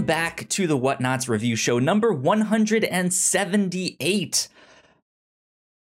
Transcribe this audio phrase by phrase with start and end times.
[0.00, 4.48] welcome back to the Whatnauts review show number 178.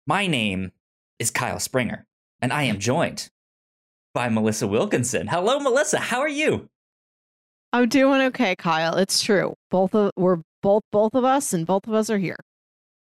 [0.08, 0.72] My name
[1.20, 2.04] is Kyle Springer,
[2.42, 3.28] and I am joined
[4.14, 5.28] by Melissa Wilkinson.
[5.28, 6.00] Hello, Melissa.
[6.00, 6.68] How are you?
[7.72, 8.96] I'm doing okay, Kyle.
[8.96, 9.54] It's true.
[9.70, 12.38] Both of we're both both of us, and both of us are here.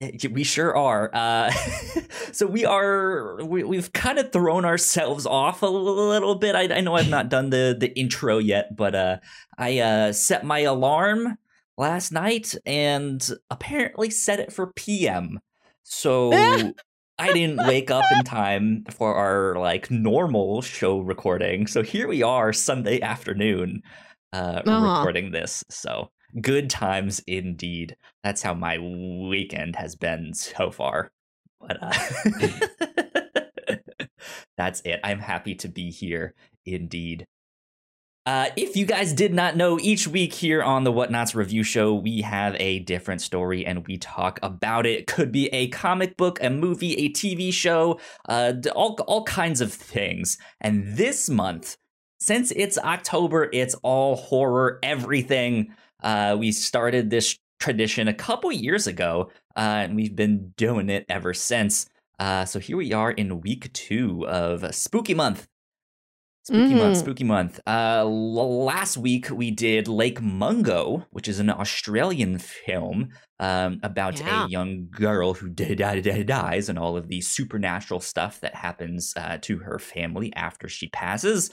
[0.02, 1.10] We sure are.
[1.14, 1.52] Uh,
[2.34, 3.44] so we are.
[3.46, 6.54] We, have kind of thrown ourselves off a little bit.
[6.54, 9.18] I, I, know I've not done the the intro yet, but uh,
[9.58, 11.38] I uh, set my alarm
[11.78, 15.40] last night and apparently set it for PM.
[15.84, 16.34] So
[17.18, 21.68] I didn't wake up in time for our like normal show recording.
[21.68, 23.82] So here we are Sunday afternoon
[24.34, 24.98] uh, uh-huh.
[24.98, 25.64] recording this.
[25.70, 26.10] So
[26.42, 27.96] good times indeed.
[28.24, 31.12] That's how my weekend has been so far.
[31.60, 33.78] But uh,
[34.58, 35.00] that's it.
[35.04, 36.34] I'm happy to be here
[36.66, 37.26] indeed.
[38.26, 41.94] Uh, if you guys did not know, each week here on the Whatnauts Review Show,
[41.94, 45.06] we have a different story and we talk about it.
[45.06, 49.72] Could be a comic book, a movie, a TV show, uh, all all kinds of
[49.72, 50.40] things.
[50.60, 51.78] And this month,
[52.20, 55.76] since it's October, it's all horror, everything.
[56.06, 61.04] Uh, we started this tradition a couple years ago, uh, and we've been doing it
[61.10, 61.90] ever since.
[62.20, 65.48] Uh, so here we are in week two of Spooky Month.
[66.44, 66.78] Spooky mm-hmm.
[66.78, 67.60] month, spooky month.
[67.66, 74.46] Uh, last week we did Lake Mungo, which is an Australian film um, about yeah.
[74.46, 79.58] a young girl who dies and all of the supernatural stuff that happens uh, to
[79.58, 81.50] her family after she passes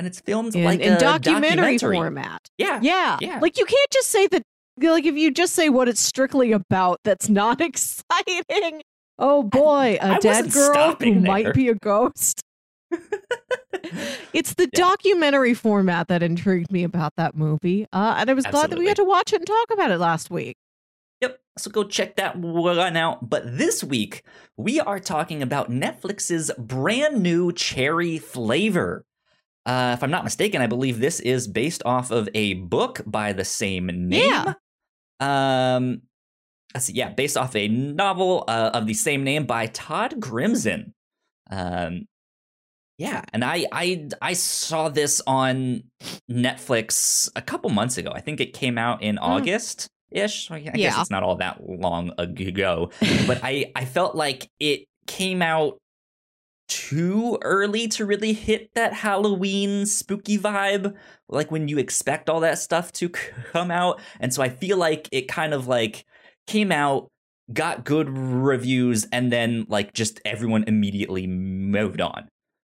[0.00, 2.48] and it's filmed in, like in documentary, documentary, format.
[2.56, 3.38] Yeah, yeah, yeah.
[3.38, 4.42] Like you can't just say that.
[4.80, 8.80] Like if you just say what it's strictly about, that's not exciting.
[9.18, 11.20] Oh boy, a dead girl who there.
[11.20, 12.40] might be a ghost.
[14.32, 14.68] it's the yeah.
[14.72, 18.68] documentary format that intrigued me about that movie, uh, and I was Absolutely.
[18.68, 20.56] glad that we got to watch it and talk about it last week.
[21.20, 23.28] Yep, so go check that one out.
[23.28, 24.22] But this week,
[24.56, 29.04] we are talking about Netflix's brand new cherry flavor.
[29.66, 33.32] Uh, if I'm not mistaken, I believe this is based off of a book by
[33.32, 34.30] the same name.
[34.30, 34.54] Yeah.
[35.20, 36.02] Um,
[36.74, 36.94] let's see.
[36.94, 40.92] Yeah, based off a novel uh, of the same name by Todd Grimson.
[41.50, 42.06] Um,
[43.00, 45.84] yeah, and I I I saw this on
[46.30, 48.12] Netflix a couple months ago.
[48.14, 49.22] I think it came out in mm.
[49.22, 50.50] August ish.
[50.50, 50.72] I yeah.
[50.72, 52.90] guess it's not all that long ago,
[53.26, 55.78] but I I felt like it came out
[56.70, 60.94] too early to really hit that Halloween spooky vibe,
[61.28, 63.08] like when you expect all that stuff to
[63.52, 64.00] come out.
[64.20, 66.06] And so I feel like it kind of like
[66.46, 67.10] came out,
[67.52, 72.28] got good reviews, and then like just everyone immediately moved on.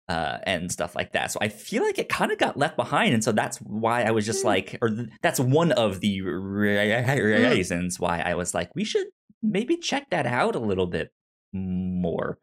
[0.08, 1.32] Uh, and stuff like that.
[1.32, 4.12] So I feel like it kind of got left behind, and so that's why I
[4.12, 4.46] was just hmm.
[4.46, 6.28] like, or th- that's one of the hmm.
[6.30, 9.08] reasons why I was like, we should
[9.42, 11.10] maybe check that out a little bit
[11.52, 12.38] more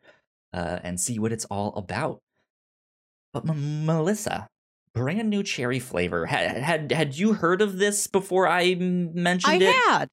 [0.53, 2.19] uh, and see what it's all about.
[3.33, 4.47] But M- Melissa,
[4.93, 6.25] brand new cherry flavor.
[6.27, 9.69] Had, had had you heard of this before I mentioned I it?
[9.69, 10.09] I had.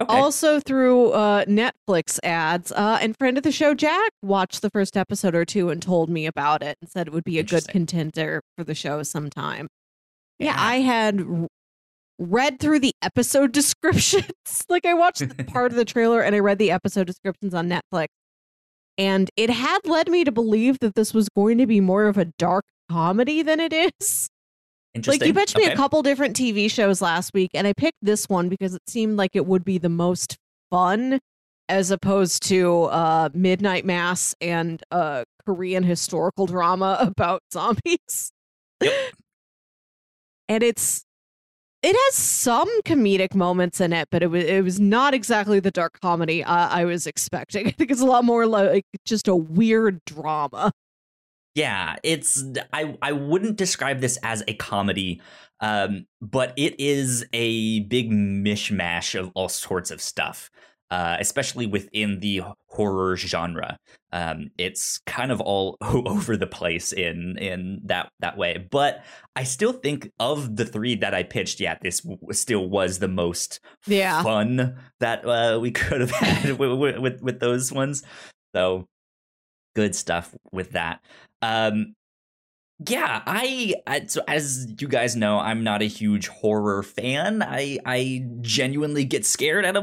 [0.00, 0.16] Okay.
[0.16, 4.96] Also through uh, Netflix ads, uh, and friend of the show Jack watched the first
[4.96, 7.68] episode or two and told me about it and said it would be a good
[7.68, 9.68] contender for the show sometime.
[10.38, 11.48] Yeah, yeah I had
[12.18, 14.64] read through the episode descriptions.
[14.70, 18.08] like I watched part of the trailer and I read the episode descriptions on Netflix,
[19.00, 22.18] and it had led me to believe that this was going to be more of
[22.18, 24.28] a dark comedy than it is.
[25.06, 28.28] Like you pitched me a couple different TV shows last week, and I picked this
[28.28, 30.36] one because it seemed like it would be the most
[30.70, 31.18] fun
[31.70, 38.32] as opposed to uh, Midnight Mass and a Korean historical drama about zombies.
[38.82, 38.92] Yep.
[40.48, 41.04] and it's
[41.82, 45.70] it has some comedic moments in it, but it was it was not exactly the
[45.70, 47.66] dark comedy uh, I was expecting.
[47.68, 50.72] I think it's a lot more like just a weird drama.
[51.54, 55.20] Yeah, it's I I wouldn't describe this as a comedy,
[55.60, 60.50] um, but it is a big mishmash of all sorts of stuff
[60.90, 63.78] uh, especially within the horror genre.
[64.12, 68.66] Um, it's kind of all over the place in in that that way.
[68.70, 69.04] But
[69.36, 73.08] I still think of the three that I pitched, yeah, this w- still was the
[73.08, 74.22] most yeah.
[74.22, 78.02] fun that uh, we could have had with, with, with those ones.
[78.54, 78.88] So
[79.76, 81.00] good stuff with that.
[81.40, 81.94] Um,
[82.88, 87.42] yeah, I, I so as you guys know, I'm not a huge horror fan.
[87.42, 89.82] I I genuinely get scared at a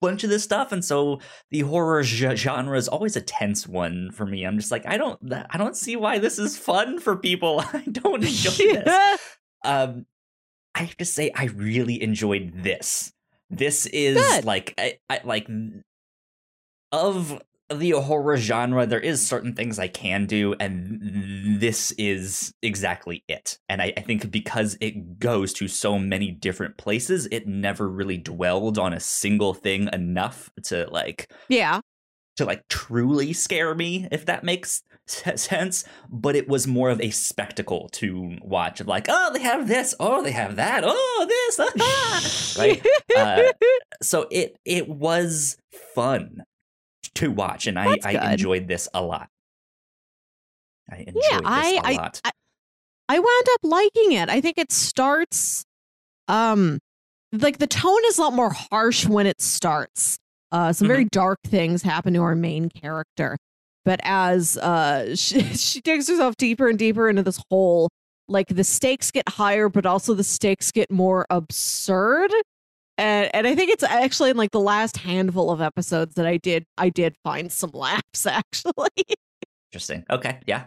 [0.00, 4.24] bunch of this stuff and so the horror genre is always a tense one for
[4.26, 5.18] me i'm just like i don't
[5.50, 9.20] i don't see why this is fun for people i don't enjoy this
[9.64, 10.06] um
[10.78, 13.12] I have to say I really enjoyed this.
[13.50, 14.44] This is Good.
[14.44, 15.48] like I, I like
[16.92, 20.98] of the horror genre there is certain things i can do and
[21.60, 23.58] this is exactly it.
[23.68, 28.16] And I, I, think because it goes to so many different places it never really
[28.16, 31.80] dwelled on a single thing enough to like yeah.
[32.36, 35.84] to like truly scare me if that makes sense.
[36.10, 39.94] But it was more of a spectacle to watch of like oh they have this.
[39.98, 40.84] Oh they have that.
[40.84, 41.60] Oh this.
[41.80, 42.86] Ah, right?
[43.16, 43.50] Uh,
[44.00, 45.56] so it it was
[45.94, 46.44] fun
[47.14, 49.28] to watch, and I, I enjoyed this a lot.
[50.90, 52.20] I enjoyed yeah, I, I, lot.
[52.24, 52.30] I,
[53.08, 54.28] I wound up liking it.
[54.28, 55.64] I think it starts,
[56.28, 56.78] um,
[57.32, 60.18] like the tone is a lot more harsh when it starts.
[60.50, 60.92] Uh, some mm-hmm.
[60.92, 63.36] very dark things happen to our main character,
[63.84, 67.88] but as uh, she, she digs herself deeper and deeper into this hole,
[68.28, 72.32] like the stakes get higher, but also the stakes get more absurd
[72.98, 76.36] and and I think it's actually in like the last handful of episodes that I
[76.36, 79.04] did I did find some laughs actually.
[79.70, 80.04] Interesting.
[80.10, 80.40] Okay.
[80.46, 80.66] Yeah.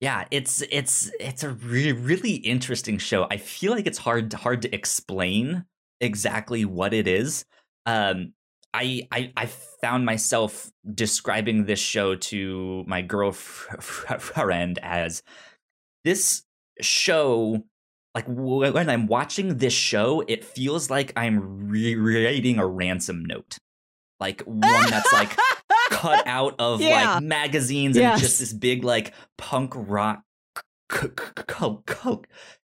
[0.00, 3.28] Yeah, it's it's it's a really really interesting show.
[3.30, 5.64] I feel like it's hard hard to explain
[6.00, 7.44] exactly what it is.
[7.86, 8.32] Um,
[8.74, 9.46] I, I I
[9.80, 15.22] found myself describing this show to my girlfriend as
[16.04, 16.42] this
[16.80, 17.62] show
[18.14, 23.56] like when I'm watching this show, it feels like I'm reading a ransom note,
[24.20, 25.34] like one that's like
[25.90, 27.14] cut out of yeah.
[27.14, 28.20] like magazines and yes.
[28.20, 30.22] just this big like punk rock.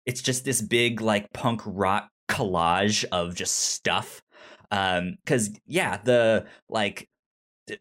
[0.07, 4.24] It's just this big like punk rock collage of just stuff.
[4.72, 7.07] Um, because yeah, the like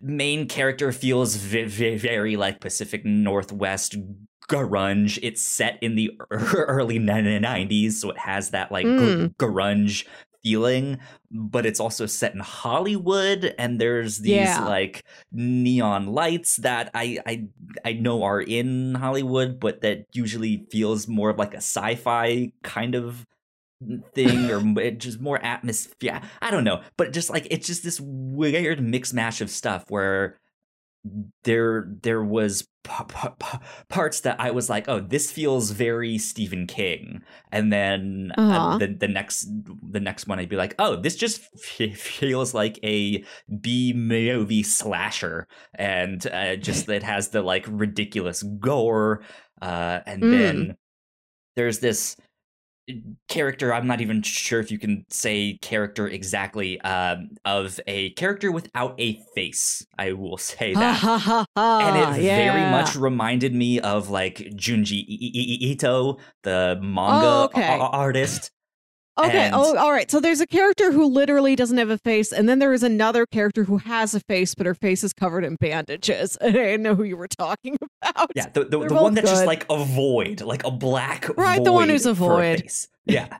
[0.00, 3.96] main character feels very, very like Pacific Northwest
[4.48, 5.18] grunge.
[5.22, 9.34] It's set in the early 90s, so it has that like mm.
[9.36, 10.06] grunge
[10.46, 10.98] feeling,
[11.30, 14.64] but it's also set in Hollywood and there's these yeah.
[14.64, 17.48] like neon lights that I I
[17.84, 22.94] I know are in Hollywood, but that usually feels more of like a sci-fi kind
[22.94, 23.26] of
[24.14, 26.20] thing or just more atmosphere.
[26.40, 30.38] I don't know, but just like it's just this weird mix mash of stuff where
[31.44, 33.04] there there was p-
[33.38, 33.58] p-
[33.88, 38.68] parts that I was like, oh, this feels very Stephen King, and then uh, uh-huh.
[38.68, 39.48] uh, the the next
[39.90, 43.24] the next one I'd be like, oh, this just f- feels like a
[43.60, 49.22] B movie slasher, and uh, just it has the like ridiculous gore,
[49.60, 50.30] uh, and mm.
[50.30, 50.76] then
[51.56, 52.16] there's this
[53.28, 58.52] character i'm not even sure if you can say character exactly um, of a character
[58.52, 62.36] without a face i will say that and it yeah.
[62.36, 67.78] very much reminded me of like junji ito the manga oh, okay.
[67.80, 68.52] artist
[69.18, 69.46] Okay.
[69.46, 70.10] And oh, all right.
[70.10, 73.24] So there's a character who literally doesn't have a face, and then there is another
[73.24, 76.36] character who has a face, but her face is covered in bandages.
[76.36, 78.30] And I didn't know who you were talking about.
[78.34, 79.34] Yeah, the, the, the one that's good.
[79.36, 81.62] just like a void, like a black right.
[81.62, 82.60] the one who's a void.
[83.08, 83.38] A yeah.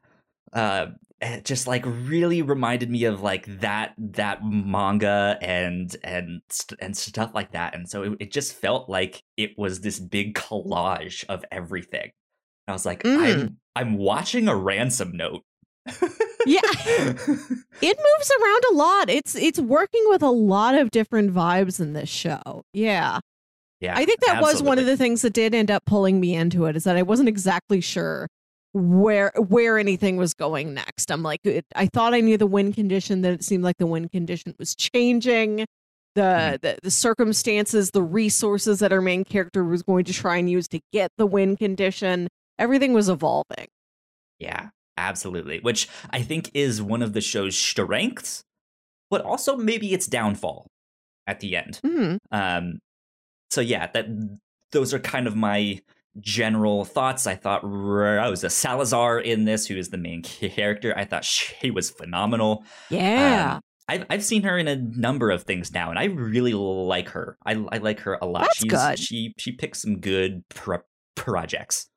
[0.53, 0.87] uh,
[1.21, 6.41] it just like really reminded me of like that that manga and and
[6.79, 10.35] and stuff like that, and so it, it just felt like it was this big
[10.35, 12.11] collage of everything.
[12.69, 13.19] I was like, mm.
[13.19, 15.43] I'm I'm watching a ransom note
[16.47, 16.61] yeah.
[17.83, 19.11] It moves around a lot.
[19.11, 22.63] It's it's working with a lot of different vibes in this show.
[22.73, 23.21] Yeah.
[23.81, 23.95] Yeah.
[23.97, 24.55] I think that absolutely.
[24.55, 26.97] was one of the things that did end up pulling me into it is that
[26.97, 28.29] I wasn't exactly sure
[28.73, 31.11] where where anything was going next.
[31.11, 33.87] I'm like it, I thought I knew the wind condition that it seemed like the
[33.87, 35.67] wind condition was changing.
[36.15, 36.57] The, mm-hmm.
[36.63, 40.69] the the circumstances, the resources that our main character was going to try and use
[40.69, 42.29] to get the wind condition,
[42.59, 43.69] everything was evolving.
[44.39, 44.71] Yeah.
[44.97, 45.61] Absolutely.
[45.61, 48.43] Which I think is one of the show's strengths,
[49.11, 50.67] but also maybe its downfall
[51.27, 51.81] at the end.
[51.85, 52.17] Mm-hmm.
[52.31, 52.79] Um,
[53.51, 54.07] so yeah, that
[54.73, 55.81] those are kind of my
[56.21, 57.27] general thoughts.
[57.27, 61.91] I thought Rosa Salazar in this, who is the main character, I thought she was
[61.91, 62.65] phenomenal.
[62.91, 63.55] Yeah.
[63.55, 67.11] Um, I've I've seen her in a number of things now, and I really like
[67.11, 67.39] her.
[67.47, 68.43] I I like her a lot.
[68.43, 68.99] That's She's, good.
[68.99, 70.83] She she picks some good pro-
[71.15, 71.89] projects.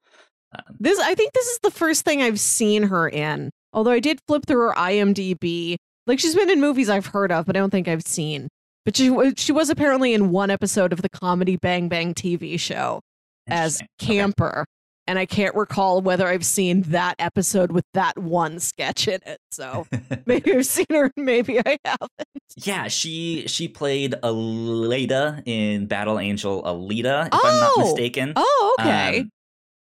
[0.58, 3.52] Um, this I think this is the first thing I've seen her in.
[3.74, 5.78] Although I did flip through her IMDb.
[6.08, 8.50] Like she's been in movies I've heard of, but I don't think I've seen.
[8.86, 13.02] But she she was apparently in one episode of the comedy Bang Bang TV show
[13.48, 14.62] as Camper.
[14.62, 14.66] Okay.
[15.08, 19.40] And I can't recall whether I've seen that episode with that one sketch in it.
[19.52, 19.88] So
[20.28, 22.12] maybe I've seen her, and maybe I haven't.
[22.58, 27.42] Yeah, she she played Alita in Battle Angel Alita, if oh!
[27.44, 28.34] I'm not mistaken.
[28.36, 29.22] Oh, okay.
[29.22, 29.32] Um,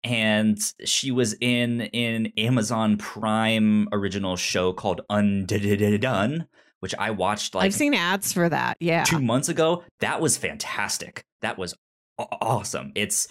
[0.04, 6.48] and she was in an Amazon Prime original show called Undone,
[6.80, 8.78] which I watched like I've seen ads for that.
[8.80, 9.04] Yeah.
[9.04, 9.84] two months ago.
[10.00, 11.24] That was fantastic.
[11.42, 11.76] That was
[12.18, 12.92] awesome.
[12.96, 13.28] It's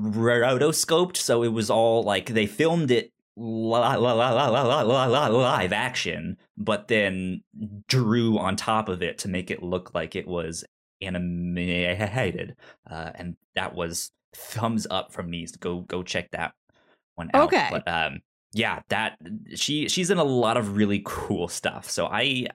[0.00, 6.88] rotoscoped, so it was all like they filmed it li- li- li- live action, but
[6.88, 7.42] then
[7.88, 10.64] drew on top of it to make it look like it was
[11.00, 12.56] animated,
[12.90, 15.46] uh, and that was thumbs up from me.
[15.46, 16.54] So go go check that
[17.14, 17.44] one out.
[17.44, 17.68] Okay.
[17.70, 18.20] but um,
[18.52, 19.18] yeah, that
[19.54, 21.90] she she's in a lot of really cool stuff.
[21.90, 22.46] So I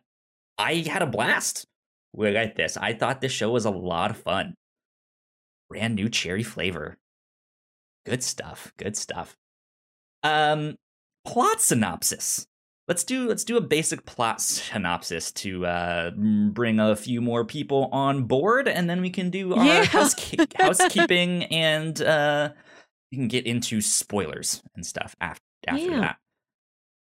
[0.57, 1.65] I had a blast
[2.13, 2.77] with this.
[2.77, 4.55] I thought this show was a lot of fun.
[5.69, 6.97] Brand new cherry flavor.
[8.05, 8.73] Good stuff.
[8.77, 9.35] Good stuff.
[10.23, 10.75] Um,
[11.25, 12.47] plot synopsis.
[12.87, 17.89] Let's do let's do a basic plot synopsis to uh, bring a few more people
[17.91, 19.83] on board, and then we can do our Yeah.
[19.85, 22.51] housekeep- housekeeping, and uh,
[23.11, 25.99] we can get into spoilers and stuff after after Yeah.
[25.99, 26.17] that.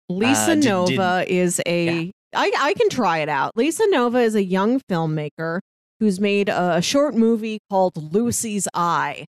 [0.09, 2.11] Lisa Uh, did- Nova is a.
[2.35, 3.53] I I can try it out.
[3.57, 5.61] Lisa Nova is a young filmmaker
[6.01, 9.27] who's made a short movie called Lucy's Eye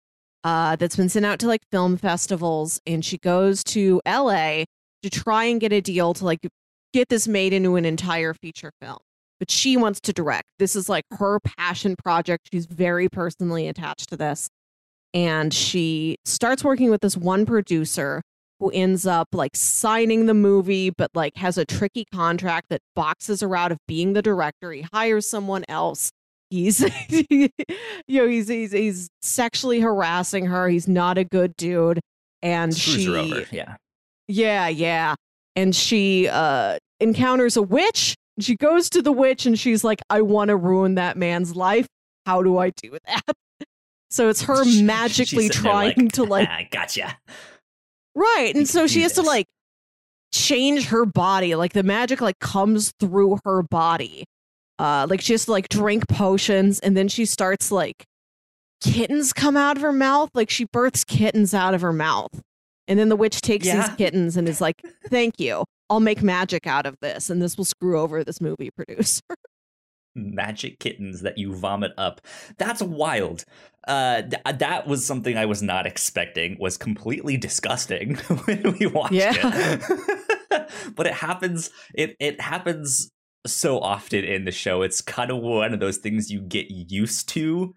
[0.44, 4.64] uh, that's been sent out to like film festivals, and she goes to LA
[5.02, 6.40] to try and get a deal to like
[6.92, 8.98] get this made into an entire feature film.
[9.38, 10.46] But she wants to direct.
[10.58, 12.48] This is like her passion project.
[12.52, 14.48] She's very personally attached to this.
[15.14, 18.22] And she starts working with this one producer
[18.60, 23.40] who ends up like signing the movie, but like has a tricky contract that boxes
[23.40, 24.72] her out of being the director.
[24.72, 26.10] He hires someone else.
[26.50, 26.80] He's,
[27.28, 27.48] you
[28.08, 30.68] know, he's he's he's sexually harassing her.
[30.68, 32.00] He's not a good dude,
[32.42, 33.56] and Screws she.
[33.56, 33.76] Yeah.
[34.28, 35.14] Yeah, yeah,
[35.56, 38.14] and she uh encounters a witch.
[38.40, 41.86] She goes to the witch, and she's like, "I want to ruin that man's life.
[42.26, 43.22] How do I do that?"
[44.10, 47.18] So it's her magically trying to like "Ah, gotcha.
[48.14, 48.54] Right.
[48.54, 49.44] And so she has to like
[50.32, 51.54] change her body.
[51.54, 54.24] Like the magic like comes through her body.
[54.78, 58.04] Uh like she has to like drink potions and then she starts like
[58.80, 60.30] kittens come out of her mouth.
[60.34, 62.30] Like she births kittens out of her mouth.
[62.88, 63.86] And then the witch takes Yeah.
[63.86, 65.64] these kittens and is like, Thank you.
[65.90, 69.22] I'll make magic out of this, and this will screw over this movie producer.
[70.14, 72.20] magic kittens that you vomit up.
[72.58, 73.44] That's wild.
[73.86, 76.56] Uh, th- that was something I was not expecting.
[76.58, 79.78] Was completely disgusting when we watched Yeah.
[80.50, 80.70] it.
[80.96, 81.70] but it happens.
[81.94, 83.10] It it happens
[83.46, 84.82] so often in the show.
[84.82, 87.74] It's kind of one of those things you get used to.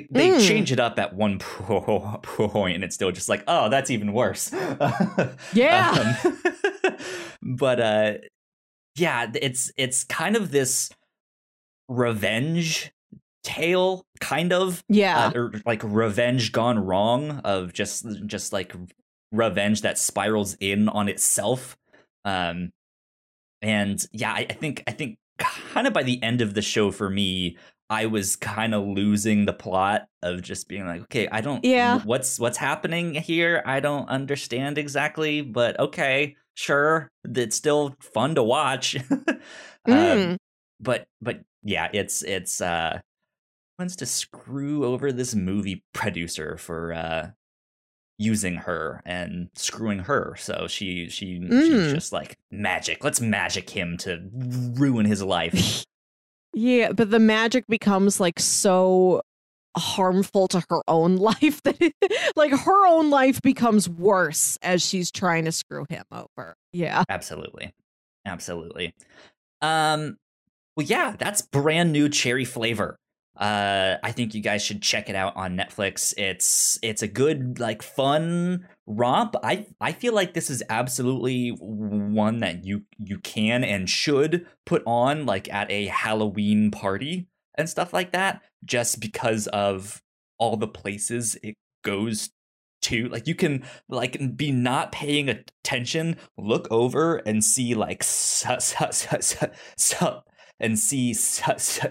[0.00, 0.46] They they Mm.
[0.48, 4.52] change it up at one point, and it's still just like, oh, that's even worse.
[5.52, 6.14] Yeah.
[6.24, 6.96] Um,
[7.42, 8.12] but uh,
[8.96, 10.90] yeah, it's it's kind of this
[11.88, 12.92] revenge
[13.44, 15.26] tale, kind of, yeah.
[15.26, 18.74] uh, or like revenge gone wrong of just just like
[19.32, 21.76] revenge that spirals in on itself.
[22.24, 22.70] Um,
[23.60, 26.90] and yeah, I, I think I think kind of by the end of the show
[26.90, 27.56] for me,
[27.92, 32.00] I was kind of losing the plot of just being like, okay, I don't, Yeah.
[32.00, 33.62] what's what's happening here?
[33.66, 38.96] I don't understand exactly, but okay, sure, it's still fun to watch.
[39.84, 40.36] Um, Mm.
[40.80, 43.00] but but yeah, it's it's uh
[43.78, 47.30] wants to screw over this movie producer for uh
[48.18, 50.36] using her and screwing her.
[50.38, 51.90] So she she she's Mm.
[51.94, 53.02] just like magic.
[53.04, 54.30] Let's magic him to
[54.78, 55.84] ruin his life.
[56.54, 59.22] Yeah, but the magic becomes like so
[59.76, 61.94] harmful to her own life that it,
[62.36, 66.54] like her own life becomes worse as she's trying to screw him over.
[66.72, 67.04] Yeah.
[67.08, 67.72] Absolutely.
[68.26, 68.94] Absolutely.
[69.60, 70.16] Um
[70.76, 72.98] well yeah, that's brand new cherry flavor.
[73.36, 76.12] Uh I think you guys should check it out on Netflix.
[76.18, 79.34] It's it's a good like fun romp.
[79.42, 84.82] I I feel like this is absolutely one that you you can and should put
[84.86, 90.02] on like at a Halloween party and stuff like that just because of
[90.38, 92.30] all the places it goes
[92.82, 98.56] to like you can like be not paying attention look over and see like su-
[98.58, 99.46] su- su-
[99.76, 100.20] su-
[100.58, 101.88] and see su- su-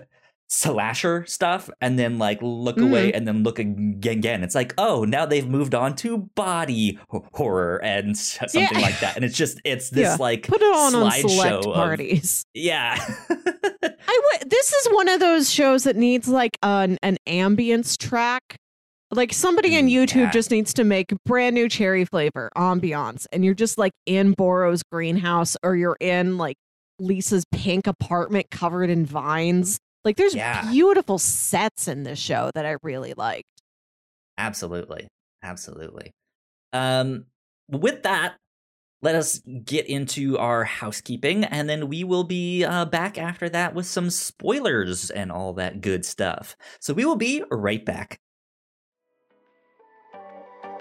[0.54, 5.06] slasher stuff and then like look away and then look ag- again it's like oh
[5.06, 8.80] now they've moved on to body ho- horror and something Yeah.
[8.80, 10.18] like that and it's just it's this Yeah.
[10.20, 12.46] like Put it on on slideshow select of- parties.
[12.54, 12.98] yeah
[13.84, 18.58] I would this is one of those shows that needs like an an ambience track.
[19.14, 20.32] Like somebody on Mm, YouTube yeah.
[20.32, 24.84] just needs to make brand new cherry flavor ambiance and you're just like in Boro's
[24.92, 26.56] greenhouse or you're in like
[27.00, 29.80] Lisa's pink apartment covered in vines.
[30.04, 30.70] Like there's Yeah.
[30.72, 33.48] beautiful sets in this show that I really liked.
[34.38, 35.08] Absolutely.
[35.44, 36.12] Absolutely.
[36.74, 37.26] Um,
[37.70, 38.36] with that,
[39.04, 43.74] let us get into our housekeeping, and then we will be uh, back after that
[43.74, 46.56] with some spoilers and all that good stuff.
[46.80, 48.20] So we will be right back.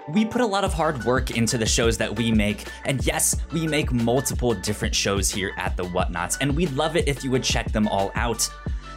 [0.09, 3.35] We put a lot of hard work into the shows that we make, and yes,
[3.53, 7.31] we make multiple different shows here at the Whatnauts, and we'd love it if you
[7.31, 8.47] would check them all out.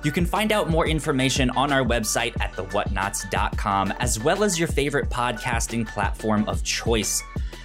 [0.04, 4.68] You can find out more information on our website at thewhatnauts.com, as well as your
[4.68, 7.22] favorite podcasting platform of choice.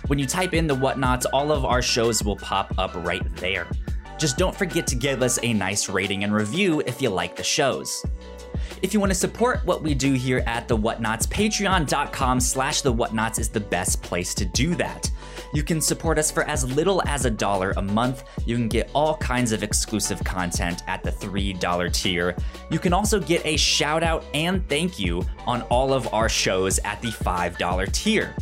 [0.08, 3.68] When you type in the Whatnauts, all of our shows will pop up right there.
[4.18, 7.44] Just don't forget to give us a nice rating and review if you like the
[7.44, 8.06] shows.
[8.82, 12.94] If you want to support what we do here at The Whatnauts, patreon.com slash The
[12.94, 15.12] Whatnauts is the best place to do that.
[15.54, 18.24] You can support us for as little as a dollar a month.
[18.46, 22.36] You can get all kinds of exclusive content at the $3 tier.
[22.70, 26.80] You can also get a shout out and thank you on all of our shows
[26.80, 28.36] at the $5 tier.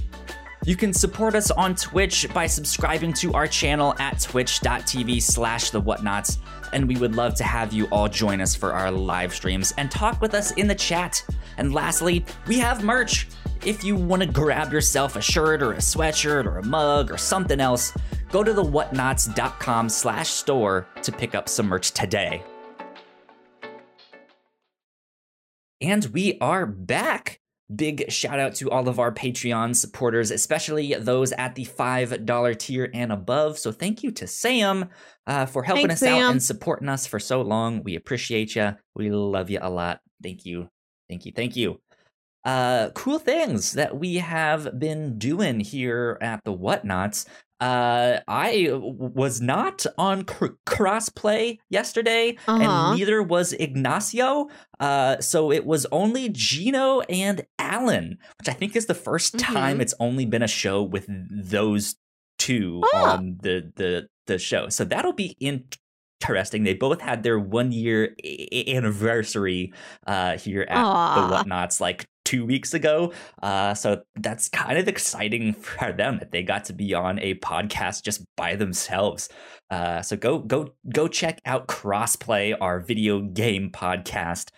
[0.65, 5.81] You can support us on Twitch by subscribing to our channel at twitch.tv slash the
[5.81, 6.39] whatnauts,
[6.74, 9.89] and we would love to have you all join us for our live streams and
[9.89, 11.24] talk with us in the chat.
[11.57, 13.27] And lastly, we have merch.
[13.65, 17.17] If you want to grab yourself a shirt or a sweatshirt or a mug or
[17.17, 17.91] something else,
[18.31, 22.43] go to the whatnauts.com slash store to pick up some merch today.
[25.81, 27.39] And we are back.
[27.74, 32.89] Big shout out to all of our Patreon supporters, especially those at the $5 tier
[32.93, 33.59] and above.
[33.59, 34.89] So thank you to Sam
[35.27, 36.24] uh, for helping Thanks, us Sam.
[36.24, 37.84] out and supporting us for so long.
[37.84, 38.75] We appreciate you.
[38.96, 40.00] We love you a lot.
[40.24, 40.69] Thank you.
[41.07, 41.31] Thank you.
[41.36, 41.79] Thank you
[42.48, 47.25] uh, cool things that we have been doing here at the Whatnauts.
[47.60, 52.63] Uh, I was not on cr- crossplay yesterday, uh-huh.
[52.63, 54.48] and neither was Ignacio.
[54.79, 59.53] Uh, so it was only Gino and Alan, which I think is the 1st mm-hmm.
[59.53, 61.96] time it's only been a show with those
[62.48, 63.05] two oh.
[63.05, 64.70] on the the the show.
[64.70, 66.64] So that'll be interesting.
[66.64, 68.16] They both had their one year
[68.68, 69.74] anniversary
[70.05, 71.16] uh, here at Aww.
[71.16, 73.14] the Whatnauts, like two weeks ago.
[73.42, 77.36] Uh, so that's kind of exciting for them that they got to be on a
[77.36, 79.29] podcast just by themselves.
[79.70, 84.50] Uh, so go go go check out Crossplay, our video game podcast.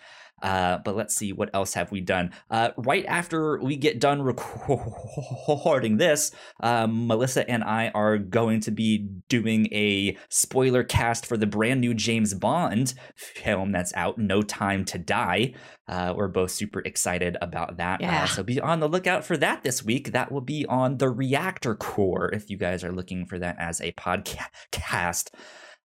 [0.42, 2.30] Uh, but let's see what else have we done.
[2.50, 8.70] Uh, right after we get done recording this, um, Melissa and I are going to
[8.70, 14.42] be doing a spoiler cast for the brand new James Bond film that's out, No
[14.42, 15.54] Time to Die.
[15.88, 18.00] Uh, we're both super excited about that.
[18.00, 18.24] Uh, yeah.
[18.26, 20.12] so be on the lookout for that this week.
[20.12, 23.80] That will be on the Reactor Core if you guys are looking for that as
[23.80, 25.30] a podcast.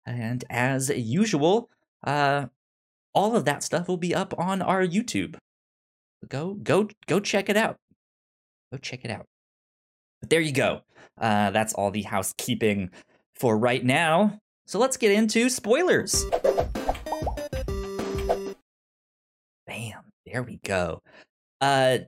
[0.06, 1.70] And as usual,
[2.04, 2.46] uh,
[3.15, 5.38] all of that stuff will be up on our YouTube.
[6.28, 7.78] Go, go, go check it out.
[8.71, 9.25] Go check it out.
[10.21, 10.82] But there you go.
[11.19, 12.91] Uh, that's all the housekeeping
[13.36, 14.39] for right now.
[14.67, 16.25] So let's get into spoilers.
[19.65, 21.01] Bam, there we go.
[21.62, 21.99] Uh,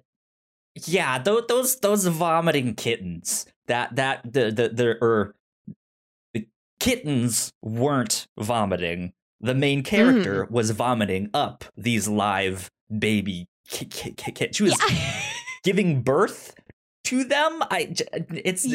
[0.86, 3.46] yeah, those those those vomiting kittens.
[3.68, 5.36] That that the the the or er,
[6.34, 6.48] the
[6.80, 10.52] kittens weren't vomiting the main character mm.
[10.52, 14.58] was vomiting up these live baby kids.
[14.58, 15.22] She was yeah.
[15.64, 16.56] giving birth
[17.06, 17.64] to them.
[17.70, 17.94] I
[18.34, 18.66] it's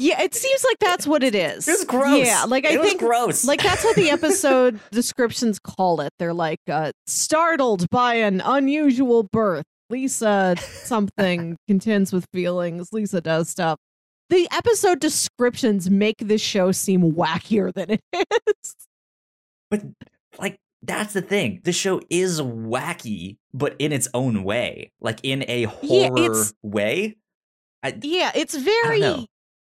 [0.00, 1.66] yeah, it seems like that's what it is.
[1.66, 2.24] It's gross.
[2.24, 3.44] Yeah, like I it think gross.
[3.44, 6.12] Like that's what the episode descriptions call it.
[6.20, 9.64] They're like uh, startled by an unusual birth.
[9.90, 12.92] Lisa something contends with feelings.
[12.92, 13.78] Lisa does stuff.
[14.30, 18.74] The episode descriptions make this show seem wackier than it is.
[19.70, 19.82] But
[20.38, 21.60] like that's the thing.
[21.64, 27.16] The show is wacky, but in its own way, like in a horror yeah, way.
[27.82, 29.26] I, yeah, it's very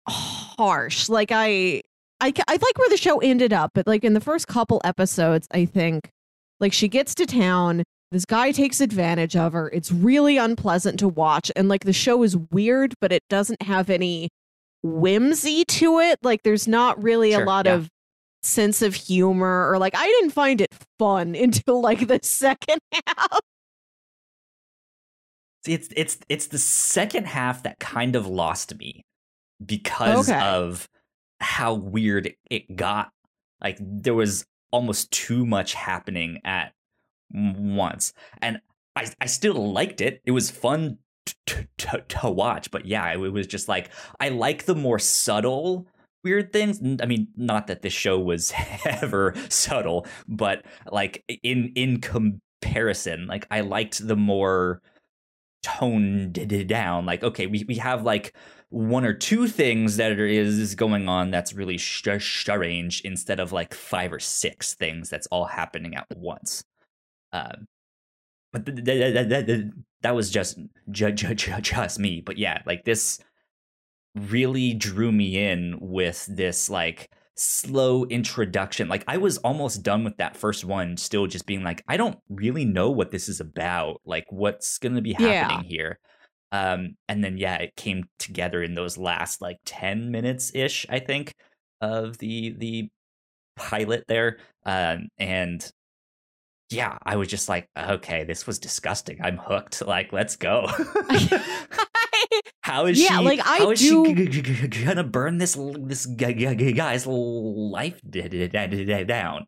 [0.08, 1.08] harsh.
[1.08, 1.82] Like I,
[2.20, 5.46] I, I like where the show ended up, but like in the first couple episodes,
[5.52, 6.10] I think
[6.58, 7.82] like she gets to town.
[8.12, 9.70] This guy takes advantage of her.
[9.72, 13.88] It's really unpleasant to watch, and like the show is weird, but it doesn't have
[13.88, 14.30] any
[14.82, 16.18] whimsy to it.
[16.22, 17.74] Like there's not really sure, a lot yeah.
[17.74, 17.88] of
[18.42, 23.40] sense of humor or like I didn't find it fun until like the second half.
[25.64, 29.04] See, it's it's it's the second half that kind of lost me
[29.64, 30.40] because okay.
[30.40, 30.88] of
[31.40, 33.10] how weird it got.
[33.60, 36.72] Like there was almost too much happening at
[37.30, 38.60] once, and
[38.96, 40.22] I I still liked it.
[40.24, 40.96] It was fun
[41.46, 45.86] to, to, to watch, but yeah, it was just like I like the more subtle
[46.24, 46.80] weird things.
[47.02, 48.52] I mean, not that this show was
[48.84, 54.82] ever subtle, but like in in comparison, like I liked the more
[55.62, 57.06] toned down.
[57.06, 58.34] Like, okay, we, we have like
[58.70, 64.12] one or two things that is going on that's really strange instead of like five
[64.12, 66.62] or six things that's all happening at once.
[67.32, 67.66] Um,
[68.52, 69.64] but th- th- th-
[70.02, 70.58] that was just
[70.90, 72.20] ju- ju- ju- just me.
[72.20, 73.20] But yeah, like this
[74.14, 78.88] really drew me in with this like slow introduction.
[78.88, 82.18] Like I was almost done with that first one, still just being like, I don't
[82.28, 84.00] really know what this is about.
[84.04, 85.76] Like what's gonna be happening yeah.
[85.76, 85.98] here.
[86.52, 90.98] Um, and then yeah, it came together in those last like 10 minutes ish, I
[90.98, 91.34] think,
[91.80, 92.88] of the the
[93.56, 94.38] pilot there.
[94.66, 95.70] Um, and
[96.70, 99.18] yeah, I was just like, okay, this was disgusting.
[99.22, 99.82] I'm hooked.
[99.82, 100.68] Like, let's go.
[102.62, 103.24] how is yeah, she?
[103.24, 104.04] Like I how is do...
[104.06, 108.00] she g- g- g- gonna burn this this guy's life
[109.06, 109.46] down?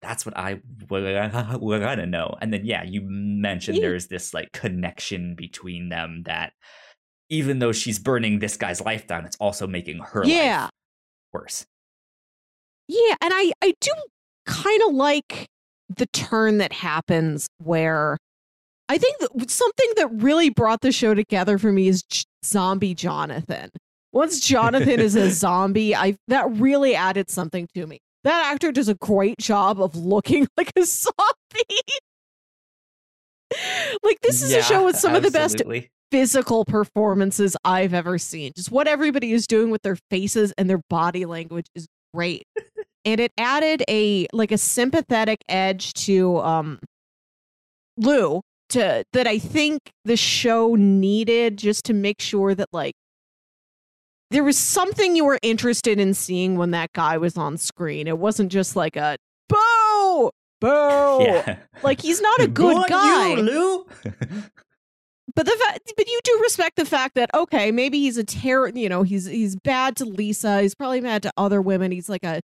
[0.00, 2.36] That's what I we're gonna know.
[2.40, 3.88] And then yeah, you mentioned yeah.
[3.88, 6.52] there's this like connection between them that
[7.30, 10.62] even though she's burning this guy's life down, it's also making her yeah.
[10.62, 10.70] life
[11.32, 11.66] worse.
[12.88, 13.92] Yeah, and I I do
[14.46, 15.46] kind of like
[15.96, 18.16] the turn that happens where
[18.88, 19.16] I think
[19.48, 23.70] something that really brought the show together for me is J- zombie Jonathan.
[24.12, 27.98] Once Jonathan is a zombie, I that really added something to me.
[28.24, 31.12] That actor does a great job of looking like a zombie.
[34.02, 35.26] like this is yeah, a show with some absolutely.
[35.26, 38.52] of the best physical performances I've ever seen.
[38.56, 42.44] Just what everybody is doing with their faces and their body language is great.
[43.04, 46.78] and it added a like a sympathetic edge to um
[47.98, 52.94] Lou to that I think the show needed just to make sure that like
[54.30, 58.06] there was something you were interested in seeing when that guy was on screen.
[58.06, 59.16] It wasn't just like a
[59.48, 61.18] boo, boo.
[61.22, 61.56] Yeah.
[61.82, 63.30] Like he's not a good guy.
[63.30, 63.86] You, Lou.
[65.34, 68.68] but the fact, but you do respect the fact that okay, maybe he's a terror.
[68.68, 70.60] You know, he's he's bad to Lisa.
[70.62, 71.90] He's probably bad to other women.
[71.90, 72.40] He's like a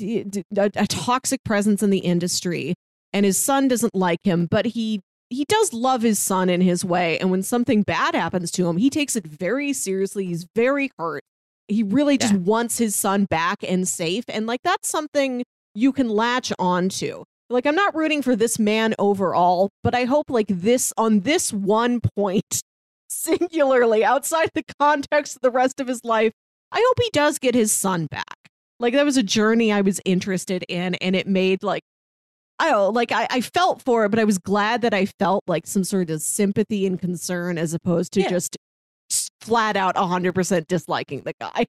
[0.00, 2.74] a, a toxic presence in the industry,
[3.12, 4.46] and his son doesn't like him.
[4.46, 8.50] But he he does love his son in his way and when something bad happens
[8.50, 11.22] to him he takes it very seriously he's very hurt.
[11.66, 12.40] He really just yeah.
[12.40, 15.42] wants his son back and safe and like that's something
[15.74, 20.28] you can latch onto like i'm not rooting for this man overall but i hope
[20.28, 22.62] like this on this one point
[23.08, 26.32] singularly outside the context of the rest of his life
[26.70, 28.24] i hope he does get his son back.
[28.80, 31.82] Like that was a journey i was interested in and it made like
[32.58, 35.06] I don't know, like I, I felt for it, but I was glad that I
[35.06, 38.28] felt like some sort of sympathy and concern as opposed to yeah.
[38.28, 38.56] just
[39.40, 41.66] flat out 100% disliking the guy.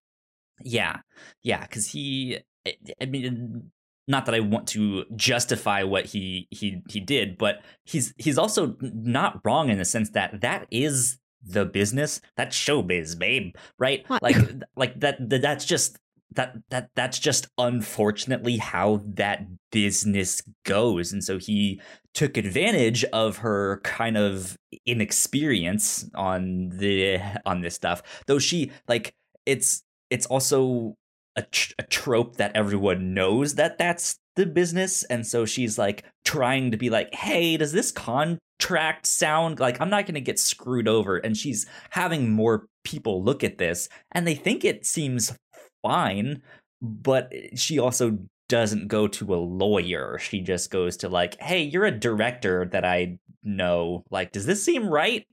[0.61, 0.97] Yeah.
[1.43, 1.65] Yeah.
[1.67, 3.71] Cause he, eh, I mean,
[4.07, 8.75] not that I want to justify what he he he did, but he's he's also
[8.79, 12.21] not wrong in the sense that that is the business.
[12.37, 13.55] That's showbiz, babe.
[13.79, 14.05] Right?
[14.21, 14.37] Like
[14.75, 15.97] like that, that that's just
[16.31, 21.11] that that that's just unfortunately how that business goes.
[21.11, 21.81] And so he
[22.13, 28.01] took advantage of her kind of inexperience on the on this stuff.
[28.27, 29.13] Though she like
[29.45, 30.95] it's it's also
[31.35, 35.03] a, tr- a trope that everyone knows that that's the business.
[35.03, 39.89] And so she's like trying to be like hey does this contract sound like i'm
[39.89, 41.17] not going to get screwed over.
[41.17, 45.37] And she's having more people look at this and they think it seems
[45.85, 46.41] fine,
[46.81, 48.17] but she also
[48.47, 50.17] doesn't go to a lawyer.
[50.19, 54.03] She just goes to like, "Hey, you're a director that I know.
[54.09, 55.25] Like, does this seem right?"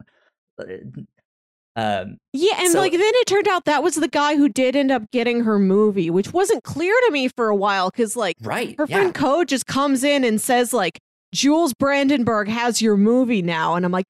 [0.59, 0.65] Uh,
[1.75, 4.77] um, yeah, and so, like then it turned out that was the guy who did
[4.77, 8.37] end up getting her movie, which wasn't clear to me for a while because like
[8.43, 9.21] right, her friend yeah.
[9.21, 10.99] Code just comes in and says like
[11.35, 14.05] Jules Brandenburg has your movie now, and I'm like,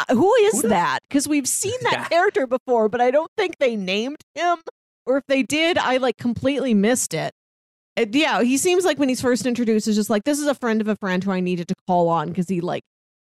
[0.00, 1.00] uh, who is who that?
[1.08, 2.08] Because we've seen that yeah.
[2.08, 4.58] character before, but I don't think they named him
[5.06, 7.32] or if they did, I like completely missed it.
[7.96, 8.14] it.
[8.14, 10.80] Yeah, he seems like when he's first introduced, is just like this is a friend
[10.80, 12.82] of a friend who I needed to call on because he like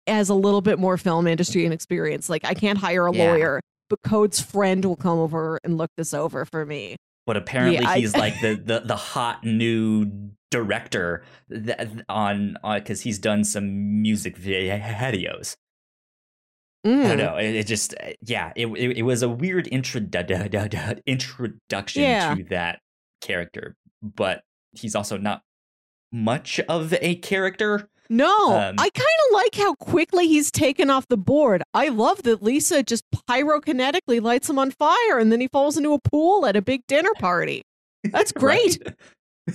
[0.07, 2.29] has a little bit more film industry and experience.
[2.29, 3.31] Like I can't hire a yeah.
[3.31, 6.95] lawyer, but Code's friend will come over and look this over for me.
[7.25, 13.01] But apparently yeah, he's I, like the, the the hot new director that, on because
[13.01, 15.55] uh, he's done some music videos.
[16.87, 17.05] Mm.
[17.05, 17.19] I don't mm.
[17.19, 17.37] know.
[17.37, 22.35] It, it, just, uh, yeah, it, it, it was a weird introdu- introduction yeah.
[22.35, 22.79] to that
[23.21, 25.41] character, but he's also not
[26.11, 27.89] much of a character.
[28.09, 31.61] No, um, I kind of like how quickly he's taken off the board.
[31.73, 35.93] I love that Lisa just pyrokinetically lights him on fire and then he falls into
[35.93, 37.63] a pool at a big dinner party.
[38.05, 38.81] That's great.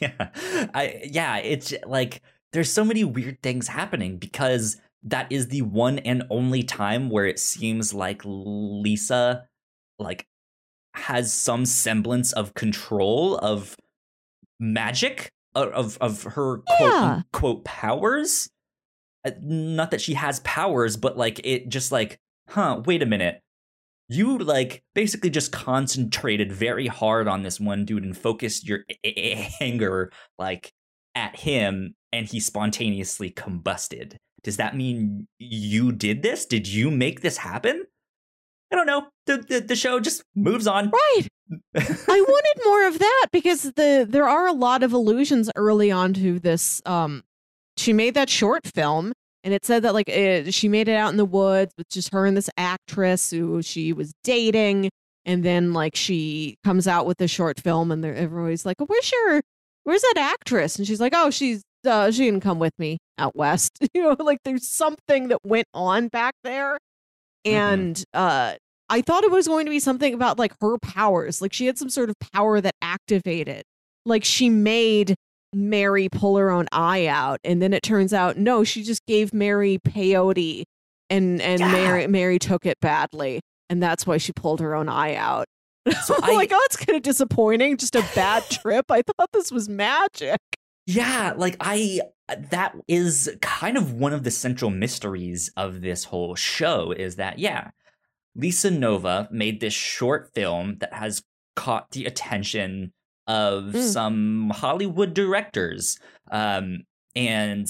[0.00, 0.28] yeah.
[0.74, 2.22] I yeah, it's like
[2.54, 7.26] there's so many weird things happening because that is the one and only time where
[7.26, 9.46] it seems like Lisa
[9.98, 10.26] like
[10.94, 13.76] has some semblance of control of
[14.58, 16.76] magic of of her yeah.
[16.76, 18.48] quote unquote powers.
[19.26, 23.40] Uh, not that she has powers, but like it just like, huh, wait a minute.
[24.08, 28.84] You like basically just concentrated very hard on this one dude and focused your
[29.60, 30.72] anger like
[31.14, 34.16] at him and he spontaneously combusted.
[34.44, 36.46] Does that mean you did this?
[36.46, 37.86] Did you make this happen?
[38.70, 39.08] I don't know.
[39.26, 40.90] The, the, the show just moves on.
[40.90, 41.28] Right.
[41.74, 46.12] I wanted more of that because the there are a lot of allusions early on
[46.14, 46.82] to this.
[46.86, 47.22] Um,
[47.76, 51.10] she made that short film, and it said that like it, she made it out
[51.10, 54.90] in the woods with just her and this actress who she was dating,
[55.24, 59.42] and then like she comes out with the short film, and everybody's like, "Where's your
[59.84, 63.34] Where's that actress?" And she's like, "Oh, she's uh, she didn't come with me out
[63.36, 66.78] west." you know, like there's something that went on back there,
[67.46, 67.56] mm-hmm.
[67.56, 68.20] and mm-hmm.
[68.20, 68.54] uh
[68.90, 71.40] I thought it was going to be something about like her powers.
[71.40, 73.62] Like she had some sort of power that activated.
[74.04, 75.14] Like she made
[75.54, 77.38] Mary pull her own eye out.
[77.44, 80.64] And then it turns out, no, she just gave Mary peyote
[81.10, 81.72] and and yeah.
[81.72, 83.40] Mary Mary took it badly.
[83.70, 85.46] And that's why she pulled her own eye out.
[86.04, 87.76] So I'm I, like, oh, it's kind of disappointing.
[87.76, 88.86] Just a bad trip.
[88.90, 90.40] I thought this was magic.
[90.86, 92.00] Yeah, like I
[92.50, 97.38] that is kind of one of the central mysteries of this whole show is that
[97.38, 97.70] yeah,
[98.34, 101.22] Lisa Nova made this short film that has
[101.56, 102.92] caught the attention
[103.26, 103.82] of mm.
[103.82, 105.98] some Hollywood directors.
[106.30, 106.80] Um,
[107.14, 107.68] and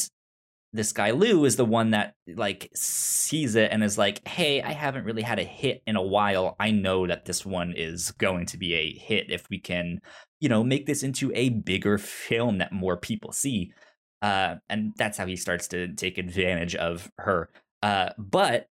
[0.72, 4.72] this guy Lou is the one that like sees it and is like, "Hey, I
[4.72, 6.56] haven't really had a hit in a while.
[6.58, 10.00] I know that this one is going to be a hit if we can,
[10.44, 13.72] you know, make this into a bigger film that more people see."
[14.20, 17.48] Uh, and that's how he starts to take advantage of her.
[17.82, 18.68] Uh, but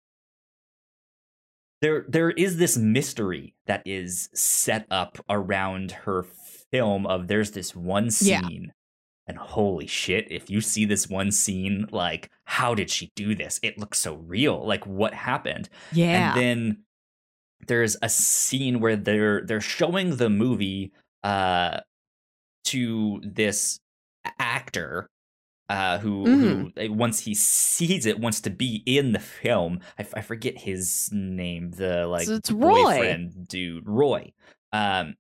[1.83, 6.25] there there is this mystery that is set up around her
[6.71, 8.73] film of there's this one scene yeah.
[9.27, 13.61] and holy shit if you see this one scene like how did she do this
[13.63, 16.77] it looks so real like what happened yeah and then
[17.67, 20.93] there's a scene where they're they're showing the movie
[21.25, 21.81] uh
[22.65, 23.79] to this
[24.39, 25.09] actor
[25.69, 26.41] uh, who mm.
[26.41, 26.97] who mm-hmm.
[26.99, 29.81] once he sees it wants to be in the film.
[29.99, 31.71] I, I forget his name.
[31.71, 33.45] The like so it's boyfriend Roy.
[33.49, 34.33] dude, Roy.
[34.73, 35.15] Um,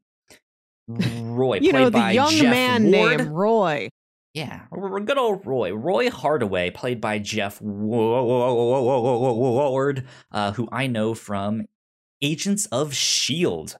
[0.88, 3.18] Roy, you know the young Jeff man Ward.
[3.18, 3.88] named Roy.
[4.34, 5.72] Yeah, good old Roy.
[5.72, 8.04] Roy Hardaway, played by Jeff Ward,
[10.32, 11.66] uh, who I know from
[12.20, 13.76] Agents of Shield,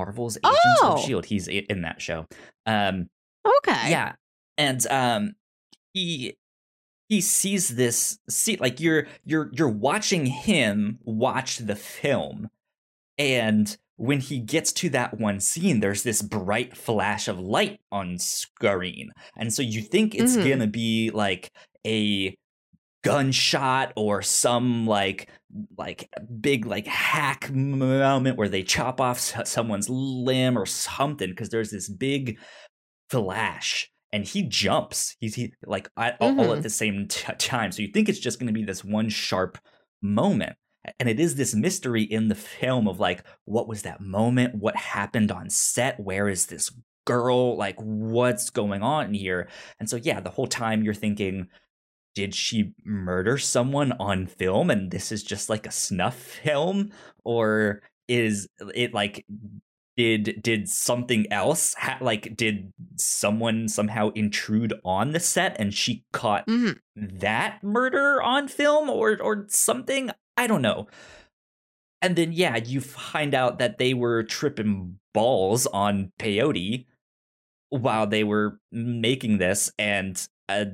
[0.00, 0.94] Marvel's Agents oh.
[0.94, 1.26] of Shield.
[1.26, 2.26] He's in that show.
[2.66, 3.10] Um,
[3.58, 4.14] okay, yeah,
[4.56, 5.34] and um,
[5.92, 6.36] he
[7.08, 12.48] he sees this see like you're you're you're watching him watch the film
[13.18, 18.16] and when he gets to that one scene there's this bright flash of light on
[18.16, 20.48] screen and so you think it's mm-hmm.
[20.50, 21.50] gonna be like
[21.84, 22.36] a
[23.02, 25.28] gunshot or some like
[25.76, 26.08] like
[26.40, 31.88] big like hack moment where they chop off someone's limb or something because there's this
[31.88, 32.38] big
[33.08, 35.16] flash and he jumps.
[35.20, 36.38] He's he like at, mm-hmm.
[36.38, 36.62] all at mm-hmm.
[36.62, 37.72] the same t- time.
[37.72, 39.58] So you think it's just going to be this one sharp
[40.02, 40.56] moment.
[40.98, 44.54] And it is this mystery in the film of like, what was that moment?
[44.54, 46.00] What happened on set?
[46.00, 46.72] Where is this
[47.04, 47.56] girl?
[47.56, 49.48] Like, what's going on here?
[49.78, 51.48] And so, yeah, the whole time you're thinking,
[52.14, 56.90] did she murder someone on film and this is just like a snuff film?
[57.24, 59.24] Or is it like
[59.96, 66.04] did did something else ha- like did someone somehow intrude on the set and she
[66.12, 67.18] caught mm-hmm.
[67.18, 70.86] that murder on film or or something i don't know
[72.00, 76.86] and then yeah you find out that they were tripping balls on peyote
[77.68, 80.64] while they were making this and uh,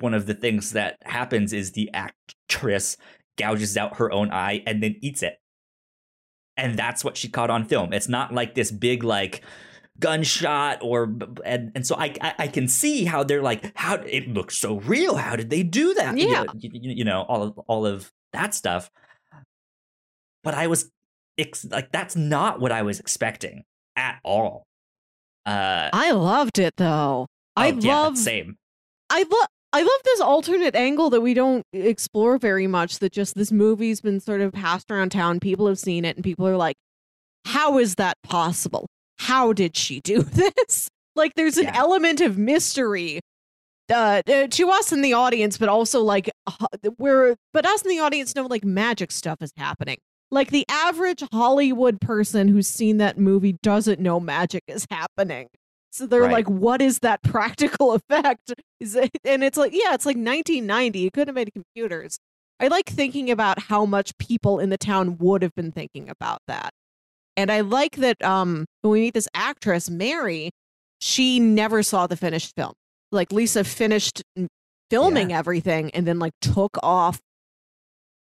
[0.00, 2.96] one of the things that happens is the actress
[3.36, 5.38] gouges out her own eye and then eats it
[6.56, 7.92] and that's what she caught on film.
[7.92, 9.42] It's not like this big like
[9.98, 14.28] gunshot or and and so I, I, I can see how they're like how it
[14.28, 15.16] looks so real.
[15.16, 16.16] How did they do that?
[16.16, 18.90] Yeah, you, you, you know all of all of that stuff.
[20.42, 20.90] But I was
[21.38, 23.64] ex- like that's not what I was expecting
[23.96, 24.64] at all.
[25.44, 27.26] Uh, I loved it though.
[27.54, 28.56] I oh, yeah, love same.
[29.10, 32.98] I love I love this alternate angle that we don't explore very much.
[33.00, 35.38] That just this movie's been sort of passed around town.
[35.38, 36.76] People have seen it, and people are like,
[37.44, 38.86] "How is that possible?
[39.18, 41.76] How did she do this?" Like, there's an yeah.
[41.76, 43.20] element of mystery
[43.92, 46.30] uh, uh, to us in the audience, but also like
[46.96, 49.98] we're, but us in the audience know like magic stuff is happening.
[50.30, 55.48] Like the average Hollywood person who's seen that movie doesn't know magic is happening.
[55.96, 56.32] So they're right.
[56.32, 58.52] like, what is that practical effect?
[58.80, 60.98] Is it, and it's like, yeah, it's like 1990.
[60.98, 62.18] You couldn't have made computers.
[62.60, 66.40] I like thinking about how much people in the town would have been thinking about
[66.48, 66.70] that.
[67.36, 70.50] And I like that um, when we meet this actress, Mary,
[71.00, 72.72] she never saw the finished film.
[73.12, 74.22] Like Lisa finished
[74.90, 75.38] filming yeah.
[75.38, 77.20] everything and then like took off.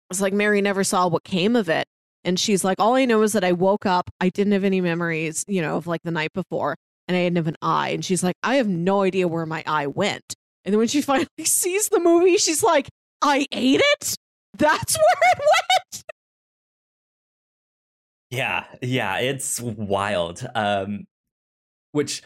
[0.09, 1.87] It's like Mary never saw what came of it.
[2.23, 4.81] And she's like, all I know is that I woke up, I didn't have any
[4.81, 6.75] memories, you know, of like the night before,
[7.07, 7.89] and I didn't have an eye.
[7.89, 10.35] And she's like, I have no idea where my eye went.
[10.63, 12.89] And then when she finally sees the movie, she's like,
[13.21, 14.15] I ate it?
[14.57, 16.03] That's where it went.
[18.31, 20.45] Yeah, yeah, it's wild.
[20.55, 21.05] Um
[21.91, 22.23] which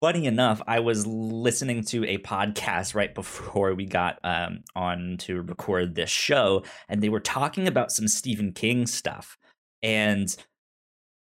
[0.00, 5.42] funny enough, I was listening to a podcast right before we got um, on to
[5.42, 9.36] record this show, and they were talking about some Stephen King stuff.
[9.82, 10.34] And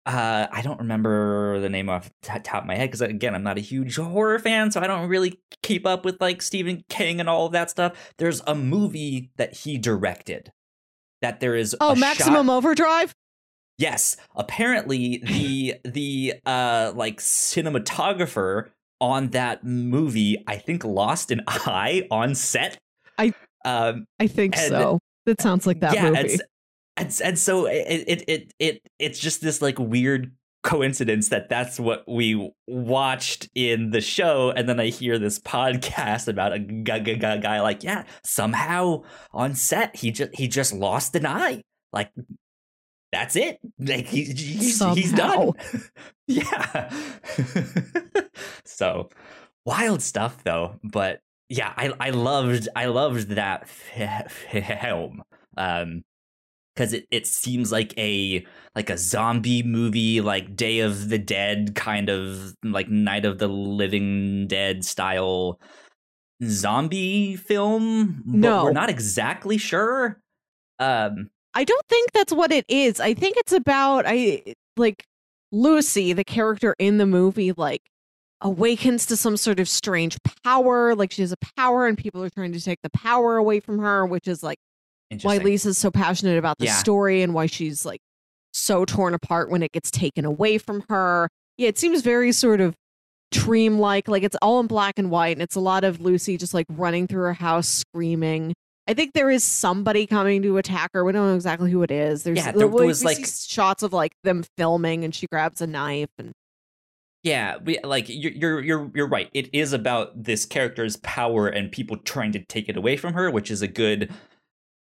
[0.07, 3.43] uh, I don't remember the name off the top of my head because, again, I'm
[3.43, 7.21] not a huge horror fan, so I don't really keep up with like Stephen King
[7.21, 8.13] and all of that stuff.
[8.19, 10.53] There's a movie that he directed
[11.23, 11.75] that there is.
[11.81, 13.15] Oh, Maximum shot- Overdrive?
[13.79, 22.07] Yes, apparently the the uh like cinematographer on that movie I think lost an eye
[22.11, 22.79] on set.
[23.19, 23.33] I
[23.65, 24.99] um I think so.
[25.27, 26.39] That sounds like that yeah, movie.
[26.97, 31.79] And, and, so it, it it it it's just this like weird coincidence that that's
[31.79, 37.01] what we watched in the show and then i hear this podcast about a guy,
[37.01, 39.03] guy, guy like yeah somehow
[39.35, 41.61] on set he just he just lost an eye
[41.93, 42.11] like
[43.15, 43.61] that's it.
[43.79, 45.53] Like he, he's, he's done.
[46.27, 46.93] yeah.
[48.65, 49.09] so
[49.65, 50.81] wild stuff though.
[50.83, 55.23] But yeah, I I loved I loved that film.
[55.57, 56.03] Um
[56.75, 61.75] because it, it seems like a like a zombie movie like day of the dead
[61.75, 65.61] kind of like night of the living dead style
[66.43, 68.65] zombie film but no.
[68.65, 70.21] we're not exactly sure
[70.81, 73.01] um I don't think that's what it is.
[73.01, 74.43] I think it's about I
[74.77, 75.05] like
[75.53, 77.83] Lucy, the character in the movie, like
[78.41, 80.95] awakens to some sort of strange power.
[80.97, 83.79] Like she has a power and people are trying to take the power away from
[83.79, 84.59] her, which is like
[85.23, 86.75] why Lisa's so passionate about the yeah.
[86.75, 88.01] story and why she's like
[88.53, 91.29] so torn apart when it gets taken away from her.
[91.59, 92.75] Yeah, it seems very sort of
[93.31, 94.09] dream like.
[94.09, 96.67] Like it's all in black and white and it's a lot of Lucy just like
[96.71, 98.55] running through her house screaming.
[98.87, 101.05] I think there is somebody coming to attack her.
[101.05, 102.23] We don't know exactly who it is.
[102.23, 105.61] There's yeah, uh, there, there was like shots of like them filming, and she grabs
[105.61, 106.33] a knife and.
[107.23, 109.31] Yeah, we, like you're you're you're you're right.
[109.33, 113.31] It is about this character's power and people trying to take it away from her,
[113.31, 114.13] which is a good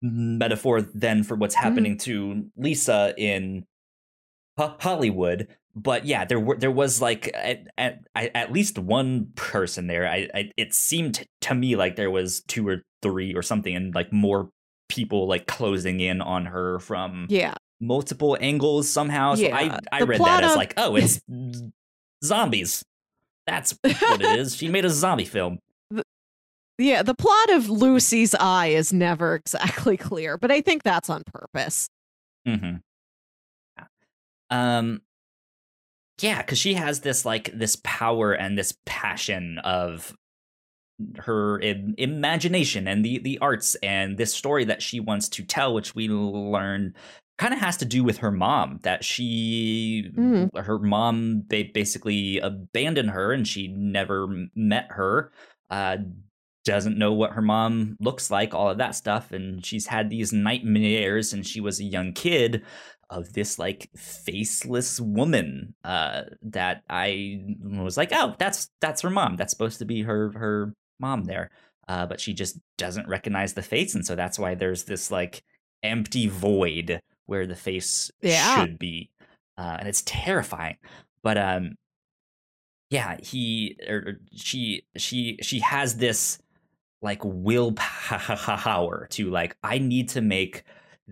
[0.03, 1.63] metaphor then for what's mm-hmm.
[1.63, 2.01] happening mm.
[2.01, 3.65] to Lisa in
[4.57, 10.07] Hollywood but yeah, there were there was like at, at, at least one person there.
[10.07, 13.95] I, I, it seemed to me like there was two or three or something, and
[13.95, 14.49] like more
[14.87, 19.35] people like closing in on her from yeah multiple angles somehow.
[19.35, 19.55] So yeah.
[19.57, 21.19] I I read that of- as like oh it's
[22.23, 22.83] zombies.
[23.47, 24.55] That's what it is.
[24.55, 25.59] She made a zombie film.
[26.77, 31.23] Yeah, the plot of Lucy's Eye is never exactly clear, but I think that's on
[31.25, 31.89] purpose.
[32.47, 32.77] Mm-hmm.
[34.49, 35.01] Um,
[36.21, 40.15] yeah because she has this like this power and this passion of
[41.17, 45.73] her Im- imagination and the the arts and this story that she wants to tell
[45.73, 46.93] which we learn
[47.39, 50.55] kind of has to do with her mom that she mm.
[50.55, 55.31] her mom ba- basically abandoned her and she never met her
[55.71, 55.97] uh
[56.65, 60.31] doesn't know what her mom looks like all of that stuff and she's had these
[60.31, 62.63] nightmares since she was a young kid
[63.13, 69.35] of this like faceless woman uh, that I was like, oh, that's that's her mom.
[69.35, 71.51] That's supposed to be her her mom there,
[71.87, 75.43] uh, but she just doesn't recognize the face, and so that's why there's this like
[75.83, 78.59] empty void where the face yeah.
[78.59, 79.11] should be,
[79.57, 80.77] uh, and it's terrifying.
[81.21, 81.75] But um,
[82.89, 86.39] yeah, he or er, she she she has this
[87.03, 90.63] like willpower to like I need to make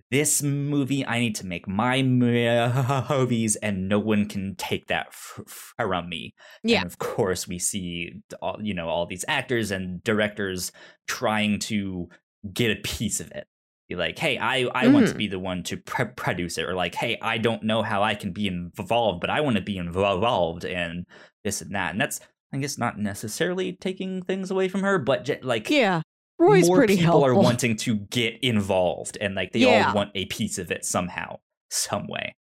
[0.10, 2.02] this movie i need to make my
[3.10, 6.34] movies and no one can take that from me
[6.64, 10.72] yeah and of course we see all you know all these actors and directors
[11.08, 12.08] trying to
[12.54, 13.48] get a piece of it
[13.90, 14.94] be like hey i i mm.
[14.94, 15.18] want to mm.
[15.18, 18.16] be the one to pre- produce it or like hey i don't know how i
[18.16, 21.06] can be involved but i want to be involved in
[21.44, 22.22] this and that and that's
[22.54, 26.02] I guess not necessarily taking things away from her, but like yeah,
[26.38, 27.26] Roy's more pretty people helpful.
[27.26, 29.88] are wanting to get involved, and like they Yeah.
[29.90, 31.40] all want a piece of it somehow,
[31.70, 32.36] some way.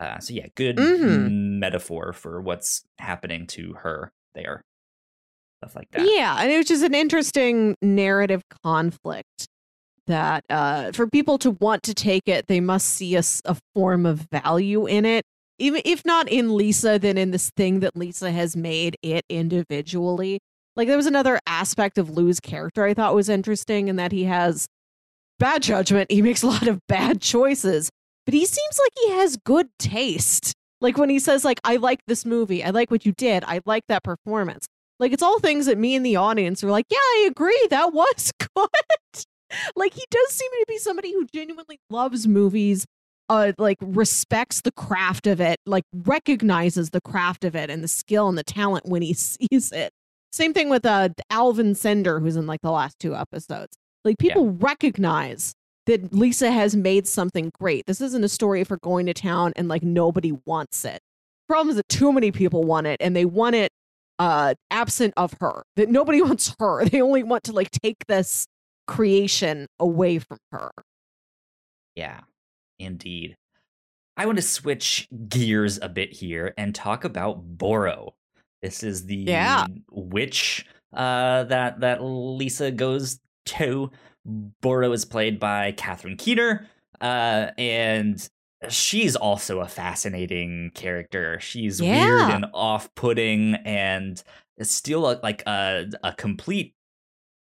[0.00, 1.58] Uh, so yeah, good Mhm.
[1.60, 4.62] metaphor for what's happening to her there,
[5.60, 6.04] stuff like that.
[6.12, 9.46] Yeah, and it was just an interesting narrative conflict
[10.08, 13.22] that uh, for people to want to take it, they must see a
[13.76, 15.22] form of value in it.
[15.62, 20.40] Even if not in Lisa, then in this thing that Lisa has made it individually.
[20.74, 24.24] Like there was another aspect of Lou's character I thought was interesting in that he
[24.24, 24.66] has
[25.38, 26.10] bad judgment.
[26.10, 27.90] He makes a lot of bad choices,
[28.26, 30.52] but he seems like he has good taste.
[30.80, 33.60] Like when he says like I like this movie, I like what you did, I
[33.64, 34.66] like that performance.
[34.98, 37.92] Like it's all things that me and the audience are like, yeah, I agree, that
[37.92, 39.24] was good.
[39.76, 42.84] like he does seem to be somebody who genuinely loves movies,
[43.32, 47.88] uh like respects the craft of it, like recognizes the craft of it and the
[47.88, 49.90] skill and the talent when he sees it.
[50.32, 53.76] Same thing with uh Alvin Sender who's in like the last two episodes.
[54.04, 55.54] Like people recognize
[55.86, 57.86] that Lisa has made something great.
[57.86, 61.00] This isn't a story of her going to town and like nobody wants it.
[61.48, 63.72] Problem is that too many people want it and they want it
[64.18, 65.62] uh absent of her.
[65.76, 66.84] That nobody wants her.
[66.84, 68.46] They only want to like take this
[68.86, 70.70] creation away from her.
[71.94, 72.20] Yeah,
[72.82, 73.36] indeed.
[74.16, 78.14] I want to switch gears a bit here and talk about Boro.
[78.60, 79.66] This is the Yeah.
[79.90, 83.90] witch uh, that that Lisa goes to.
[84.24, 86.66] Boro is played by Catherine Keener,
[87.00, 88.28] uh, and
[88.68, 91.40] she's also a fascinating character.
[91.40, 94.22] She's weird and off-putting, and
[94.60, 96.74] still a, like a a complete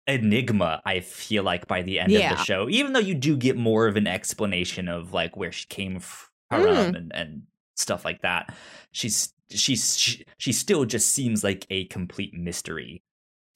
[0.06, 3.56] enigma i feel like by the end of the show even though you do get
[3.56, 6.96] more of an explanation of like where she came from Mm.
[6.96, 7.42] and, and
[7.74, 8.54] stuff like that
[8.92, 13.02] she's she's she, she still just seems like a complete mystery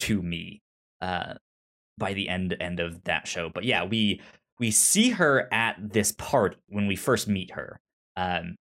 [0.00, 0.62] to me
[1.00, 1.34] uh
[1.98, 4.20] by the end end of that show but yeah we
[4.58, 7.78] we see her at this party when we first meet her
[8.16, 8.56] um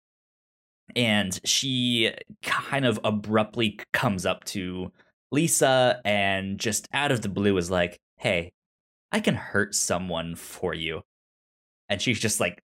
[0.95, 2.13] and she
[2.43, 4.91] kind of abruptly comes up to
[5.31, 8.51] Lisa and just out of the blue is like, "Hey,
[9.11, 11.03] I can hurt someone for you."
[11.89, 12.61] And she's just like,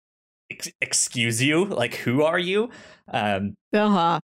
[0.82, 1.66] "Excuse you?
[1.66, 2.70] Like who are you?"
[3.08, 4.20] Um Uh-huh.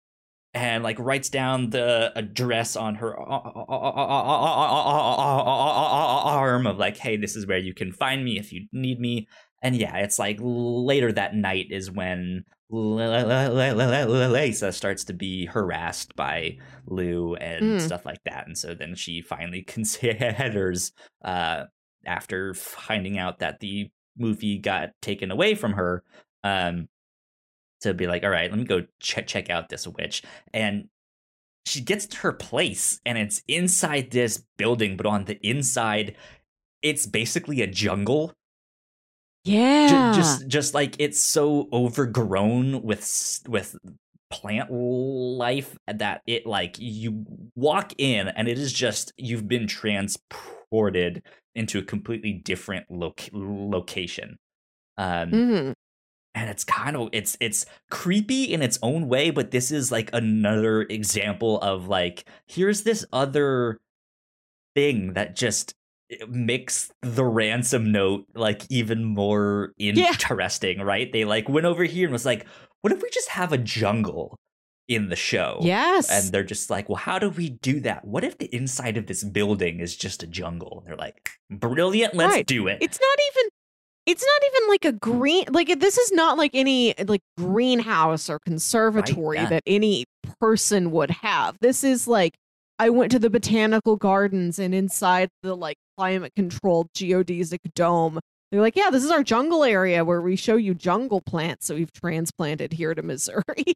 [0.55, 3.87] and like writes down the address on her arm
[6.67, 9.29] of like, "Hey, this is where you can find me if you need me."
[9.63, 16.59] And yeah, it's like later that night is when Lisa starts to be harassed by
[16.87, 17.81] Lou and Mm.
[17.81, 20.93] stuff like that, and so then she finally considers,
[21.25, 21.65] uh,
[22.05, 23.89] after finding out that the
[24.19, 26.03] movie got taken away from her,
[26.45, 26.89] um,
[27.81, 30.89] to be like, all right, let me go check check out this witch, and
[31.67, 36.17] she gets to her place, and it's inside this building, but on the inside,
[36.83, 38.33] it's basically a jungle
[39.47, 40.13] Yeah.
[40.15, 43.77] just just like it's so overgrown with with
[44.31, 47.25] plant life that it like you
[47.55, 51.23] walk in and it is just you've been transported
[51.55, 54.37] into a completely different loc- location
[54.99, 55.73] um Mhm.
[56.35, 60.11] and it's kind of it's it's creepy in its own way but this is like
[60.13, 63.79] another example of like here's this other
[64.75, 65.73] thing that just
[66.29, 70.09] makes the ransom note like even more Yeah.
[70.13, 72.47] interesting right they like went over here and was like
[72.83, 74.37] what if we just have a jungle
[74.89, 76.09] in the show Yes.
[76.09, 79.07] and they're just like well how do we do that what if the inside of
[79.07, 82.47] this building is just a jungle And they're like brilliant let's Right.
[82.47, 83.51] do it it's not even
[84.07, 88.39] it's not even like a green like this is not like any like greenhouse or
[88.39, 89.47] conservatory yeah.
[89.49, 90.05] that any
[90.39, 92.35] person would have this is like
[92.79, 98.21] i went to the botanical gardens and inside the like climate controlled geodesic dome.
[98.51, 101.75] They're like yeah this is our jungle area where we show you jungle plants that
[101.75, 103.43] we've transplanted here to missouri.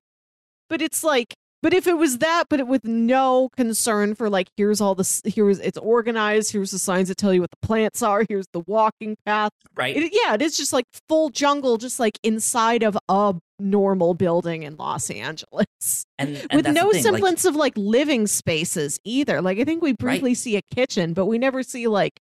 [0.68, 4.48] But it's like but if it was that but it with no concern for like
[4.56, 8.02] here's all this here's it's organized here's the signs that tell you what the plants
[8.02, 12.00] are here's the walking path right it, yeah, it is just like full jungle, just
[12.00, 17.02] like inside of a normal building in Los Angeles, and, and with no thing, like-
[17.02, 19.40] semblance of like living spaces either.
[19.42, 22.20] Like I think we briefly see a kitchen, but we never see like,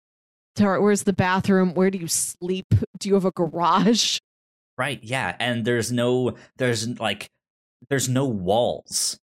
[0.57, 1.73] where's the bathroom?
[1.73, 2.67] Where do you sleep?
[2.99, 4.19] Do you have a garage?
[4.77, 7.27] Right, yeah, and there's no there's like
[7.89, 9.19] there's no walls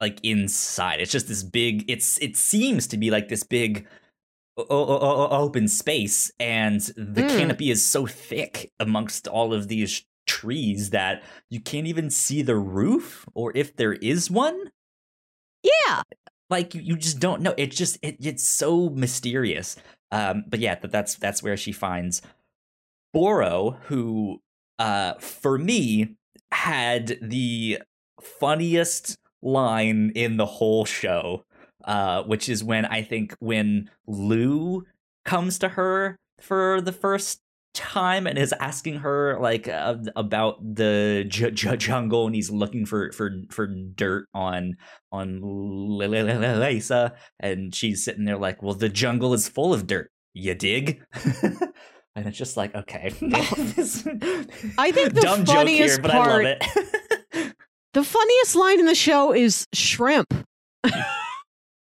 [0.00, 1.00] like inside.
[1.00, 3.86] It's just this big it's it seems to be like this big
[4.56, 7.38] o- o- o- open space and the Mm.
[7.38, 12.56] canopy is so thick amongst all of these trees that you can't even see the
[12.56, 14.70] roof or if there is one.
[15.62, 16.02] Yeah,
[16.50, 17.54] like you, you just don't know.
[17.56, 19.76] It just it, it's so mysterious.
[20.12, 22.20] Um, but yeah, that, that's that's where she finds
[23.12, 24.40] Boro, who
[24.78, 26.16] uh for me
[26.50, 27.78] had the
[28.20, 31.44] funniest line in the whole show,
[31.84, 34.84] uh, which is when I think when Lou
[35.24, 37.40] comes to her for the first
[37.74, 42.86] time and is asking her like uh, about the j- j- jungle and he's looking
[42.86, 44.76] for for for dirt on
[45.10, 45.40] on
[45.98, 51.02] Lisa and she's sitting there like well the jungle is full of dirt you dig?
[52.16, 53.12] And it's just like okay.
[54.78, 57.03] I think the dumb funniest joke here but part, I love it
[57.94, 60.32] the funniest line in the show is shrimp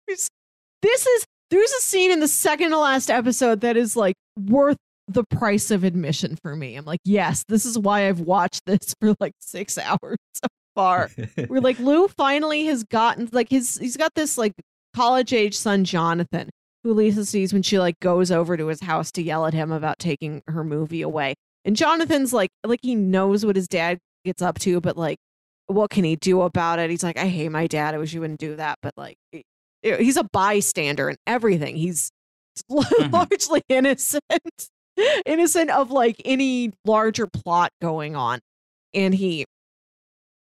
[0.06, 4.76] this is there's a scene in the second to last episode that is like worth
[5.08, 6.74] the price of admission for me.
[6.76, 11.10] I'm like, yes, this is why I've watched this for like six hours so far.
[11.48, 14.52] We're like, Lou finally has gotten like his he's got this like
[14.94, 16.50] college age son Jonathan,
[16.82, 19.70] who Lisa sees when she like goes over to his house to yell at him
[19.70, 21.34] about taking her movie away.
[21.64, 25.18] And Jonathan's like like he knows what his dad gets up to, but like
[25.66, 26.90] what can he do about it?
[26.90, 27.94] He's like, I hate my dad.
[27.94, 28.78] I wish you wouldn't do that.
[28.82, 29.16] But like
[29.82, 31.76] he's a bystander and everything.
[31.76, 32.10] He's
[32.70, 33.10] mm-hmm.
[33.10, 34.22] largely innocent
[35.26, 38.40] innocent of like any larger plot going on.
[38.94, 39.44] And he,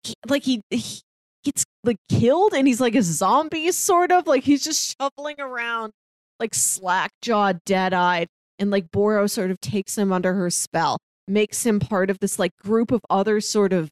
[0.04, 1.02] he like he, he
[1.44, 5.92] gets like killed and he's like a zombie sort of like he's just shuffling around
[6.40, 8.28] like slack jawed, dead eyed.
[8.60, 10.98] And like Boro sort of takes him under her spell,
[11.28, 13.90] makes him part of this like group of other sort of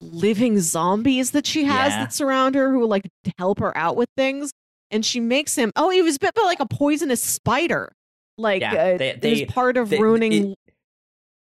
[0.00, 2.04] living zombies that she has yeah.
[2.04, 4.52] that surround her who like help her out with things.
[4.90, 7.92] And she makes him, oh, he was bit by like a poisonous spider.
[8.36, 10.32] Like yeah, uh, they, part of they, ruining.
[10.52, 10.58] It,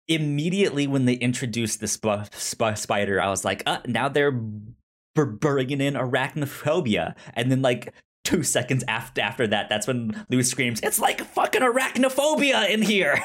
[0.08, 4.72] immediately when they introduced the sp- sp- spider, I was like, uh, now they're b-
[5.16, 7.94] bringing in arachnophobia, and then like
[8.24, 13.22] two seconds after after that, that's when Lou screams, "It's like fucking arachnophobia in here."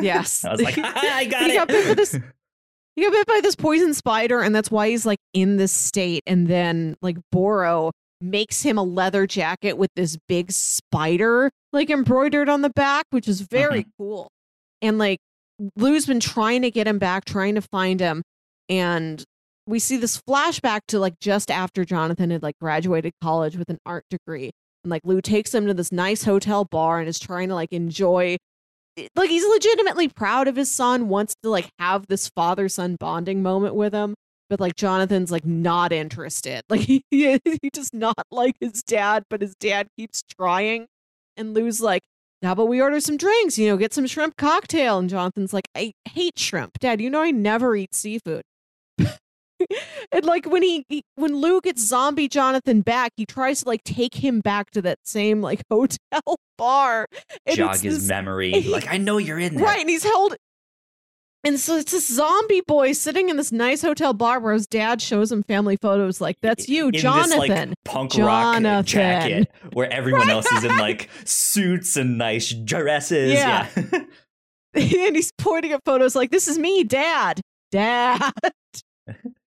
[0.00, 1.54] Yes, I was like, I got he it.
[1.54, 2.22] Got bit
[2.96, 6.22] he got bit by this poison spider, and that's why he's like in this state.
[6.26, 12.48] And then like Boro makes him a leather jacket with this big spider like embroidered
[12.48, 14.02] on the back, which is very mm-hmm.
[14.02, 14.28] cool.
[14.82, 15.18] And like
[15.76, 18.22] Lou's been trying to get him back, trying to find him.
[18.68, 19.22] And
[19.66, 23.78] we see this flashback to like just after Jonathan had like graduated college with an
[23.84, 24.50] art degree.
[24.84, 27.72] And like Lou takes him to this nice hotel bar and is trying to like
[27.72, 28.38] enjoy
[29.14, 33.42] like he's legitimately proud of his son, wants to like have this father son bonding
[33.42, 34.14] moment with him
[34.48, 36.62] but like Jonathan's like not interested.
[36.70, 40.86] Like he he does not like his dad, but his dad keeps trying.
[41.36, 42.02] And Lou's like,
[42.42, 43.58] how about we order some drinks?
[43.58, 44.98] You know, get some shrimp cocktail.
[44.98, 47.00] And Jonathan's like, I hate shrimp, Dad.
[47.00, 48.42] You know I never eat seafood.
[50.12, 53.84] and like when he, he, when Lou gets zombie Jonathan back, he tries to like
[53.84, 57.06] take him back to that same like hotel bar.
[57.46, 58.52] And Jog his this, memory.
[58.52, 59.64] He, like I know you're in there.
[59.64, 60.36] Right, and he's held
[61.46, 65.00] and so it's this zombie boy sitting in this nice hotel bar where his dad
[65.00, 67.38] shows him family photos like, that's you, in Jonathan.
[67.38, 68.64] This, like, punk Jonathan.
[68.64, 73.34] rock jacket where everyone else is in like suits and nice dresses.
[73.34, 73.68] Yeah.
[73.76, 74.00] yeah.
[74.74, 77.40] and he's pointing at photos like, this is me, dad.
[77.70, 78.32] Dad.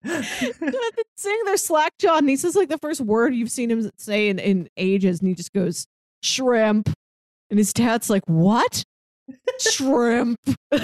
[1.16, 4.28] Sitting there slack jawed and he says like the first word you've seen him say
[4.28, 5.86] in, in ages and he just goes,
[6.22, 6.90] shrimp.
[7.50, 8.84] And his dad's like, what?
[9.59, 10.38] shrimp.
[10.70, 10.82] and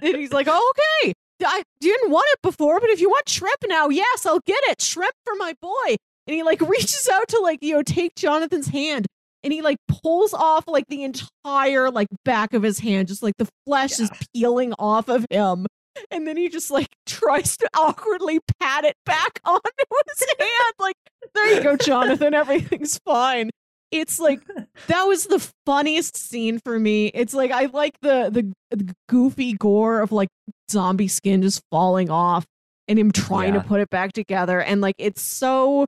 [0.00, 0.72] he's like, oh,
[1.02, 1.12] okay.
[1.44, 4.80] I didn't want it before, but if you want shrimp now, yes, I'll get it.
[4.80, 5.96] Shrimp for my boy.
[6.26, 9.06] And he like reaches out to like, you know, take Jonathan's hand
[9.44, 13.34] and he like pulls off like the entire like back of his hand, just like
[13.38, 14.04] the flesh yeah.
[14.04, 15.66] is peeling off of him.
[16.10, 20.74] And then he just like tries to awkwardly pat it back onto his hand.
[20.78, 20.96] Like,
[21.34, 22.34] there you go, Jonathan.
[22.34, 23.50] Everything's fine
[23.92, 24.40] it's like
[24.88, 27.06] that was the funniest scene for me.
[27.08, 30.28] It's like I like the, the, the goofy gore of like
[30.70, 32.44] zombie skin just falling off
[32.88, 33.62] and him trying yeah.
[33.62, 35.86] to put it back together and like it's so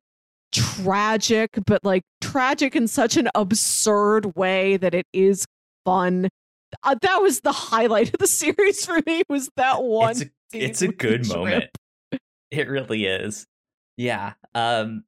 [0.50, 5.44] tragic but like tragic in such an absurd way that it is
[5.84, 6.28] fun.
[6.82, 10.10] Uh, that was the highlight of the series for me was that one.
[10.12, 11.70] It's a, it's a good moment.
[12.50, 13.46] It really is.
[13.96, 14.34] Yeah.
[14.54, 15.04] Um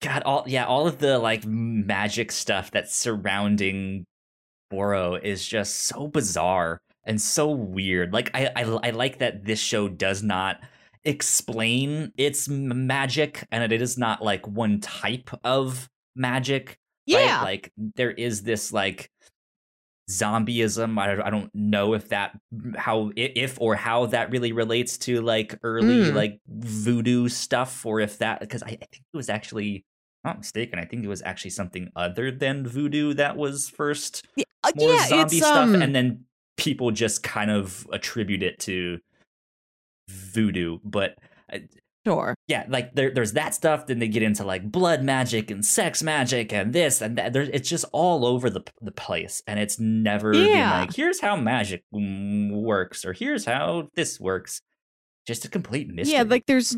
[0.00, 4.06] God, all yeah, all of the like magic stuff that's surrounding
[4.70, 8.12] Boro is just so bizarre and so weird.
[8.12, 10.60] Like I, I, I like that this show does not
[11.04, 16.78] explain its magic, and it is not like one type of magic.
[17.06, 17.44] Yeah, right?
[17.44, 19.10] like there is this like
[20.08, 20.98] zombieism.
[20.98, 22.38] I, I don't know if that
[22.76, 26.14] how if or how that really relates to like early mm.
[26.14, 29.84] like voodoo stuff, or if that because I, I think it was actually
[30.24, 34.44] not mistaken, I think it was actually something other than voodoo that was first yeah,
[34.64, 36.24] uh, more yeah, zombie it's, stuff, um, and then
[36.56, 38.98] people just kind of attribute it to
[40.08, 40.78] voodoo.
[40.84, 41.16] But
[42.08, 42.34] sure.
[42.48, 43.86] yeah, like there, there's that stuff.
[43.86, 47.32] Then they get into like blood magic and sex magic and this and that.
[47.32, 50.80] There's, it's just all over the the place, and it's never been Yeah.
[50.80, 54.60] like here's how magic mm, works or here's how this works.
[55.26, 56.14] Just a complete mystery.
[56.16, 56.76] Yeah, like there's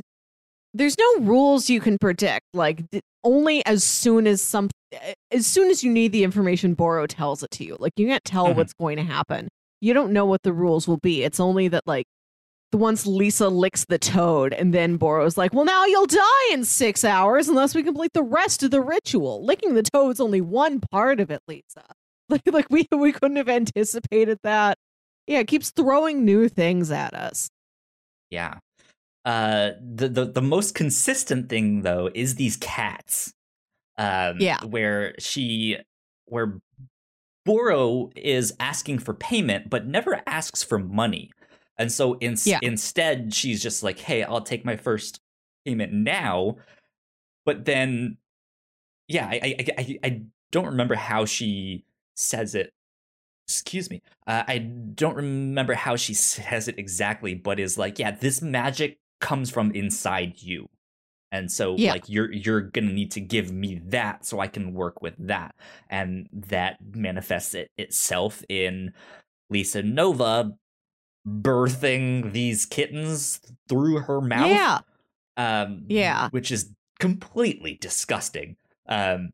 [0.75, 2.47] there's no rules you can predict.
[2.55, 2.83] Like
[3.25, 4.69] only as soon as some
[5.31, 7.77] as soon as you need the information, Boro tells it to you.
[7.79, 8.57] Like you can't tell Mhm.
[8.57, 9.49] what's going to happen.
[9.81, 11.23] You don't know what the rules will be.
[11.23, 12.05] It's only that like
[12.79, 17.05] once Lisa licks the toad, and then Boro's like, "Well, now you'll die in six
[17.05, 21.21] hours unless we complete the rest of the ritual." Licking the toad's only one part
[21.21, 21.85] of it, Lisa.
[22.31, 24.79] Like, like we we couldn't have anticipated that.
[25.27, 27.51] Yeah, it keeps throwing new things at us.
[28.31, 28.59] Yeah.
[29.25, 33.33] Uh, the, the the most consistent thing though is these cats.
[33.99, 34.65] Um, Yeah.
[34.65, 35.79] Where she,
[36.27, 36.61] where
[37.45, 41.31] Boro is asking for payment, but never asks for money,
[41.81, 42.61] and so in, Yeah.
[42.63, 45.21] instead she's just like, "Hey, I'll take my first
[45.65, 46.57] payment now,"
[47.45, 48.19] but then,
[49.09, 50.23] yeah, I I I, I-
[50.53, 51.85] don't remember how she
[52.17, 52.73] says it.
[53.47, 54.03] Excuse me.
[54.27, 58.99] Uh, i don't remember how she says it exactly but is like yeah this magic
[59.21, 60.69] comes from inside you.
[61.33, 61.93] And so Yeah.
[61.93, 65.55] like you're you're gonna need to give me that so i can work with that.
[65.89, 68.93] And that manifests it itself in
[69.51, 70.53] lisa nova
[71.27, 74.79] birthing these kittens through her mouth Yeah.
[75.37, 76.29] um Yeah.
[76.31, 78.57] which is completely disgusting
[78.89, 79.31] um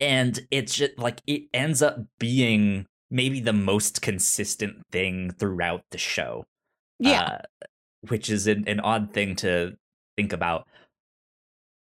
[0.00, 5.98] and it's just like it ends up being maybe the most consistent thing throughout the
[5.98, 6.44] show
[6.98, 7.38] Yeah.
[7.62, 7.66] uh,
[8.08, 9.76] which is an, an odd thing to
[10.16, 10.66] think about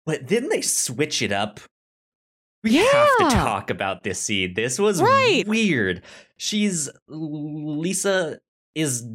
[0.07, 1.61] but then they switch it up
[2.63, 5.45] we have to talk about this scene this was Right.
[5.47, 6.03] weird
[6.37, 8.39] she's lisa
[8.75, 9.07] is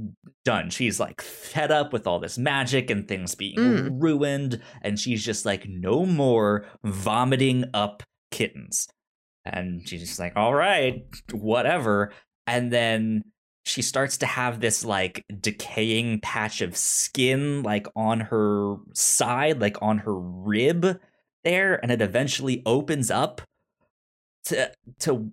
[0.45, 0.69] done.
[0.69, 4.01] She's like fed up with all this magic and things being Mm.
[4.01, 8.87] ruined and she's just like no more vomiting up kittens.
[9.45, 12.11] And she's just like all right whatever.
[12.47, 13.23] And then
[13.65, 19.77] she starts to have this like decaying patch of skin like on her side like
[19.81, 20.99] on her rib
[21.43, 23.41] there and it eventually opens up
[24.45, 25.29] to to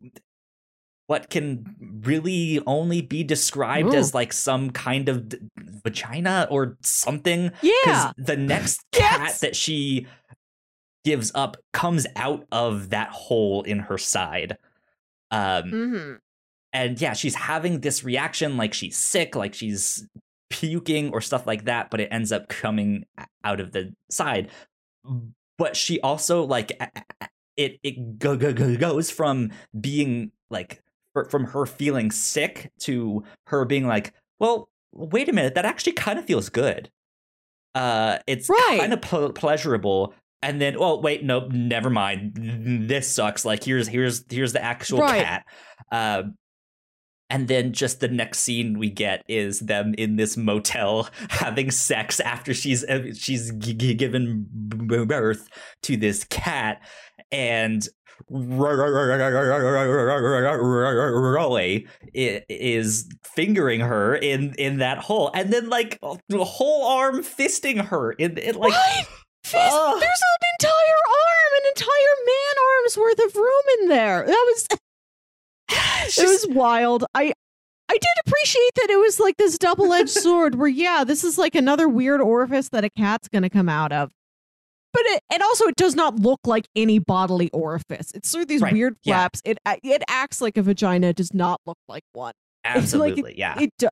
[1.07, 1.65] what can
[2.03, 3.97] really only be described Ooh.
[3.97, 5.39] as like some kind of d-
[5.85, 8.13] vagina or something yeah.
[8.17, 10.07] the next cat that she
[11.05, 14.59] gives up comes out of that hole in her side
[15.31, 16.13] um hmm
[16.73, 20.07] and yeah she's having this reaction like she's sick like she's
[20.51, 23.05] puking or stuff like that but it ends up coming
[23.45, 24.51] out of the side
[25.59, 26.73] but she also like
[27.57, 29.51] it it go, go, go, goes from
[29.81, 30.83] being like
[31.25, 36.19] from her feeling sick to her being like well wait a minute that actually kind
[36.19, 36.91] of feels good
[37.75, 38.79] uh it's Right.
[38.81, 42.33] kind of pl- pleasurable and then oh wait nope never mind
[42.89, 45.25] this sucks like here's here's here's the actual Right.
[45.25, 45.47] cat
[45.91, 46.35] um
[47.29, 52.21] and then just the next scene we get is them in this motel having sex
[52.21, 55.49] after she's uh, she's g- g- given birth
[55.83, 56.81] to this cat
[57.33, 57.89] and
[62.15, 65.99] I- is fingering her in in that hole and then like
[66.29, 69.07] the whole arm fisting her in it like what?
[69.45, 70.01] Fist, Ugh.
[70.01, 74.27] there's an entire arm, an entire man arm's worth of room in there.
[74.27, 74.67] That was
[76.19, 77.05] it was wild.
[77.15, 77.33] I
[77.89, 81.39] I did appreciate that it was like this double edged sword where yeah, this is
[81.39, 84.11] like another weird orifice that a cat's gonna come out of.
[84.97, 88.13] But it and also it does not look like any bodily orifice.
[88.15, 89.15] It's sort of these Right, weird yeah.
[89.17, 89.43] flaps.
[89.45, 92.33] It it acts like a vagina, it does not look like one.
[92.65, 93.89] absolutely yeah It do-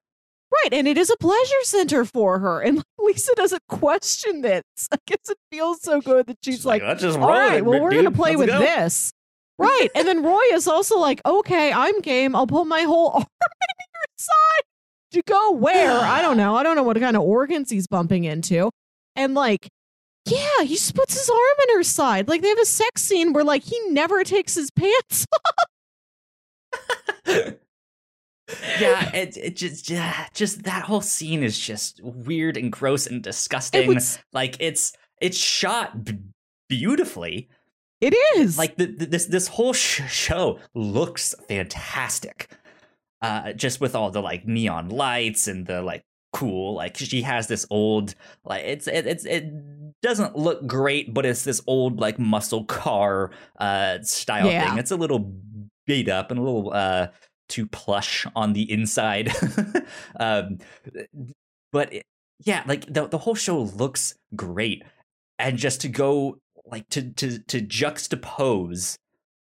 [0.51, 2.61] right, and it is a pleasure center for her.
[2.63, 4.63] And Lisa doesn't question this.
[4.93, 7.81] I guess it feels so good that she's, She's like, just all right, it, well,
[7.83, 8.05] we're dude.
[8.05, 9.13] gonna play Let's with go." this.
[9.59, 9.89] Right.
[9.95, 12.35] And then Roy is also like, okay, I'm game.
[12.35, 14.63] I'll pull my whole arm into your side.
[15.13, 15.93] To go where?
[16.01, 16.57] I don't know.
[16.57, 18.71] I don't know what kind of organs he's bumping into.
[19.15, 19.69] And like,
[20.27, 22.29] yeah, he just puts his arm in her side.
[22.29, 25.67] Like they have a sex scene where like he never takes his pants off.
[28.79, 33.23] yeah, it, it just yeah, just that whole scene is just weird and gross and
[33.23, 33.83] disgusting.
[33.83, 36.19] It was- like it's it's shot b-
[36.69, 37.49] beautifully.
[38.01, 38.59] It is.
[38.59, 42.51] Like the, the- this this whole sh- show looks fantastic.
[43.23, 46.05] Uh, just with all the like neon lights and the like
[46.35, 48.15] cool like she has this old
[48.45, 49.45] like it's it, it's it
[50.03, 54.69] doesn't look great, but it's this old like muscle car uh, style Yeah.
[54.69, 54.79] thing.
[54.79, 55.33] It's a little
[55.87, 57.07] beat up and a little uh,
[57.49, 59.33] too plush on the inside.
[60.21, 60.59] um,
[61.73, 62.07] but it-
[62.45, 64.83] yeah, like the the whole show looks great,
[65.39, 68.99] and just to go like to to to juxtapose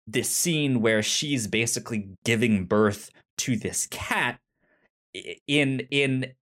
[0.07, 4.41] this scene where she's basically giving birth to this cat
[5.47, 6.33] in in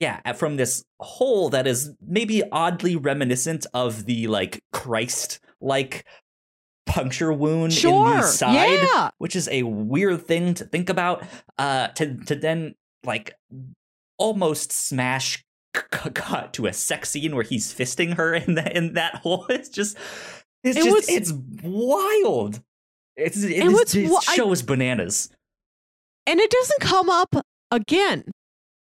[0.00, 6.04] yeah from this hole that is maybe oddly reminiscent of the like christ like
[6.86, 8.16] puncture wound in Sure.
[8.16, 9.10] the side Yeah.
[9.18, 11.22] which is a weird thing to think about
[11.58, 12.74] uh to to then
[13.04, 13.34] like
[14.18, 15.44] almost smash
[15.76, 15.82] c-
[16.14, 19.68] cut to a sex scene where he's fisting her in that in that hole it's
[19.68, 19.96] just
[20.64, 21.32] it's It just was- it's
[21.62, 22.60] wild
[23.16, 25.28] it's it, And this, what's this wi- I- show is bananas
[26.26, 27.34] And it doesn't come up
[27.70, 28.24] again.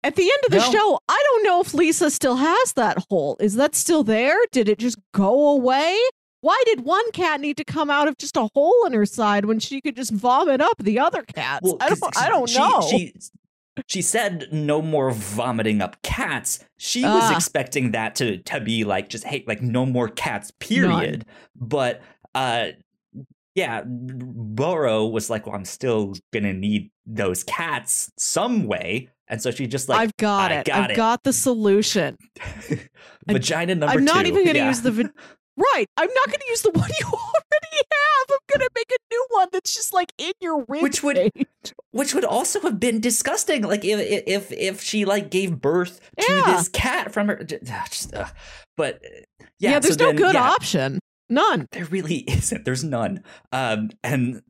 [0.04, 0.70] At the end of the No.
[0.70, 3.36] show, I don't know if Lisa still has that hole.
[3.40, 4.36] Is that still there?
[4.52, 5.98] Did it just go away?
[6.42, 9.46] Why did one cat need to come out of just a hole in her side
[9.46, 11.60] when she could just vomit up the other cats?
[11.62, 12.80] Well, I don't, I don't she, know.
[12.82, 13.14] She,
[13.88, 16.62] she said no more vomiting up cats.
[16.76, 17.34] She was Ah.
[17.34, 21.24] expecting that to to be like just hey, like no more cats, period.
[21.56, 22.02] But
[22.34, 22.68] uh
[23.54, 29.08] yeah, Boro was like, well, I'm still gonna need those cats some way.
[29.28, 30.66] And so she just like I've got it.
[30.66, 30.96] got I've it.
[30.96, 32.16] got the solution.
[33.28, 34.28] vagina number I'm not two.
[34.28, 34.68] even going to Yeah.
[34.68, 34.90] use the.
[34.92, 35.12] Va-
[35.56, 35.86] right.
[35.96, 38.30] I'm not going to use the one you already have.
[38.30, 41.30] I'm going to make a new one that's just like in your rib Which would-
[41.92, 46.26] which would also have been disgusting like if if if she like gave birth to
[46.32, 46.56] Yeah.
[46.56, 48.28] this cat from her just, ugh.
[48.76, 49.08] but uh,
[49.58, 50.98] Yeah, yeah, there's so no then, good yeah, option.
[51.30, 51.66] None.
[51.72, 54.42] there really isn't there's none um and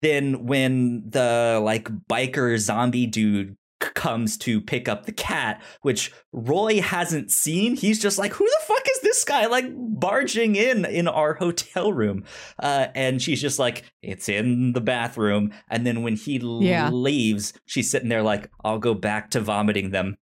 [0.00, 6.80] then when the like biker zombie dude comes to pick up the cat which roy
[6.80, 7.74] hasn't seen.
[7.76, 11.92] He's just like who the fuck is this guy like barging in in our hotel
[11.92, 12.24] room?
[12.58, 15.52] Uh and she's just like it's in the bathroom.
[15.68, 16.90] And then when he Yeah.
[16.90, 20.16] leaves she's sitting there like i'll go back to vomiting them.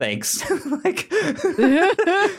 [0.00, 0.42] Thanks.
[0.84, 1.12] Like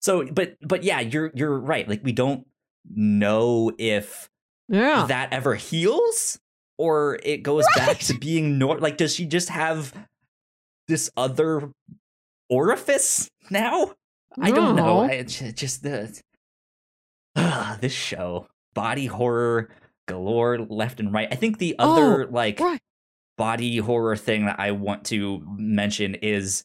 [0.00, 1.88] so but but yeah you're you're right.
[1.88, 2.46] Like we don't
[2.94, 4.28] know if
[4.68, 5.06] yeah.
[5.06, 6.38] that ever heals
[6.78, 9.94] or it goes back to being nor like does she just have
[10.88, 11.70] this other
[12.50, 13.92] orifice now?
[14.40, 15.00] I don't know.
[15.00, 16.20] I, just the
[17.36, 18.48] uh, this show.
[18.74, 19.70] Body horror
[20.06, 21.28] galore left and right.
[21.30, 22.80] I think the other like right.
[23.38, 26.64] body horror thing that i want to mention is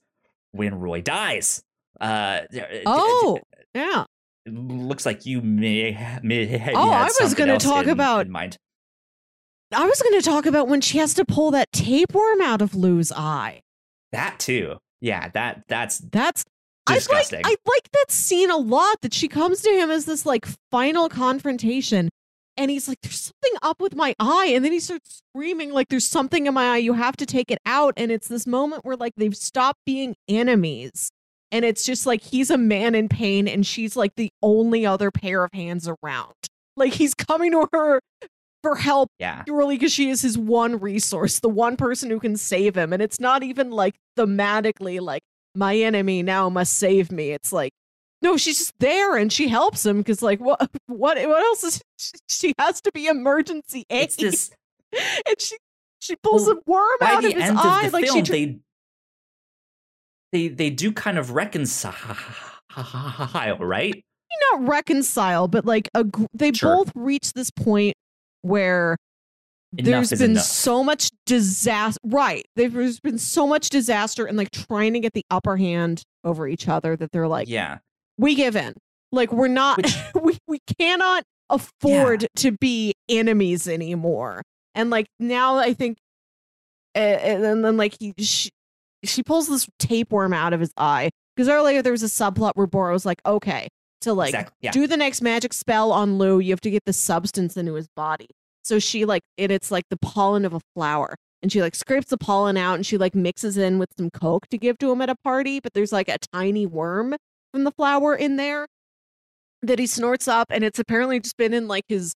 [0.52, 1.62] when roy dies.
[2.02, 2.42] Uh
[2.86, 3.40] Oh,
[3.76, 4.06] yeah.
[4.48, 8.32] looks like you may, may have Oh, I was gonna else talk in- about- in
[8.32, 8.58] mind.
[9.74, 12.76] I was going to talk about when she has to pull that tapeworm out of
[12.76, 13.62] Lou's eye.
[14.12, 14.78] That too.
[15.02, 16.46] Yeah, that that's That's
[16.88, 17.42] I like disgusting.
[17.46, 21.08] I like that scene a lot that she comes to him as this like final
[21.08, 22.10] confrontation
[22.58, 25.88] and he's like there's something up with my eye and then he starts screaming like
[25.90, 28.84] there's something in my eye you have to take it out and it's this moment
[28.84, 31.12] where like they've stopped being enemies
[31.52, 35.10] and it's just like he's a man in pain and she's like the only other
[35.10, 36.36] pair of hands around.
[36.76, 38.02] Like he's coming to her
[38.64, 39.44] for help yeah.
[39.44, 42.92] purely because she is his one resource, the one person who can save him.
[42.94, 45.22] And it's not even like thematically like
[45.56, 47.32] my enemy now must save me.
[47.32, 47.72] It's like
[48.22, 51.82] no, she's just there and she helps him because like what what what else is
[52.30, 54.52] she has to be emergency aid It's this
[54.94, 55.58] and she
[56.00, 58.32] she pulls Well, a worm out of his eye of the like film she tr-
[58.32, 58.60] they
[60.32, 61.96] they they do kind of reconcile,
[63.60, 64.04] right?
[64.52, 66.78] not reconcile, but like a, they Sure.
[66.78, 67.96] both reach this point
[68.42, 68.98] where
[69.78, 70.44] Enough there's been enough.
[70.44, 72.00] so much disaster.
[72.04, 76.48] Right, there's been so much disaster and like trying to get the upper hand over
[76.48, 77.78] each other that they're like, yeah.
[78.18, 78.74] we give in.
[79.12, 84.42] Like we're not, Which- we we cannot afford to be enemies anymore.
[84.76, 85.98] And like now, I think,
[86.96, 88.50] uh, and then, then like he she,
[89.04, 92.68] she pulls this tapeworm out of his eye because earlier there was a subplot where
[92.68, 93.68] Boro was like, okay,
[94.02, 94.56] to like exactly.
[94.62, 94.72] Yeah.
[94.72, 97.88] do the next magic spell on Lou, you have to get the substance into his
[97.96, 98.28] body.
[98.64, 101.16] So she like it, it's like the pollen of a flower.
[101.42, 104.48] And she like scrapes the pollen out and she like mixes in with some coke
[104.50, 107.16] to give to him at a party, but there's like a tiny worm
[107.54, 108.68] from the flower in there
[109.62, 112.14] that he snorts up and it's apparently just been in like his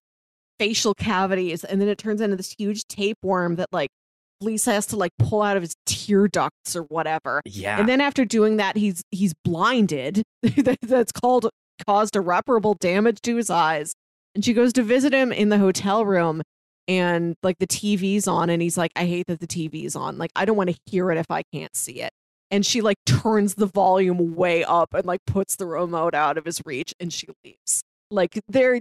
[0.58, 3.88] facial cavities and then it turns into this huge tapeworm that like
[4.40, 7.40] Lisa has to like pull out of his tear ducts or whatever.
[7.46, 7.78] yeah.
[7.80, 10.22] And then after doing that, he's he's blinded.
[10.42, 11.48] That- That's called
[11.86, 13.94] caused irreparable damage to his eyes.
[14.34, 16.42] And she goes to visit him in the hotel room,
[16.88, 20.18] and like the TV's on, and he's like, "I hate that the TV's on.
[20.18, 22.10] Like, I don't want to hear it if I can't see it."
[22.54, 26.44] and she like turns the volume way up and like puts the remote out of
[26.44, 27.82] his reach and she leaves.
[28.12, 28.80] Like they're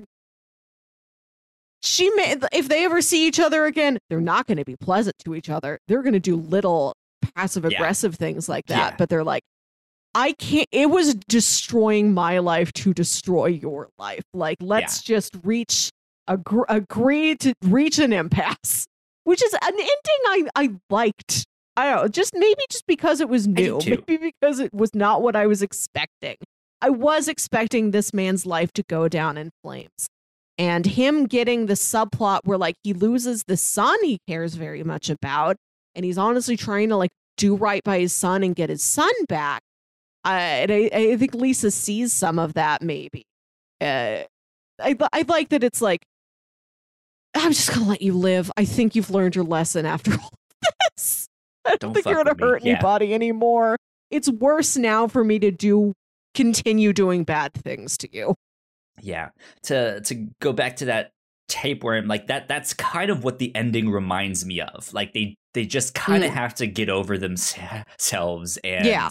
[1.82, 5.16] she may if they ever see each other again, they're not going to be pleasant
[5.26, 5.80] to each other.
[5.88, 6.94] They're going to do little
[7.36, 8.18] passive aggressive yeah.
[8.18, 8.96] things like that, yeah.
[8.98, 9.42] but they're like
[10.16, 14.24] I can't it was destroying my life to destroy your life.
[14.34, 15.16] Like let's yeah.
[15.16, 15.90] just reach
[16.28, 18.86] ag- agree to reach an impasse,
[19.24, 19.90] which is an ending
[20.26, 21.46] I I liked.
[21.76, 25.24] I don't know, just maybe just because it was new, maybe because it was not
[25.24, 26.36] what I was expecting.
[26.84, 30.10] I was expecting this man's life to go down in flames.
[30.58, 35.10] And him getting the subplot where like he loses the son he cares very much
[35.10, 35.56] about,
[35.96, 39.12] and he's honestly trying to like do right by his son and get his son
[39.28, 39.64] back.
[40.24, 43.26] I I, I think Lisa sees some of that maybe.
[43.82, 44.24] Uh,
[44.80, 46.06] I I like that it's like
[47.36, 48.52] I'm just gonna let you live.
[48.58, 50.32] I think you've learned your lesson after all
[50.96, 51.28] this.
[51.66, 53.78] I don't, don't think you're gonna hurt anybody anymore.
[54.12, 55.94] It's worse now for me to do
[56.34, 58.36] continue doing bad things to you.
[59.02, 59.30] Yeah.
[59.64, 61.12] To to go back to that
[61.48, 64.94] tapeworm, like that that's kind of what the ending reminds me of.
[64.94, 66.36] Like they they just kind of mm.
[66.36, 69.10] have to get over themselves and yeah.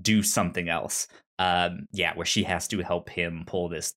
[0.00, 1.08] Do something else.
[1.38, 3.94] Um yeah, where she has to help him pull this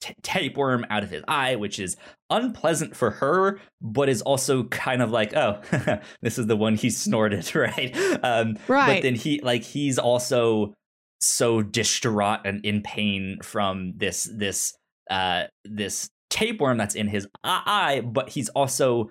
[0.00, 1.96] t- tapeworm out of his eye, which is
[2.30, 5.60] unpleasant for her, but is also kind of like, oh,
[6.22, 7.96] this is the one he snorted, right?
[8.22, 8.94] Um, right.
[8.96, 10.74] But then he, like, he's also
[11.20, 14.74] so distraught and in pain from this, this,
[15.10, 19.10] uh, this tapeworm that's in his eye, but he's also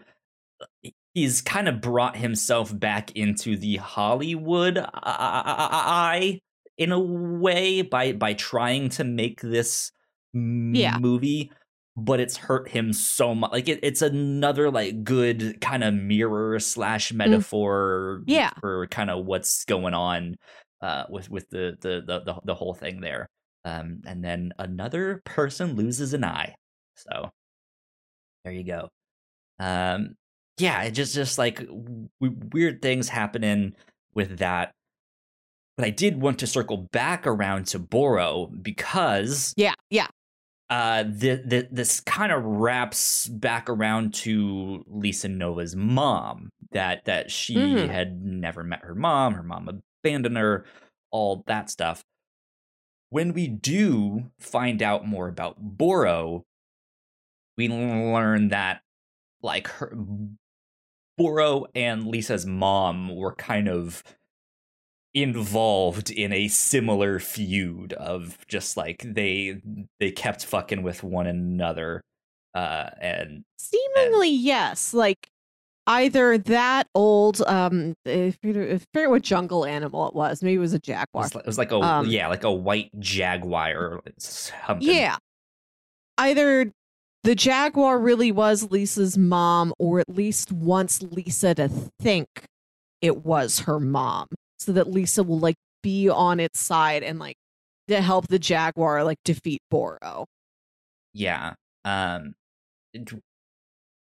[1.19, 6.39] he's kind of brought himself back into the Hollywood eye
[6.77, 9.91] in a way by by trying to make this
[10.33, 10.97] yeah.
[10.97, 11.51] movie
[11.97, 16.57] but it's hurt him so much like it, it's another like good kind of mirror
[16.59, 17.17] slash mm.
[17.17, 18.23] metaphor mm.
[18.27, 20.37] yeah for kind of what's going on
[20.81, 23.27] uh with with the, the the the, the whole thing there
[23.65, 26.55] um and then another person loses an eye
[26.95, 27.29] so
[28.45, 28.87] there you go
[29.59, 30.15] um
[30.59, 31.65] yeah it just just like
[32.19, 33.73] weird things happening
[34.13, 34.73] with that
[35.77, 40.07] but I did want to circle back around to Boro because yeah, yeah,
[40.69, 47.31] uh, the, the, this kind of wraps back around to Lisa Nova's mom that that
[47.31, 47.89] she mm-hmm.
[47.89, 50.65] had never met her mom, her mom abandoned her,
[51.11, 52.03] all that stuff.
[53.09, 56.43] When we do find out more about Boro,
[57.57, 58.81] we learn that
[59.41, 59.97] like her
[61.19, 64.03] Boro and Lisa's mom were kind of
[65.13, 69.61] involved in a similar feud of just like they
[69.99, 72.01] they kept fucking with one another
[72.53, 75.29] uh and seemingly and, yes like
[75.87, 80.79] either that old um I forget what jungle animal it was maybe it was a
[80.79, 84.87] jaguar it was, it was like a um, yeah like a white jaguar or something.
[84.87, 85.17] Yeah
[86.19, 86.71] either
[87.23, 91.67] the jaguar really was lisa's mom or at least wants lisa to
[91.99, 92.27] think
[93.01, 94.27] it was her mom
[94.59, 97.37] so that Lisa will like be on its side and like
[97.87, 100.25] to help the Jaguar like defeat Boro.
[101.13, 101.53] Yeah.
[101.85, 102.35] Um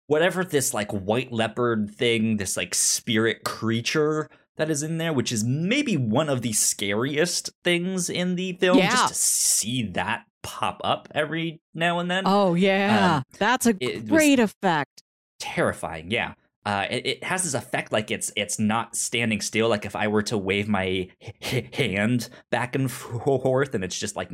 [0.06, 5.32] whatever this like white leopard thing, this like spirit creature that is in there, which
[5.32, 8.78] is maybe one of the scariest things in the film.
[8.78, 8.90] Yeah.
[8.90, 12.22] Just to see that pop up every now and then.
[12.26, 15.03] Oh yeah, um, that's a great effect.
[15.40, 16.34] Terrifying, yeah
[16.66, 19.68] uh, it, it, has this effect like it's it's not standing still.
[19.68, 21.09] Like if I were to wave my
[21.40, 24.30] h- hand back and forth, and it's just like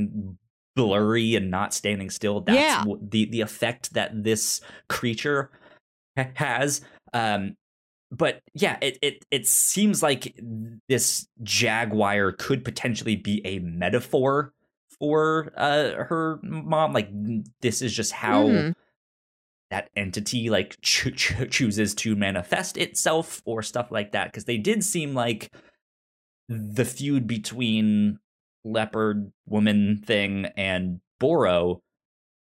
[0.76, 2.40] blurry and not standing still.
[2.40, 2.84] That's yeah.
[3.02, 5.50] the the effect that this creature
[6.16, 6.82] has.
[7.12, 7.56] Um,
[8.12, 10.38] but yeah, it, it it seems like
[10.88, 14.52] this jaguar could potentially be a metaphor
[15.00, 16.92] for uh, her mom.
[16.92, 17.08] Like
[17.60, 18.44] this is just how.
[18.44, 18.74] Mm
[19.70, 24.58] that entity like cho- cho- chooses to manifest itself or stuff like that because they
[24.58, 25.52] did seem like
[26.48, 28.18] the feud between
[28.64, 31.80] leopard woman thing and Boro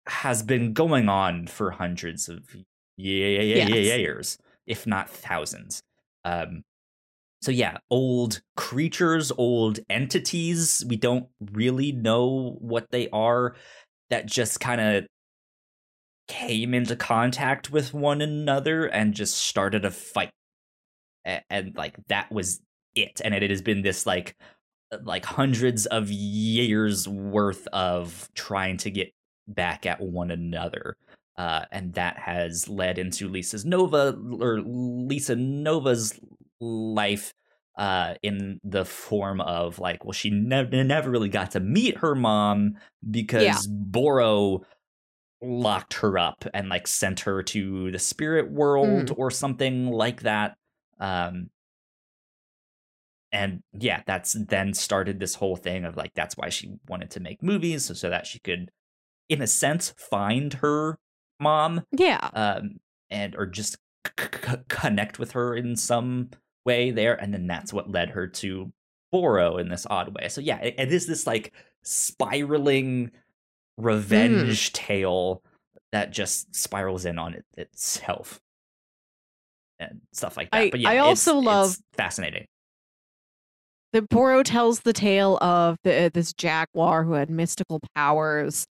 [0.06, 2.44] has been going on for hundreds of
[2.96, 5.82] years, if not thousands.
[6.24, 6.62] Um,
[7.40, 10.84] so yeah, old creatures, old entities.
[10.88, 13.54] We don't really know what they are.
[14.10, 15.06] That just kind of
[16.28, 20.30] came into contact with one another and just started a fight
[21.24, 22.60] and, and like that was
[22.94, 24.36] it and it has been this like
[25.02, 29.10] like hundreds of years worth of trying to get
[29.46, 30.96] back at one another
[31.36, 36.18] uh, and that has led into lisa's nova or lisa nova's
[36.60, 37.34] life
[37.78, 42.14] uh, in the form of like, well, she never never really got to meet her
[42.14, 42.74] mom
[43.08, 43.58] because yeah.
[43.68, 44.62] Boro
[45.40, 49.14] locked her up and like sent her to the spirit world mm.
[49.16, 50.56] or something like that.
[50.98, 51.50] Um,
[53.30, 57.20] and yeah, that's then started this whole thing of like that's why she wanted to
[57.20, 58.70] make movies so, so that she could,
[59.28, 60.98] in a sense, find her
[61.38, 61.84] mom.
[61.92, 62.28] Yeah.
[62.32, 62.78] Um,
[63.10, 66.30] and or just c- c- connect with her in some
[66.68, 68.70] way there, and then that's what led her to
[69.10, 70.28] Boro in this odd way.
[70.28, 71.52] So yeah, it, it is this like
[71.82, 73.10] spiraling
[73.78, 74.72] revenge mm.
[74.74, 75.42] tale
[75.92, 78.40] that just spirals in on it itself
[79.78, 80.60] and stuff like that.
[80.60, 82.46] I, but yeah, I also it's, love it's fascinating.
[83.94, 88.66] The Boro tells the tale of the, uh, this jaguar who had mystical powers,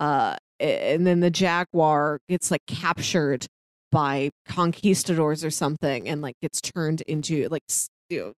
[0.00, 3.46] uh, and then the jaguar gets like captured
[3.92, 7.62] by conquistadors or something, and like gets turned into like
[8.08, 8.32] you know,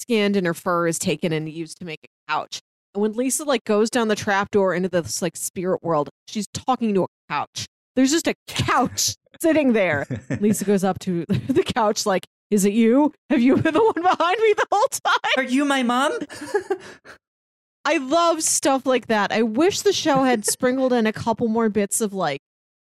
[0.00, 2.60] skinned, and her fur is taken and used to make a couch.
[2.94, 6.94] And when Lisa like goes down the trapdoor into this like spirit world, she's talking
[6.94, 7.66] to a couch.
[7.96, 10.06] There's just a couch sitting there.
[10.40, 13.12] Lisa goes up to the couch like, "Is it you?
[13.28, 15.32] Have you been the one behind me the whole time?
[15.36, 16.18] Are you my mom?"
[17.84, 19.32] I love stuff like that.
[19.32, 22.40] I wish the show had sprinkled in a couple more bits of like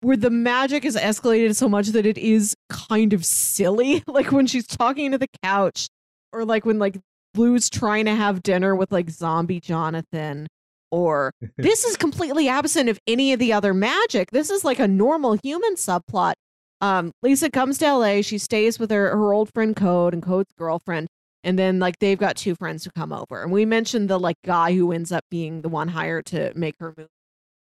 [0.05, 4.03] where the magic is escalated so much that it is kind of silly.
[4.07, 5.89] Like when she's talking to the couch,
[6.31, 6.97] or like when like
[7.33, 10.47] Blue's trying to have dinner with like zombie Jonathan,
[10.91, 14.29] or this is completely absent of any of the other magic.
[14.29, 16.33] This is like a normal human subplot.
[16.81, 18.21] Um, Lisa comes to LA.
[18.21, 21.07] She stays with her her old friend Code and Code's girlfriend,
[21.43, 23.41] and then like they've got two friends who come over.
[23.41, 26.75] And we mentioned the like guy who ends up being the one hired to make
[26.79, 27.07] her move.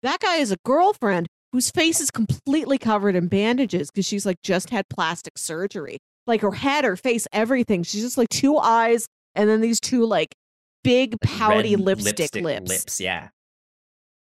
[0.03, 4.40] That guy is a girlfriend whose face is completely covered in bandages because she's like
[4.42, 5.99] just had plastic surgery.
[6.26, 7.82] Like her head, her face, everything.
[7.82, 10.34] She's just like two eyes and then these two like
[10.82, 12.68] big pouty lipstick, lipstick, lips.
[12.68, 13.28] Lips, yeah.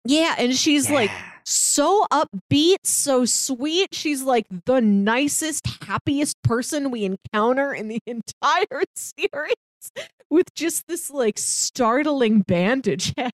[0.04, 0.94] Yeah, and she's yeah.
[0.94, 1.10] like
[1.44, 3.94] so upbeat, so sweet.
[3.94, 9.54] She's like the nicest, happiest person we encounter in the entire series
[10.30, 13.32] with just this like startling bandage head.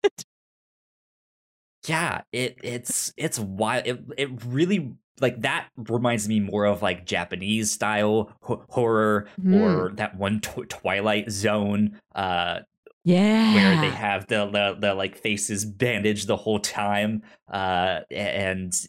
[1.86, 3.86] Yeah, it it's it's wild.
[3.86, 9.54] It it really like that reminds me more of like Japanese style ho- horror mm.
[9.54, 12.60] or that one tw- Twilight Zone uh
[13.04, 17.22] yeah where they have the, the the like faces bandaged the whole time
[17.52, 18.86] uh and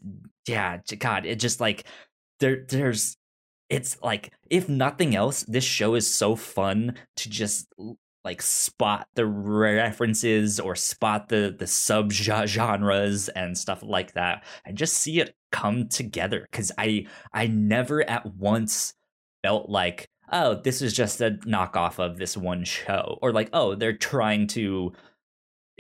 [0.48, 1.84] yeah god it just like
[2.40, 3.18] there there's
[3.70, 7.68] it's like if nothing else this show is so fun to just
[8.24, 14.78] like spot the references or spot the the sub genres and stuff like that and
[14.78, 18.94] just see it come together cuz i i never at once
[19.44, 23.76] felt like oh, this is just a knockoff of this one show, or like, oh,
[23.76, 24.92] they're trying to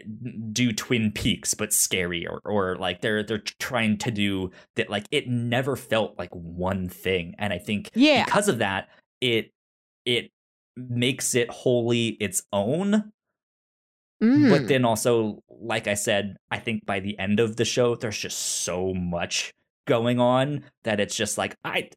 [0.05, 4.89] mm, do Twin Peaks but scary, or or like they're they're trying to do that.
[4.89, 8.23] Like it never felt like one thing, and I think yeah.
[8.25, 8.89] because of that,
[9.19, 9.51] it
[10.05, 10.31] it
[10.75, 13.11] makes it wholly its own.
[14.21, 14.49] Mm.
[14.49, 18.17] But then also, like I said, I think by the end of the show, there's
[18.17, 19.53] just so much
[19.85, 21.89] going on that it's just like I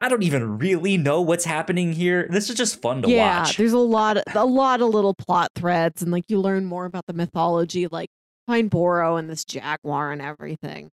[0.00, 2.28] I don't even really know what's happening here.
[2.30, 3.56] This is just fun to yeah, watch.
[3.56, 6.84] there's a lot, of, a lot of little plot threads, and like you learn more
[6.84, 8.10] about the mythology, like
[8.46, 10.90] Pine Boro and this jaguar and everything.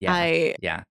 [0.00, 0.84] Yeah, I yeah,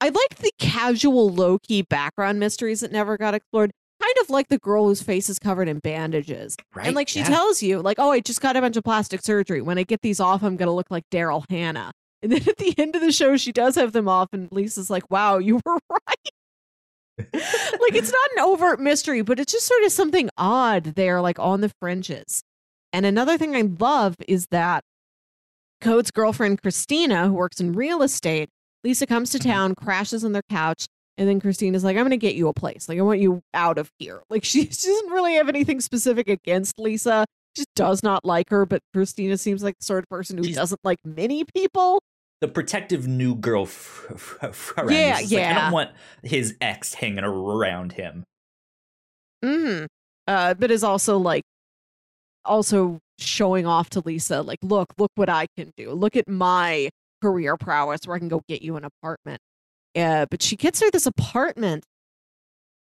[0.00, 3.70] I like the casual, low key background mysteries that never got explored.
[4.04, 6.88] Kind of like the girl whose face is covered in bandages, right?
[6.88, 7.28] And like she yeah.
[7.28, 9.62] tells you, like, "Oh, I just got a bunch of plastic surgery.
[9.62, 11.90] When I get these off, I'm gonna look like Daryl Hannah."
[12.22, 14.90] And then at the end of the show, she does have them off, and Lisa's
[14.90, 16.30] like, "Wow, you were right."
[17.18, 21.38] like it's not an overt mystery, but it's just sort of something odd there, like
[21.38, 22.42] on the fringes.
[22.92, 24.84] And another thing I love is that
[25.80, 28.50] Code's girlfriend, Christina, who works in real estate,
[28.82, 29.50] Lisa comes to mm-hmm.
[29.50, 30.86] town, crashes on their couch,
[31.16, 32.88] and then Christina's like, I'm going to get you a place.
[32.88, 34.22] Like, I want you out of here.
[34.30, 37.24] Like, she, she doesn't really have anything specific against Lisa.
[37.54, 40.44] She just does not like her, but Christina seems like the sort of person who
[40.44, 42.00] She's, doesn't like many people
[42.44, 44.90] the protective new girl friend.
[44.90, 45.38] Yeah, yeah.
[45.38, 45.90] Like, I don't want
[46.22, 48.24] his ex hanging around him.
[49.42, 49.86] Mm-hmm.
[50.26, 51.42] Uh, but is also like,
[52.44, 55.92] also showing off to Lisa, like, look, look what I can do.
[55.92, 56.90] Look at my
[57.22, 59.40] career prowess, where I can go get you an apartment.
[59.96, 61.84] Uh, but she gets her this apartment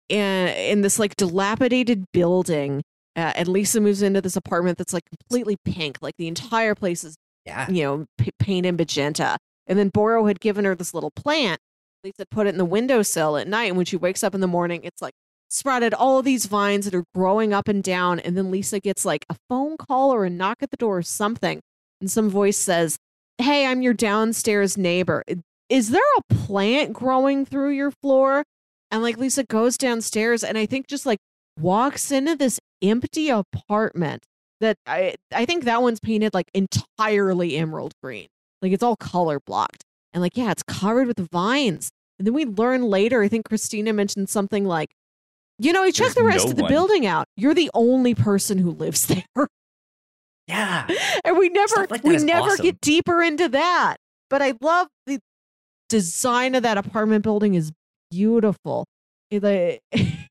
[0.09, 2.83] in in this like dilapidated building.
[3.17, 5.99] Uh, and Lisa moves into this apartment that's like completely pink.
[6.01, 7.71] Like the entire place is yeah.
[7.71, 9.37] you know, p- paint and magenta.
[9.67, 11.61] And then Boro had given her this little plant.
[12.03, 13.65] Lisa put it in the windowsill at night.
[13.65, 15.15] And when she wakes up in the morning, it's like
[15.49, 18.21] sprouted all of these vines that are growing up and down.
[18.21, 21.03] And then Lisa gets like a phone call or a knock at the door or
[21.03, 21.61] something.
[22.01, 22.99] And some voice says,
[23.39, 25.25] Hey, I'm your downstairs neighbor.
[25.69, 28.45] Is there a plant growing through your floor?
[28.91, 31.19] And like Lisa goes downstairs and I think just like
[31.59, 34.25] walks into this empty apartment
[34.61, 38.29] that I I think that one's painted like entirely emerald green.
[38.63, 39.83] Like it's all color blocked.
[40.13, 41.91] And like, yeah, it's covered with vines.
[42.19, 44.91] And then we learn later, I think Christina mentioned something like,
[45.59, 46.71] you know, he checked the rest no of the one.
[46.71, 47.27] building out.
[47.37, 49.07] You're the only person who lives
[49.37, 49.49] there.
[50.47, 50.87] Yeah.
[51.25, 52.65] And we never like we never awesome.
[52.65, 53.97] get deeper into that.
[54.31, 55.19] But I love the
[55.89, 57.73] design of that apartment building is
[58.11, 58.87] beautiful.
[59.31, 59.83] It,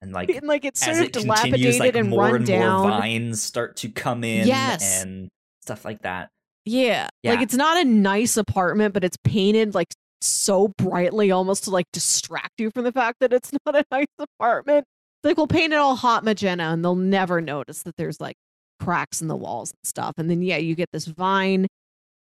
[0.01, 2.81] and like, and like it's sort of it dilapidated like, and more run and down.
[2.81, 5.29] More vines start to come in, yes, and
[5.61, 6.29] stuff like that.
[6.65, 7.09] Yeah.
[7.23, 11.71] yeah, like it's not a nice apartment, but it's painted like so brightly, almost to
[11.71, 14.85] like distract you from the fact that it's not a nice apartment.
[15.23, 18.35] Like we'll paint it all hot magenta, and they'll never notice that there's like
[18.79, 20.13] cracks in the walls and stuff.
[20.17, 21.67] And then yeah, you get this vine,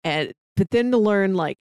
[0.03, 1.57] and but then to learn like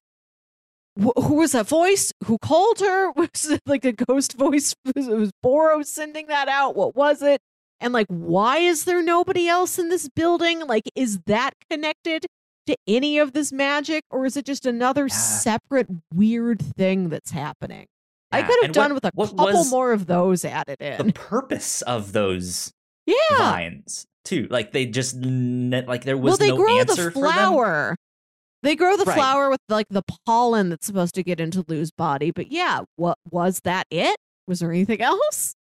[1.00, 2.12] who was that voice?
[2.24, 3.10] Who called her?
[3.16, 4.74] Was it like a ghost voice?
[4.94, 6.76] Was it was Boro sending that out?
[6.76, 7.40] What was it?
[7.80, 10.66] And like, why is there nobody else in this building?
[10.66, 12.26] Like, is that connected
[12.66, 15.14] to any of this magic, or is it just another yeah.
[15.14, 17.86] separate weird thing that's happening?
[18.32, 18.38] Yeah.
[18.38, 21.06] I could have and done what, with a couple more of those added in.
[21.06, 22.72] The purpose of those
[23.06, 23.16] yeah.
[23.38, 27.96] vines too, like they just like there was well, they no grow answer the flower.
[28.62, 29.14] They grow the right.
[29.14, 32.30] flower with like the pollen that's supposed to get into Lou's body.
[32.30, 34.18] But yeah, what was that it?
[34.46, 35.54] Was there anything else?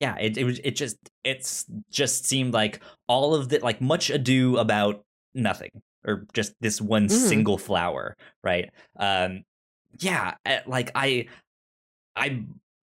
[0.00, 4.10] Yeah, it it was it just it's just seemed like all of the like much
[4.10, 5.02] ado about
[5.34, 5.70] nothing
[6.06, 7.10] or just this one mm.
[7.10, 8.70] single flower, right?
[8.98, 9.42] Um
[9.98, 11.26] yeah, eh, like I
[12.14, 12.44] I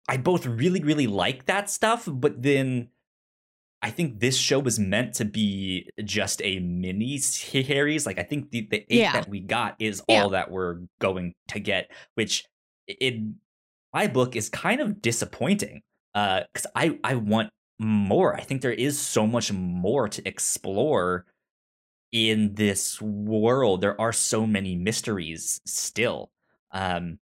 [0.08, 2.88] I both really really like that stuff, but then
[3.82, 8.06] I think this show was meant to be just a mini series.
[8.06, 9.14] Like I think the, the eight yeah.
[9.14, 10.22] that we got is yeah.
[10.24, 12.46] all that we're going to get, which
[13.00, 13.36] in
[13.94, 15.82] my book is kind of disappointing.
[16.14, 18.36] Uh, because I I want more.
[18.36, 21.26] I think there is so much more to explore
[22.12, 23.82] in this world.
[23.82, 26.32] There are so many mysteries still.
[26.72, 27.20] Um,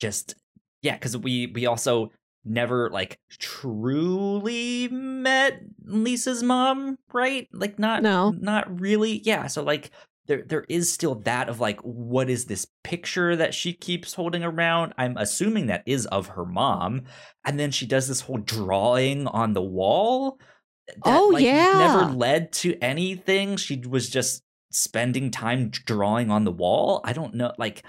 [0.00, 0.34] just
[0.82, 2.10] yeah, because we we also
[2.46, 7.48] never like truly met Lisa's mom, right?
[7.52, 8.30] Like not no.
[8.30, 9.20] not really.
[9.24, 9.90] Yeah, so like
[10.26, 14.42] there there is still that of like what is this picture that she keeps holding
[14.42, 14.94] around?
[14.98, 17.02] I'm assuming that is of her mom.
[17.44, 20.38] And then she does this whole drawing on the wall.
[20.88, 21.72] That, oh like, yeah.
[21.78, 23.56] Never led to anything.
[23.56, 27.00] She was just spending time drawing on the wall.
[27.04, 27.84] I don't know like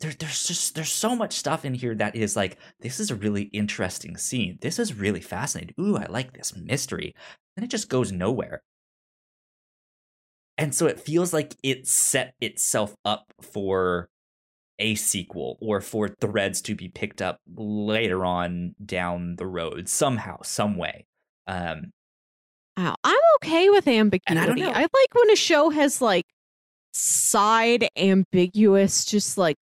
[0.00, 3.14] there, there's just there's so much stuff in here that is like this is a
[3.14, 4.58] really interesting scene.
[4.60, 5.74] This is really fascinating.
[5.78, 7.14] Ooh i like this mystery.
[7.56, 8.62] And it just goes nowhere.
[10.56, 14.08] And so it feels like it set itself up for
[14.78, 20.38] a sequel or for threads to be picked up later on down the road somehow
[20.42, 21.06] some way.
[21.46, 21.92] Um
[22.76, 24.64] wow i'm okay with ambiguity.
[24.64, 26.24] I, I like when a show has like
[26.94, 29.56] side ambiguous just like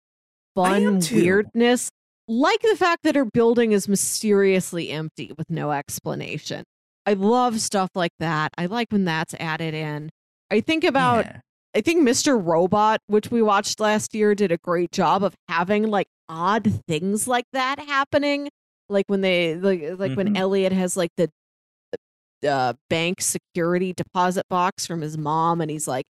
[0.55, 1.91] fun weirdness,
[2.29, 6.65] like the fact that her building is mysteriously empty with no explanation.
[7.05, 8.53] I love stuff like that.
[8.57, 10.11] I like when that's added in.
[10.51, 11.41] I think about yeah.
[11.75, 12.41] I think Mr.
[12.43, 17.27] Robot, which we watched last year, did a great job of having like odd things
[17.27, 18.49] like that happening.
[18.89, 20.15] Like when they like like mm-hmm.
[20.15, 21.31] when Elliot has like the
[22.47, 26.05] uh, bank security deposit box from his mom, and he's like,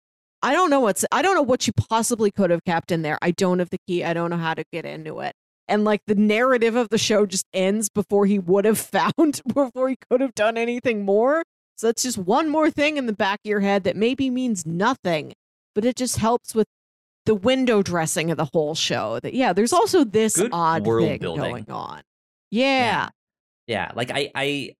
[0.42, 3.18] I don't know what's I don't know what you possibly could have kept in there.
[3.20, 4.04] I don't have the key.
[4.04, 5.34] I don't know how to get into it.
[5.68, 8.78] And like the narrative of the show just ends before he would have
[9.16, 11.42] found before he could have done anything more.
[11.76, 14.66] So that's just one more thing in the back of your head that maybe means
[14.66, 15.32] nothing,
[15.74, 16.66] but it just helps with
[17.24, 19.20] the window dressing of the whole show.
[19.20, 21.42] That yeah, there's also this Good odd thing building.
[21.50, 22.02] going on.
[22.50, 22.64] Yeah.
[22.66, 23.08] yeah.
[23.66, 24.74] Yeah, like I I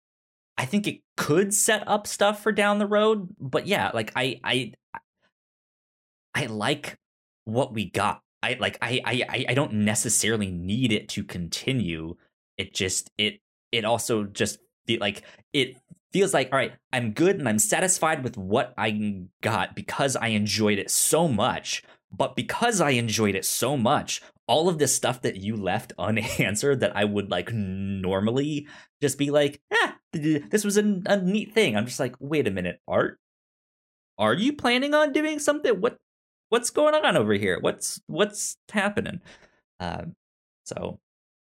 [0.59, 4.41] I think it could set up stuff for down the road, but yeah, like I
[4.43, 4.73] I
[6.35, 6.99] I like
[7.45, 8.23] what we got.
[8.43, 12.17] I like I I I don't necessarily need it to continue.
[12.57, 13.41] It just it
[13.73, 14.59] it also just
[14.99, 15.77] like it
[16.13, 20.29] feels like all right, I'm good and I'm satisfied with what I got because I
[20.29, 21.83] enjoyed it so much.
[22.13, 26.81] But because I enjoyed it so much, all of this stuff that you left unanswered
[26.81, 28.67] that I would like normally
[29.01, 31.77] just be like, ah, this was a, a neat thing.
[31.77, 33.19] I'm just like, wait a minute, art.
[34.19, 35.81] Are you planning on doing something?
[35.81, 35.99] What
[36.51, 37.59] what's going on over here?
[37.61, 39.21] What's what's happening?
[39.81, 40.05] Uh,
[40.67, 41.01] so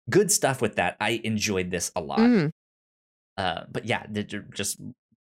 [0.10, 0.96] good stuff with that.
[1.00, 2.20] I enjoyed this a lot.
[2.20, 2.52] Mm.
[3.38, 4.06] Uh, but yeah,
[4.54, 4.80] just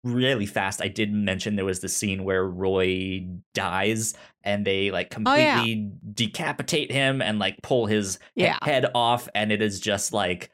[0.02, 0.82] really fast.
[0.82, 5.62] I did mention there was the scene where Roy dies and they like completely oh,
[5.62, 5.88] yeah.
[6.14, 8.58] decapitate him and like pull his yeah.
[8.62, 10.50] head off, and it is just like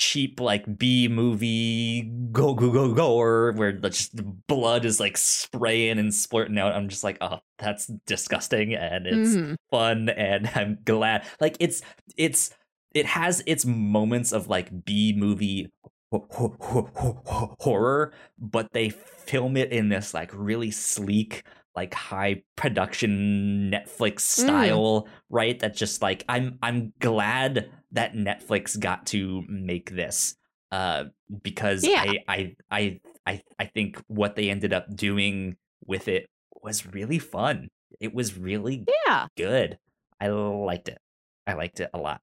[0.00, 4.98] cheap like B movie go go go go or where the just the blood is
[4.98, 6.72] like spraying and splurting out.
[6.72, 9.54] I'm just like, oh, that's disgusting and it's mm-hmm.
[9.70, 11.26] fun and I'm glad.
[11.38, 11.82] Like it's
[12.16, 12.50] it's
[12.94, 15.70] it has its moments of like B movie
[16.10, 21.44] horror, but they film it in this like really sleek,
[21.74, 24.20] like high production Netflix mm.
[24.20, 25.08] style, mm.
[25.28, 25.58] right?
[25.58, 30.36] That's just like I'm I'm glad that Netflix got to make this.
[30.72, 31.04] Uh
[31.42, 32.04] because yeah.
[32.06, 36.28] I, I I I I think what they ended up doing with it
[36.62, 37.68] was really fun.
[38.00, 39.26] It was really yeah.
[39.36, 39.78] good.
[40.20, 40.98] I liked it.
[41.46, 42.20] I liked it a lot.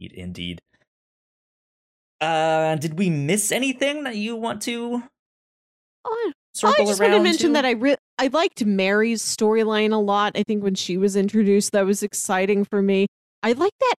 [0.00, 0.60] Indeed.
[2.20, 5.02] Uh, did we miss anything that you want to
[6.04, 9.98] uh, circle I just want to mention that I re- I liked Mary's storyline a
[9.98, 10.32] lot.
[10.34, 13.06] I think when she was introduced, that was exciting for me.
[13.42, 13.94] I like that.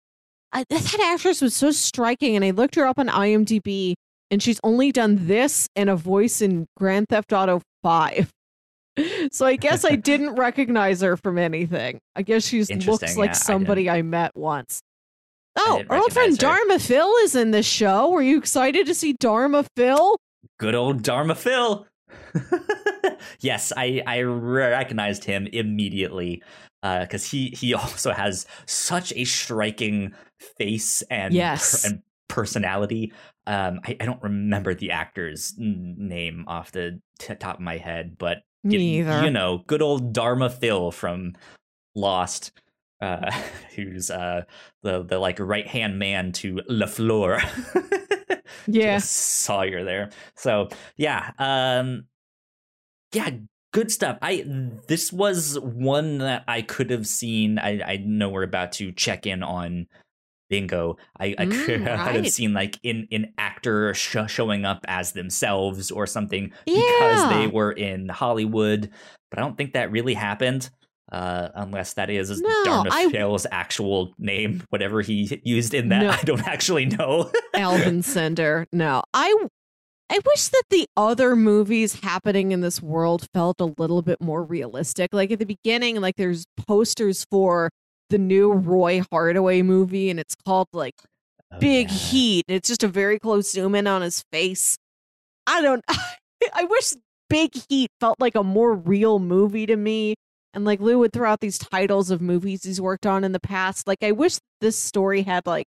[0.54, 3.94] I, that actress was so striking, and I looked her up on IMDb,
[4.32, 8.32] and she's only done this and a voice in Grand Theft Auto Five.
[9.32, 12.00] So I guess I didn't recognize her from anything.
[12.16, 14.82] I guess she looks like yeah, somebody I, I met once.
[15.56, 16.38] Oh, our old friend her.
[16.38, 18.10] Dharma Phil is in this show.
[18.10, 20.18] Were you excited to see Dharma Phil?
[20.60, 21.86] Good old Dharma Phil.
[23.40, 26.44] yes, I I recognized him immediately
[26.82, 30.14] because uh, he he also has such a striking
[30.58, 31.84] face and yes.
[31.84, 33.14] per, and personality.
[33.46, 38.18] Um, I, I, don't remember the actor's name off the t- top of my head,
[38.18, 41.34] but Me you know, good old Dharma Phil from
[41.96, 42.52] Lost
[43.02, 43.32] uh,
[43.76, 44.44] who's uh,
[44.84, 47.42] the the like right hand man to Lafleur.
[48.68, 50.10] Yeah, Sawyer there.
[50.36, 52.06] So yeah, um,
[53.14, 53.32] yeah,
[53.72, 54.18] good stuff.
[54.22, 54.46] I
[54.88, 57.60] this was one that I could have seen.
[57.60, 59.88] I I know we're about to check in on
[60.50, 60.98] bingo.
[61.20, 62.16] I, I mm, could right.
[62.16, 66.76] have seen like in an actor sh- showing up as themselves or something yeah.
[66.76, 68.90] because they were in Hollywood,
[69.30, 70.70] but I don't think that really happened
[71.12, 73.38] uh, unless that is no, Dharma I...
[73.52, 76.04] actual name, whatever he used in that.
[76.04, 76.10] No.
[76.10, 77.32] I don't actually know.
[77.54, 78.68] Alvin Sender.
[78.74, 79.34] No, I
[80.10, 84.44] I wish that the other movies happening in this world felt a little bit more
[84.44, 85.10] realistic.
[85.14, 87.70] Like at the beginning, like there's posters for
[88.10, 90.96] the new Roy Hardaway movie, and it's called like
[91.54, 91.98] oh, Big yeah.
[91.98, 92.46] Heat.
[92.48, 94.78] It's just a very close zoom in on his face.
[95.46, 95.84] I don't.
[96.54, 96.94] I wish
[97.30, 100.16] Big Heat felt like a more real movie to me
[100.58, 103.40] and like Lou would throw out these titles of movies he's worked on in the
[103.40, 103.88] past.
[103.88, 105.68] Like I wish this story had like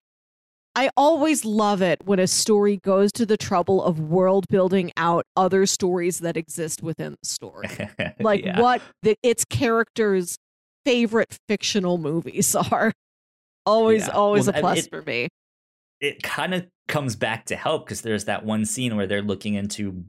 [0.78, 5.26] I always love it when a story goes to the trouble of world building out
[5.36, 7.68] other stories that exist within the story.
[8.20, 8.62] like yeah.
[8.62, 10.38] what the, its characters'
[10.86, 12.94] favorite fictional movies are.
[13.66, 14.14] Always, yeah.
[14.14, 15.28] always well, a plus it, for me.
[16.00, 19.56] It kind of comes back to help because there's that one scene where they're looking
[19.56, 20.06] into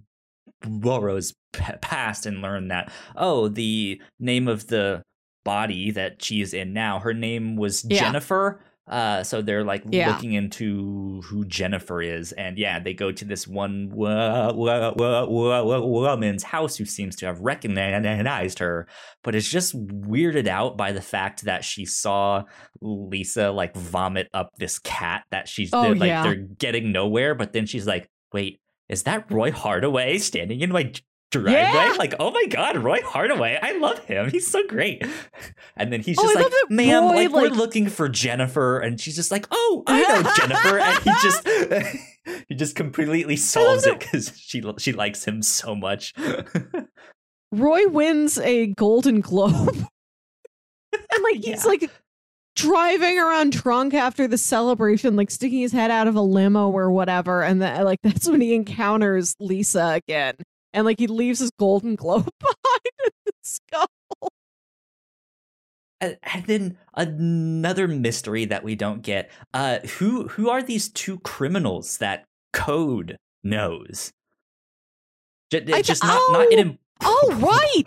[0.62, 5.02] Boro's past and learn that oh the name of the
[5.44, 8.00] body that she is in now her name was yeah.
[8.00, 10.10] Jennifer uh, so they're like yeah.
[10.10, 13.90] looking into who Jennifer is, and yeah, they go to this one
[15.90, 18.86] woman's house who seems to have recognized her,
[19.22, 22.44] but is just weirded out by the fact that she saw
[22.80, 26.22] Lisa like vomit up this cat that she's oh, like yeah.
[26.22, 28.58] they're getting nowhere, but then she's like, wait,
[28.88, 30.92] is that Roy Hardaway standing in my
[31.30, 31.52] driveway?
[31.52, 31.94] Yeah.
[31.98, 33.58] Like, oh my god, Roy Hardaway.
[33.60, 34.30] I love him.
[34.30, 35.04] He's so great.
[35.80, 38.80] And then he's oh, just oh, like, ma'am, Roy, like, like, we're looking for Jennifer.
[38.80, 40.78] And she's just like, oh, I know Jennifer.
[40.80, 41.48] And he just
[42.48, 46.14] he just completely solves it because she she likes him so much.
[47.52, 49.86] Roy wins a Golden Globe.
[50.92, 51.68] and like he's yeah.
[51.68, 51.90] like
[52.58, 56.90] driving around drunk after the celebration, like sticking his head out of a limo or
[56.90, 57.42] whatever.
[57.42, 60.34] And then, like, that's when he encounters Lisa again.
[60.72, 63.88] And, like, he leaves his golden globe behind in the skull.
[66.00, 69.30] And, and then another mystery that we don't get.
[69.54, 74.12] Uh, who who are these two criminals that Code knows?
[75.50, 77.84] J- just not oh, not an oh right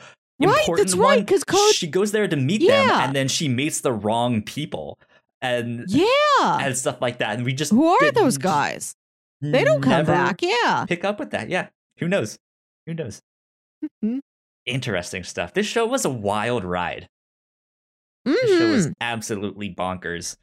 [0.50, 1.26] right, that's right.
[1.26, 2.86] Because Code, she goes there to meet yeah.
[2.86, 4.98] them, and then she meets the wrong people,
[5.42, 6.06] and yeah,
[6.42, 7.36] and stuff like that.
[7.36, 8.96] And we just who are those guys?
[9.42, 10.42] They don't come back.
[10.42, 11.50] Yeah, pick up with that.
[11.50, 12.38] Yeah, who knows?
[12.86, 13.22] Who knows?
[13.84, 14.20] Mm-hmm.
[14.66, 15.54] Interesting stuff.
[15.54, 17.08] This show was a wild ride.
[18.28, 18.34] Mm-hmm.
[18.34, 18.94] This show was mm-hmm.
[19.02, 20.38] absolutely bonkers.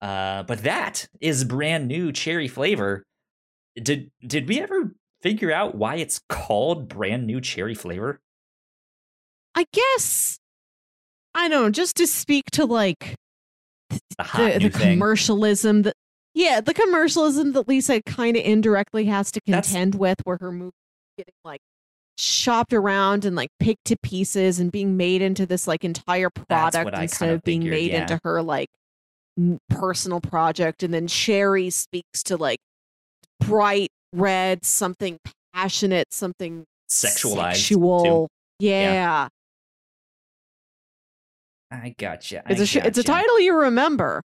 [0.00, 3.04] Uh, but that is brand new cherry flavor.
[3.80, 4.92] did did we ever
[5.22, 8.20] figure out why it's called brand new cherry flavor?
[9.54, 10.38] I guess
[11.34, 13.16] I don't know, just to speak to like
[13.90, 13.98] The,
[14.58, 15.94] the, the commercialism that
[16.34, 20.50] yeah, the commercialism that Lisa kind of indirectly has to contend That's, with, where her
[20.50, 20.72] movie
[21.18, 21.60] getting like
[22.16, 26.96] shopped around and like picked to pieces and being made into this like entire product
[26.96, 28.00] instead of being figured, made yeah.
[28.02, 28.68] into her like
[29.68, 30.82] personal project.
[30.82, 32.60] And then Sherry speaks to like
[33.40, 35.18] bright red, something
[35.52, 38.28] passionate, something sexualized, sexual.
[38.58, 38.92] Yeah.
[38.92, 39.28] yeah.
[41.72, 42.42] I gotcha.
[42.48, 44.22] It's a sh- it's a title you remember.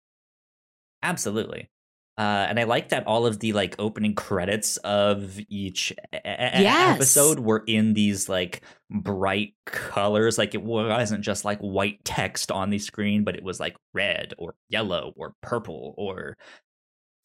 [1.03, 1.69] Absolutely.
[2.17, 6.95] Uh, and I like that all of the like opening credits of each a- yes.
[6.95, 10.37] episode were in these like bright colors.
[10.37, 14.33] Like it wasn't just like white text on the screen, but it was like red
[14.37, 16.37] or yellow or purple or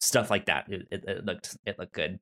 [0.01, 0.65] stuff like that.
[0.69, 2.19] It, it, it looked it looked good.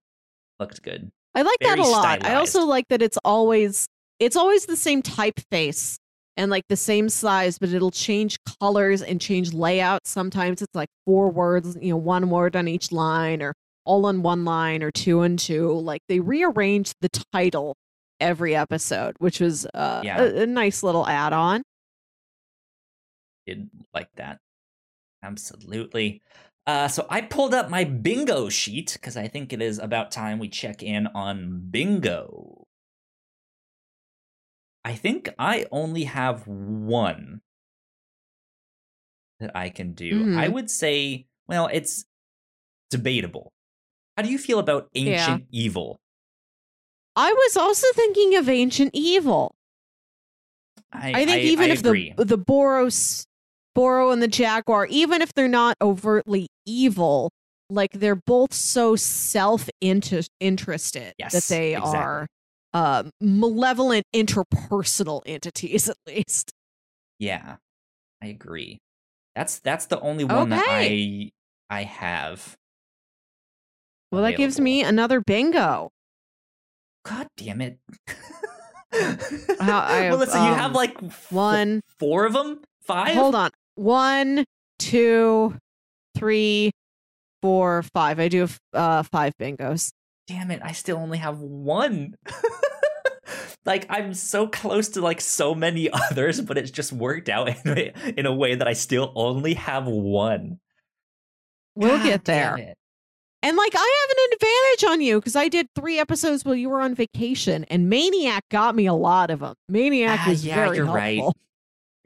[0.60, 1.12] Looked good.
[1.36, 2.02] I like Very that a lot.
[2.02, 2.26] Stylized.
[2.26, 3.88] I also like that it's always
[4.20, 5.98] it's always the same typeface
[6.40, 10.10] and like the same size, but it'll change colors and change layouts.
[10.10, 13.54] Sometimes it's like four words, you know, one word on each line or
[13.84, 15.70] all on one line or two and two.
[15.74, 17.76] Like they rearranged the title
[18.22, 20.22] every episode, which was uh, yeah.
[20.22, 21.62] a, a nice little add on.
[23.46, 24.40] Did like that.
[25.22, 26.22] Absolutely.
[26.66, 30.40] Uh, so I pulled up my bingo sheet because I think it is about time
[30.40, 32.59] we check in on bingo.
[34.84, 37.42] I think I only have one
[39.40, 40.26] that I can do.
[40.26, 40.38] Mm-hmm.
[40.38, 42.06] I would say, well, it's
[42.90, 43.52] debatable.
[44.18, 45.62] How do you feel about Ancient yeah.
[45.62, 46.00] Evil?
[47.16, 49.56] I was also thinking of Ancient Evil.
[50.92, 52.14] I, I think I, even I if agree.
[52.18, 53.26] the the Boros
[53.76, 57.32] Boro and the Jaguar, even if they're not overtly evil,
[57.70, 61.98] like they're both so self interested yes, that they exactly.
[61.98, 62.28] are
[62.74, 66.52] uh, malevolent interpersonal entities, at least.
[67.18, 67.58] Yeah,
[68.22, 68.80] I agree.
[69.36, 70.62] That's that's the only one okay.
[70.62, 71.32] that I
[71.70, 72.56] I have.
[74.12, 74.32] Well, available.
[74.32, 75.92] that gives me another bingo.
[77.06, 77.80] God damn it!
[78.94, 83.16] I, well, listen, um, you have um, like f- one, four of them, five.
[83.16, 84.46] Hold on, one,
[84.80, 85.56] two,
[86.16, 86.72] three,
[87.42, 88.20] four, five.
[88.20, 89.92] I do have uh, five bingos
[90.30, 92.16] damn it, I still only have one.
[93.66, 97.78] like I'm so close to like so many others, but it's just worked out in
[97.78, 100.60] a, in a way that I still only have one.
[101.76, 102.76] We'll God get there.
[103.42, 106.70] And like I have an advantage on you because I did three episodes while you
[106.70, 109.56] were on vacation, and Maniac got me a lot of them.
[109.70, 110.96] Maniac ah, was yeah, very helpful.
[110.96, 111.24] right.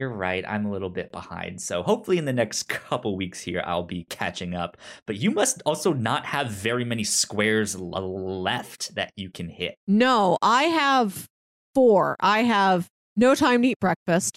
[0.04, 0.44] You're right.
[0.46, 1.62] I'm a little bit behind.
[1.62, 4.76] So hopefully in the next couple weeks here, I'll be catching up.
[5.06, 9.76] But you must also not have very many squares left that you can hit.
[9.86, 11.24] No, I have
[11.74, 12.16] four.
[12.20, 12.86] I have
[13.16, 14.36] no time to eat breakfast,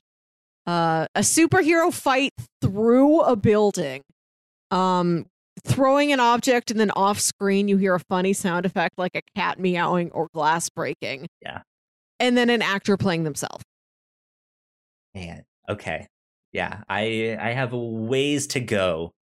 [0.66, 2.32] uh, a superhero fight
[2.62, 4.04] through a building,
[4.72, 5.26] um,
[5.66, 9.22] throwing an object, and then off screen you hear a funny sound effect like a
[9.36, 11.28] cat meowing or glass breaking.
[11.42, 11.64] Yeah.
[12.22, 13.66] And then an actor playing themselves.
[15.14, 16.08] Man, okay.
[16.54, 19.14] Yeah, I I have a ways to go.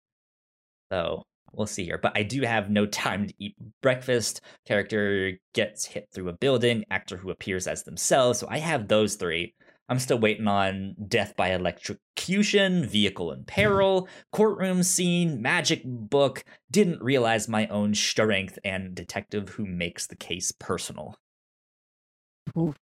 [0.92, 1.98] So we'll see here.
[1.98, 4.40] But I do have no time to eat breakfast.
[4.66, 8.38] Character gets hit through a building, actor who appears as themselves.
[8.38, 9.54] So I have those three.
[9.88, 13.46] I'm still waiting on death by electrocution, vehicle in mm-hmm.
[13.46, 20.16] peril, courtroom scene, magic book, didn't realize my own strength, and detective who makes the
[20.16, 21.16] case personal.
[22.56, 22.76] Oof.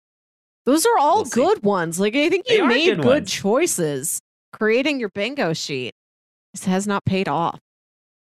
[0.69, 1.99] Those are all we'll good ones.
[1.99, 4.21] Like I think you made good, good choices.
[4.53, 5.95] Creating your bingo sheet
[6.53, 7.59] this has not paid off.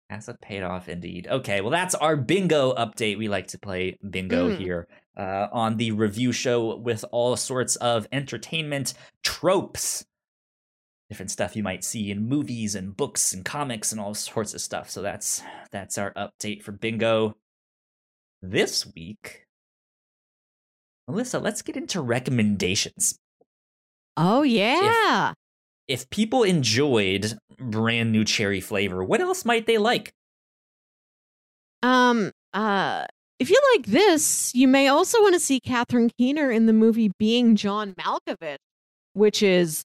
[0.09, 1.27] Hasn't paid off indeed.
[1.29, 3.19] Okay, well that's our bingo update.
[3.19, 4.57] We like to play bingo mm.
[4.57, 10.03] here uh, on the review show with all sorts of entertainment tropes,
[11.09, 14.61] different stuff you might see in movies and books and comics and all sorts of
[14.61, 14.89] stuff.
[14.89, 17.37] So that's that's our update for bingo.
[18.41, 19.45] This week
[21.11, 23.19] Melissa, let's get into recommendations.
[24.15, 25.33] Oh, yeah.
[25.87, 30.13] If, if people enjoyed brand new cherry flavor, what else might they like?
[31.83, 33.05] Um, uh,
[33.39, 37.11] if you like this, you may also want to see Catherine Keener in the movie
[37.19, 38.57] Being John Malkovich,
[39.13, 39.83] which is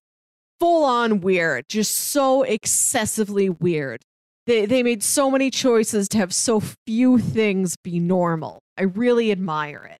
[0.61, 4.03] full on weird, just so excessively weird.
[4.47, 8.61] They they made so many choices to have so few things be normal.
[8.78, 9.98] I really admire it.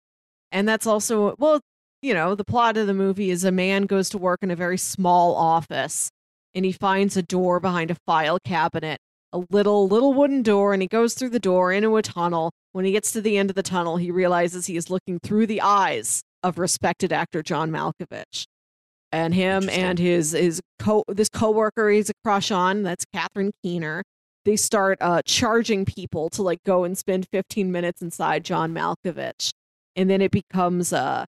[0.57, 1.61] And that's also, well,
[2.01, 4.57] you know, the plot of the movie is a man goes to work in a
[4.57, 6.09] very small office
[6.55, 8.99] and he finds a door behind a file cabinet
[9.35, 12.53] a little little wooden door and he goes through the door into a tunnel.
[12.73, 15.47] When he gets to the end of the tunnel, he realizes he is looking through
[15.47, 18.47] the eyes of respected actor John Malkovich.
[19.13, 24.03] And him and his his co this coworker he's a crush on, that's Catherine Keener.
[24.47, 29.53] They start uh, charging people to like go and spend 15 minutes inside John Malkovich.
[29.97, 31.27] And then it becomes a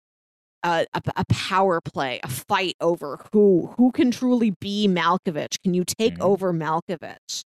[0.65, 5.61] a, a, a, power play, a fight over who who can truly be Malkovich.
[5.63, 6.23] Can you take mm-hmm.
[6.23, 7.45] over Malkovich?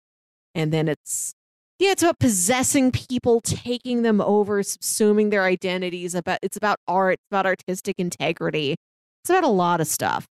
[0.54, 1.34] And then it's
[1.78, 6.14] yeah, it's about possessing people, taking them over, subsuming their identities.
[6.14, 8.76] About it's about art, it's about artistic integrity.
[9.22, 10.26] It's about a lot of stuff.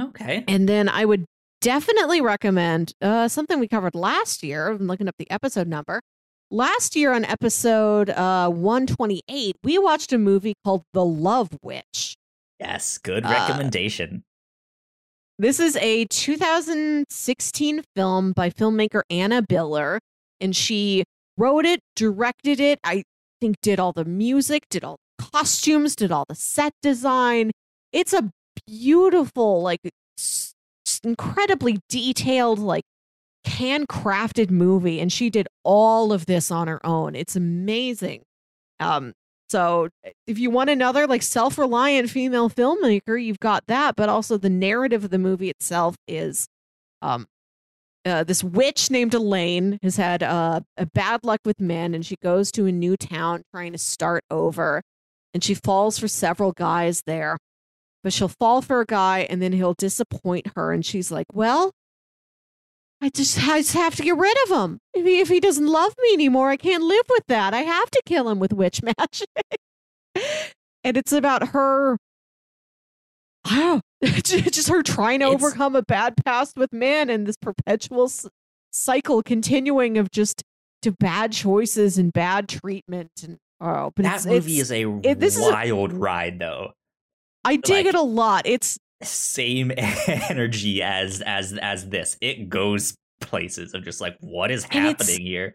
[0.00, 0.44] Okay.
[0.48, 1.24] And then I would
[1.60, 4.68] definitely recommend uh, something we covered last year.
[4.68, 6.00] I'm looking up the episode number.
[6.52, 12.16] Last year on episode uh, 128, we watched a movie called The Love Witch.
[12.58, 14.24] Yes, good uh, recommendation.
[14.24, 14.26] Uh,
[15.38, 19.98] this is a 2016 film by filmmaker Anna Biller,
[20.40, 21.04] and she
[21.38, 23.04] wrote it, directed it, I
[23.40, 27.52] think did all the music, did all the costumes, did all the set design.
[27.92, 28.28] It's a
[28.66, 29.78] beautiful, like,
[31.04, 32.82] incredibly detailed, like
[33.44, 38.22] handcrafted movie and she did all of this on her own it's amazing
[38.80, 39.12] um
[39.48, 39.88] so
[40.26, 45.04] if you want another like self-reliant female filmmaker you've got that but also the narrative
[45.04, 46.48] of the movie itself is
[47.00, 47.26] um
[48.04, 52.16] uh, this witch named Elaine has had uh, a bad luck with men, and she
[52.22, 54.82] goes to a new town trying to start over.
[55.34, 57.36] And she falls for several guys there,
[58.02, 60.72] but she'll fall for a guy, and then he'll disappoint her.
[60.72, 61.72] And she's like, "Well,
[63.02, 64.78] I just, I just have to get rid of him.
[64.92, 67.54] If he, if he doesn't love me anymore, I can't live with that.
[67.54, 69.28] I have to kill him with witch magic.
[70.84, 71.96] and it's about her.
[73.50, 78.04] Wow, just her trying to it's, overcome a bad past with men and this perpetual
[78.04, 78.28] s-
[78.70, 80.42] cycle continuing of just
[80.82, 85.38] to bad choices and bad treatment and oh, but that movie is a it, this
[85.38, 86.72] wild is a, ride though.
[87.44, 88.46] I dig like, it a lot.
[88.46, 92.16] It's same energy as as as this.
[92.20, 95.54] It goes places of just like what is happening here.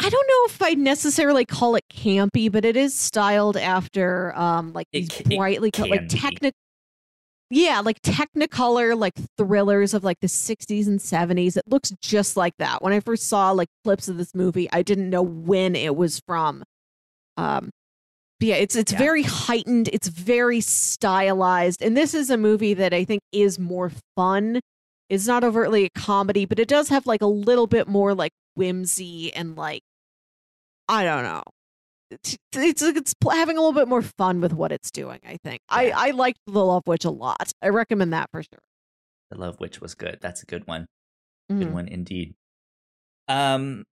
[0.00, 4.72] I don't know if I'd necessarily call it campy, but it is styled after um
[4.72, 6.58] like these it, brightly it like technical
[7.50, 11.56] yeah, like technicolor, like thrillers of like the 60s and 70s.
[11.56, 12.82] It looks just like that.
[12.82, 16.20] When I first saw like clips of this movie, I didn't know when it was
[16.26, 16.64] from.
[17.36, 17.70] Um,
[18.44, 18.98] yeah, it's it's yeah.
[18.98, 19.88] very heightened.
[19.92, 24.60] It's very stylized, and this is a movie that I think is more fun.
[25.08, 28.32] It's not overtly a comedy, but it does have like a little bit more like
[28.54, 29.82] whimsy and like
[30.88, 31.42] I don't know.
[32.10, 35.20] It's it's, it's having a little bit more fun with what it's doing.
[35.26, 35.76] I think yeah.
[35.76, 37.52] I I liked The Love Witch a lot.
[37.62, 38.60] I recommend that for sure.
[39.30, 40.18] The Love Witch was good.
[40.20, 40.86] That's a good one.
[41.48, 41.72] Good mm-hmm.
[41.72, 42.34] one indeed.
[43.28, 43.84] Um,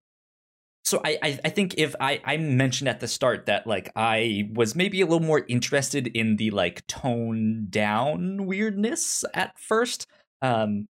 [0.84, 4.50] so I, I, I think if I I mentioned at the start that like I
[4.52, 10.06] was maybe a little more interested in the like tone down weirdness at first.
[10.40, 10.86] Um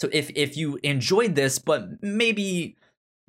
[0.00, 2.76] so if if you enjoyed this but maybe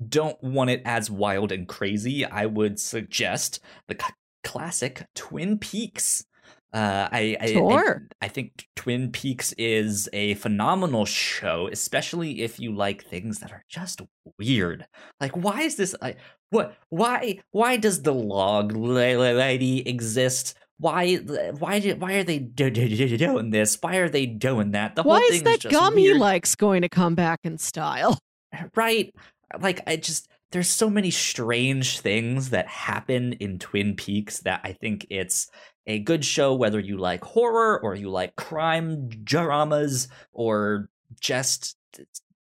[0.06, 4.12] don't want it as wild and crazy, I would suggest the c-
[4.44, 6.26] classic Twin Peaks.
[6.72, 8.06] Uh, I, sure.
[8.20, 13.52] I, I, think Twin Peaks is a phenomenal show, especially if you like things that
[13.52, 14.02] are just
[14.38, 14.86] weird.
[15.20, 15.94] Like, why is this?
[16.02, 16.18] Like,
[16.50, 16.76] what?
[16.90, 17.38] Why?
[17.52, 20.54] Why does the log lady exist?
[20.78, 21.14] Why?
[21.14, 22.00] Why did?
[22.00, 23.78] Why are they doing this?
[23.80, 24.96] Why are they doing that?
[24.96, 26.16] The whole why is that is gum weird.
[26.16, 28.18] he likes going to come back in style?
[28.74, 29.12] Right.
[29.60, 34.72] Like, I just there's so many strange things that happen in Twin Peaks that I
[34.72, 35.48] think it's
[35.86, 40.88] a good show whether you like horror or you like crime dramas or
[41.20, 41.76] just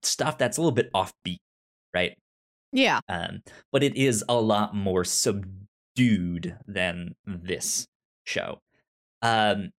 [0.02, 1.40] stuff that's a little bit offbeat,
[1.92, 2.16] right?
[2.72, 3.00] Yeah.
[3.08, 7.86] Um, but it is a lot more subdued than this
[8.24, 8.60] show.
[9.22, 9.70] Um,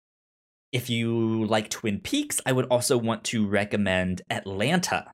[0.72, 5.12] if you like Twin Peaks, I would also want to recommend Atlanta.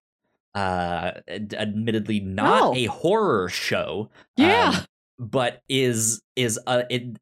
[0.54, 2.76] Uh, admittedly, not oh.
[2.76, 4.10] a horror show.
[4.36, 4.74] Yeah.
[4.76, 4.86] Um,
[5.20, 7.18] but is is a it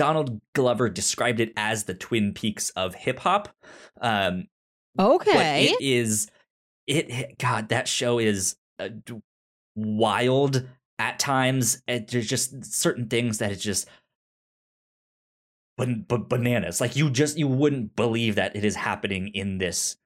[0.00, 3.50] Donald Glover described it as the Twin Peaks of hip hop.
[4.00, 4.46] Um,
[4.98, 6.30] okay, it is.
[6.86, 8.88] It God, that show is uh,
[9.74, 10.66] wild
[10.98, 11.82] at times.
[11.86, 13.90] It, there's just certain things that is just
[15.76, 16.80] bananas.
[16.80, 19.98] Like you just you wouldn't believe that it is happening in this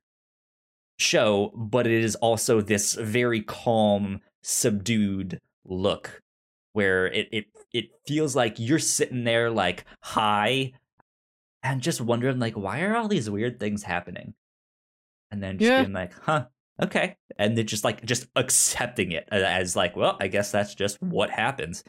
[0.98, 6.20] show, but it is also this very calm, subdued look
[6.72, 7.44] where it it
[7.74, 10.72] it feels like you're sitting there like high
[11.62, 14.32] and just wondering like why are all these weird things happening
[15.30, 15.82] and then just yeah.
[15.82, 16.46] being like huh
[16.82, 21.00] okay, and they're just like just accepting it as like, well, I guess that's just
[21.02, 21.84] what happens.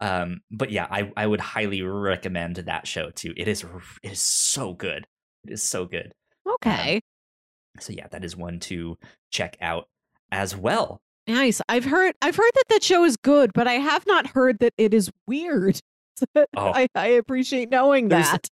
[0.00, 3.34] Um, but yeah, I I would highly recommend that show too.
[3.36, 3.64] It is
[4.02, 5.06] it is so good.
[5.44, 6.12] It is so good.
[6.46, 6.96] Okay.
[6.96, 8.96] Um, so yeah, that is one to
[9.30, 9.88] check out
[10.30, 11.00] as well.
[11.28, 11.60] Nice.
[11.68, 14.72] I've heard I've heard that that show is good, but I have not heard that
[14.78, 15.78] it is weird.
[16.34, 16.46] oh.
[16.56, 18.48] I, I appreciate knowing there's, that.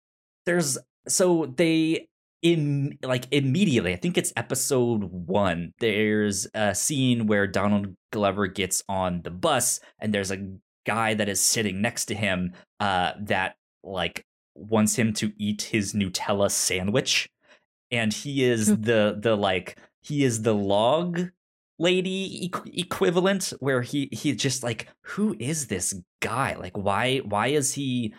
[0.44, 0.76] There's
[1.06, 2.08] so they
[2.42, 5.72] in like immediately, I think it's episode one.
[5.78, 10.46] There's a scene where Donald Glover gets on the bus, and there's a
[10.84, 14.26] guy that is sitting next to him uh, that like
[14.56, 17.30] wants him to eat his Nutella sandwich,
[17.92, 21.30] and he is the the like he is the log
[21.78, 27.48] lady e- equivalent where he he just like who is this guy like why why
[27.48, 28.14] is he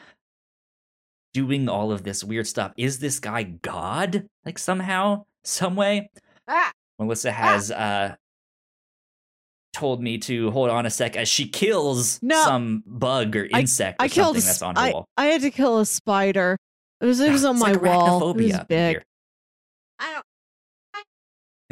[1.34, 6.10] doing all of this weird stuff is this guy god like somehow some way
[6.48, 6.72] ah.
[7.00, 7.34] melissa ah.
[7.34, 7.76] has ah.
[7.76, 8.16] uh
[9.76, 12.42] told me to hold on a sec as she kills no.
[12.44, 15.06] some bug or insect I, or I killed that's on her I, wall.
[15.18, 16.56] I had to kill a spider.
[17.02, 18.32] It was it was on my like wall.
[18.32, 19.04] It was big.
[20.00, 20.22] I don't I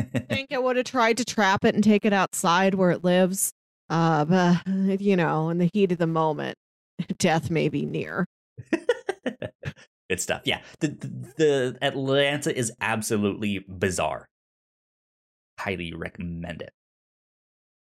[0.03, 3.53] think I would have tried to trap it and take it outside where it lives.
[3.89, 4.61] Uh, but
[5.01, 6.57] you know, in the heat of the moment,
[7.17, 8.25] death may be near.
[10.09, 10.41] Good stuff.
[10.45, 14.27] Yeah, the, the the Atlanta is absolutely bizarre.
[15.59, 16.71] Highly recommend it.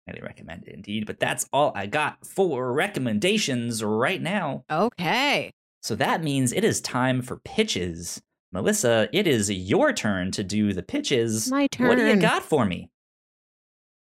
[0.08, 1.06] Highly recommend it indeed.
[1.06, 4.64] But that's all I got for recommendations right now.
[4.70, 5.50] Okay.
[5.82, 8.22] So that means it is time for pitches.
[8.54, 11.50] Melissa, it is your turn to do the pitches.
[11.50, 11.88] My turn.
[11.88, 12.88] What do you got for me?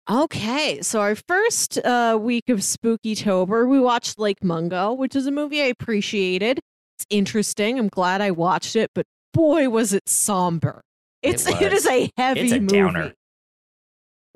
[0.08, 5.32] Okay, so our first uh, week of Spooktober, we watched Lake Mungo, which is a
[5.32, 6.60] movie I appreciated.
[6.96, 7.76] It's interesting.
[7.76, 9.04] I'm glad I watched it, but
[9.34, 10.80] boy, was it somber.
[11.22, 12.76] It's it, it is a heavy it's a movie.
[12.76, 13.14] Downer.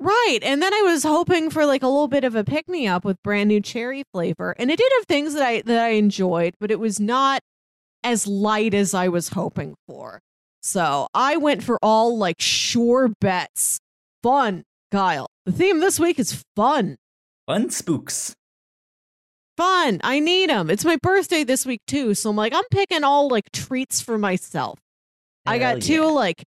[0.01, 0.39] Right.
[0.41, 3.05] And then I was hoping for like a little bit of a pick me up
[3.05, 4.55] with brand new cherry flavor.
[4.59, 7.41] And it did have things that I that I enjoyed, but it was not
[8.03, 10.19] as light as I was hoping for.
[10.61, 13.79] So I went for all like sure bets.
[14.21, 15.27] Fun, Kyle.
[15.45, 16.97] The theme this week is fun.
[17.47, 18.35] Fun spooks.
[19.57, 19.99] Fun.
[20.03, 20.69] I need them.
[20.69, 22.13] It's my birthday this week too.
[22.13, 24.79] So I'm like, I'm picking all like treats for myself.
[25.45, 26.05] Hell I got two yeah.
[26.05, 26.43] like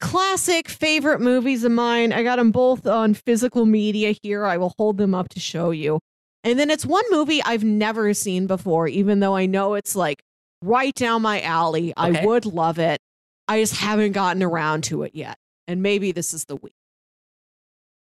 [0.00, 2.12] classic favorite movies of mine.
[2.12, 4.44] I got them both on physical media here.
[4.44, 5.98] I will hold them up to show you.
[6.44, 10.22] And then it's one movie I've never seen before, even though I know it's like
[10.64, 11.92] right down my alley.
[11.96, 12.20] Okay.
[12.20, 13.00] I would love it.
[13.46, 15.36] I just haven't gotten around to it yet.
[15.66, 16.74] And maybe this is the week.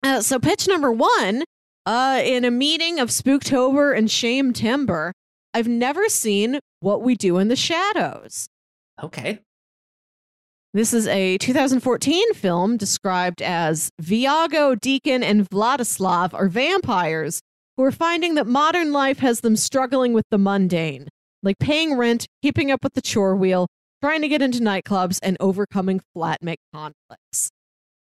[0.03, 1.45] Uh, so, pitch number one
[1.87, 5.13] uh, in a meeting of Spooktober and Shame Timber,
[5.53, 8.47] I've never seen What We Do in the Shadows.
[9.03, 9.41] Okay.
[10.73, 17.41] This is a 2014 film described as Viago, Deacon, and Vladislav are vampires
[17.77, 21.09] who are finding that modern life has them struggling with the mundane
[21.43, 23.67] like paying rent, keeping up with the chore wheel,
[24.03, 27.51] trying to get into nightclubs, and overcoming flatmate conflicts.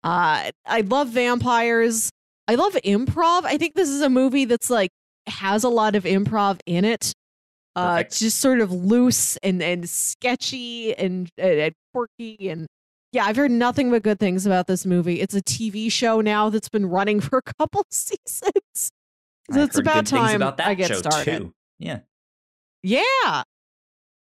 [0.02, 2.10] Uh, I love vampires.
[2.46, 3.44] I love improv.
[3.44, 4.90] I think this is a movie that's like
[5.26, 7.12] has a lot of improv in it.
[7.76, 12.68] Uh, just sort of loose and and sketchy and, and quirky and
[13.14, 15.20] yeah, I've heard nothing but good things about this movie.
[15.20, 18.90] It's a TV show now that's been running for a couple seasons.
[19.52, 21.38] So it's about time about I get started.
[21.38, 21.54] Too.
[21.78, 22.00] Yeah.
[22.84, 23.42] Yeah.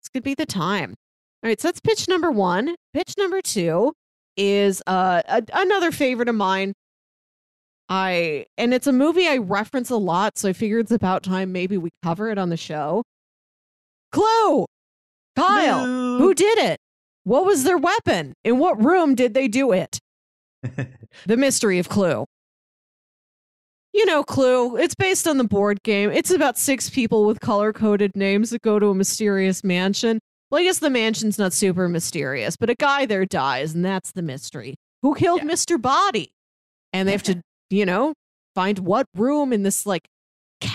[0.00, 0.96] This could be the time.
[1.42, 2.74] All right, so that's pitch number one.
[2.92, 3.92] Pitch number two
[4.36, 6.74] is uh, a, another favorite of mine.
[7.88, 11.52] I and it's a movie I reference a lot, so I figured it's about time
[11.52, 13.04] maybe we cover it on the show.
[14.12, 14.66] Clue,
[15.36, 16.18] Kyle, no.
[16.18, 16.78] who did it?
[17.24, 18.34] What was their weapon?
[18.44, 19.98] In what room did they do it?
[21.26, 22.26] the mystery of Clue
[23.92, 24.76] you know, Clue.
[24.76, 26.10] It's based on the board game.
[26.10, 30.20] It's about six people with color coded names that go to a mysterious mansion.
[30.50, 34.12] Well, I guess the mansion's not super mysterious, but a guy there dies, and that's
[34.12, 34.74] the mystery.
[35.02, 35.48] Who killed yeah.
[35.48, 35.80] Mr.
[35.80, 36.32] Body?
[36.92, 37.40] And they have to,
[37.70, 38.14] you know,
[38.54, 40.06] find what room in this like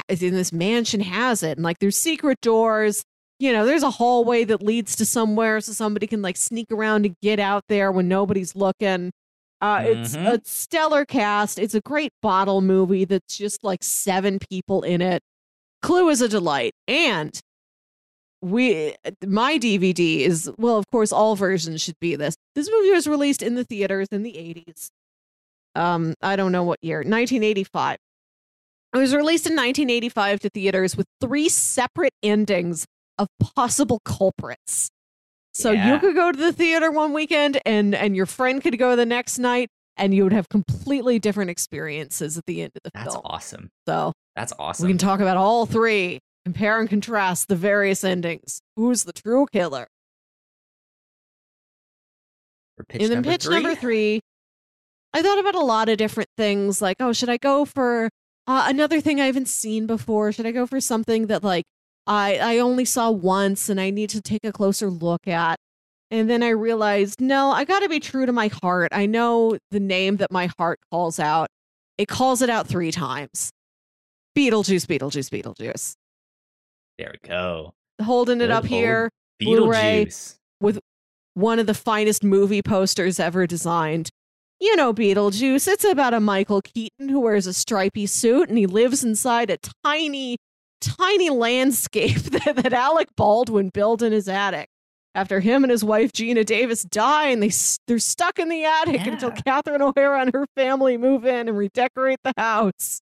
[0.10, 1.58] in this mansion has it.
[1.58, 3.04] And like there's secret doors.
[3.38, 7.06] You know, there's a hallway that leads to somewhere so somebody can like sneak around
[7.06, 9.12] and get out there when nobody's looking.
[9.66, 10.00] Uh, mm-hmm.
[10.00, 11.58] It's a stellar cast.
[11.58, 15.24] It's a great bottle movie that's just like seven people in it.
[15.82, 16.74] Clue is a delight.
[16.88, 17.40] And
[18.44, 18.94] we
[19.26, 22.36] my DVD is well, of course, all versions should be this.
[22.54, 24.90] This movie was released in the theaters in the 80s.
[25.74, 27.98] Um, I don't know what year, 1985.
[28.94, 32.86] It was released in 1985 to theaters with three separate endings
[33.18, 34.92] of possible culprits.
[35.56, 35.94] So yeah.
[35.94, 39.06] you could go to the theater one weekend and and your friend could go the
[39.06, 39.69] next night.
[39.98, 43.22] and you would have completely different experiences at the end of the That's film.
[43.23, 43.69] That's awesome.
[43.88, 44.88] So That's awesome.
[44.88, 48.61] we can talk about all three, compare and contrast the various endings.
[48.76, 49.88] Who's the true killer?
[52.90, 53.53] And then number pitch three.
[53.53, 54.19] number three,
[55.14, 56.82] I thought about a lot of different things.
[56.82, 58.10] Like, oh, should I go for
[58.48, 60.34] uh, another thing I haven't seen before?
[60.34, 61.64] Should I go for something that like
[62.07, 65.57] I I only saw once and I need to take a closer look at?
[66.11, 68.90] And then I realized, no, I got to be true to my heart.
[68.94, 71.49] I know the name that my heart calls out.
[71.98, 73.49] It calls it out three times.
[74.38, 75.95] Beetlejuice, Beetlejuice, Beetlejuice.
[76.98, 77.73] There we go.
[78.02, 79.10] Holding it Good up here.
[79.40, 80.06] Blu-ray.
[80.06, 80.80] Beetlejuice.
[81.34, 84.10] one of the finest movie posters ever designed.
[84.60, 85.68] You know Beetlejuice.
[85.68, 89.57] It's about a Michael Keaton who wears a stripy suit and he lives inside a
[89.84, 90.38] tiny,
[90.81, 94.69] tiny landscape that, that Alec Baldwin built in his attic.
[95.14, 97.52] After him and his wife Geena Davis die, and they
[97.88, 102.19] they're stuck in the attic until Catherine O'Hara and her family move in and redecorate
[102.26, 102.99] the house.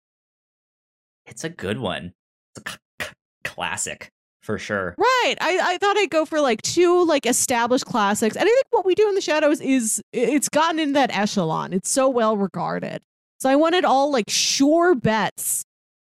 [1.27, 2.13] It's a good one.
[2.55, 3.13] It's a c- c-
[3.43, 4.09] classic
[4.41, 4.95] for sure.
[4.97, 5.35] Right.
[5.39, 8.35] I, I thought I'd go for like two like established classics.
[8.35, 11.73] And I think what we do in the shadows is it's gotten in that echelon.
[11.73, 13.03] It's so well regarded.
[13.39, 15.63] So I wanted all like sure bets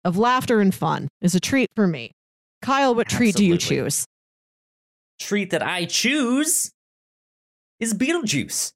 [0.08, 2.10] of laughter and fun is a treat for me.
[2.62, 4.06] Kyle, what treat do you choose?
[5.20, 6.72] Treat that I choose
[7.78, 8.72] is Beetlejuice.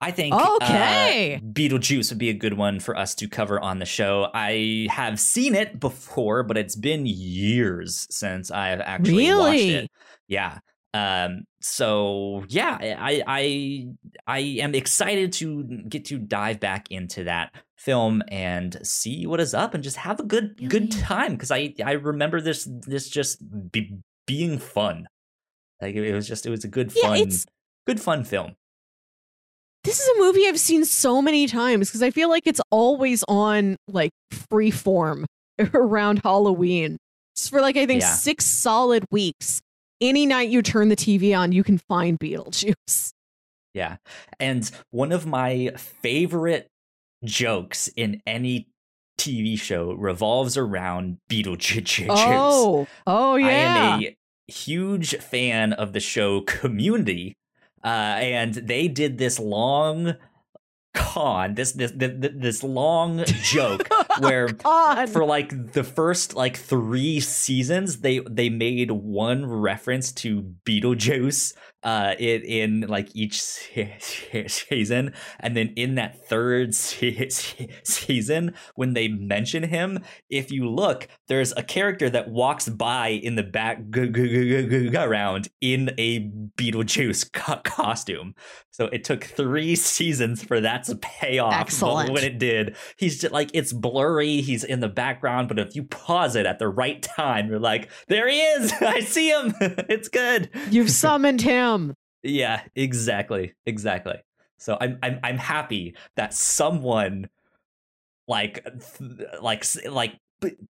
[0.00, 1.36] I think Okay.
[1.36, 4.28] uh, Beetlejuice would be a good one for us to cover on the show.
[4.32, 9.90] I have seen it before, but it's been years since I've actually watched it.
[10.28, 10.58] Yeah.
[10.92, 13.86] Um, so yeah, I I
[14.28, 19.52] I am excited to get to dive back into that film and see what is
[19.54, 23.38] up and just have a good good time because I I remember this this just
[23.72, 23.96] be,
[24.26, 25.06] being fun.
[25.82, 27.46] Like it was just it was a good Yeah, fun it's-
[27.86, 28.54] good fun film.
[29.82, 33.22] This is a movie I've seen so many times because I feel like it's always
[33.28, 35.24] on like Freeform
[35.74, 36.96] around Halloween.
[37.36, 38.14] Just for like I think Yeah.
[38.14, 39.60] six solid weeks.
[40.00, 43.10] Any night you turn the TV on, you can find Beetlejuice.
[43.74, 43.96] Yeah.
[44.40, 46.68] And one of my favorite
[47.24, 48.68] jokes in any
[49.18, 52.06] TV show revolves around Beetlejuice.
[52.10, 53.46] Oh, oh yeah.
[53.46, 54.16] I am a
[54.48, 57.36] huge fan of the show Community,
[57.82, 60.14] uh, and they did this long
[60.94, 63.88] con, this this this, this long joke
[64.20, 65.10] where God.
[65.10, 71.52] for like the first like three seasons they they made one reference to beetlejuice
[71.82, 77.68] uh in, in like each se- se- season and then in that third se- se-
[77.84, 79.98] season when they mention him
[80.30, 86.30] if you look there's a character that walks by in the back around in a
[86.56, 87.30] beetlejuice
[87.64, 88.34] costume
[88.70, 92.12] so it took three seasons for that to pay off but Excellent.
[92.12, 95.82] when it did he's just like it's blurry he's in the background but if you
[95.84, 100.08] pause it at the right time you're like there he is i see him it's
[100.08, 101.94] good You've summoned him.
[102.22, 104.16] yeah exactly exactly
[104.58, 107.28] so i'm i'm, I'm happy that someone
[108.28, 108.66] like
[109.40, 110.18] like like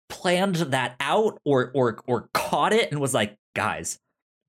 [0.09, 3.99] planned that out or or or caught it and was like guys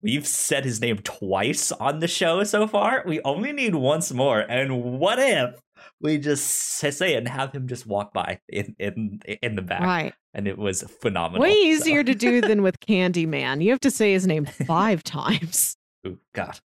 [0.07, 3.03] We've said his name twice on the show so far.
[3.07, 4.41] We only need once more.
[4.41, 5.61] And what if
[6.01, 9.81] we just say it and have him just walk by in in in the back?
[9.83, 10.15] Right.
[10.33, 11.43] And it was phenomenal.
[11.43, 13.63] Way So- easier to do than with Candyman.
[13.63, 15.77] You have to say his name five times.
[16.07, 16.59] Oh God,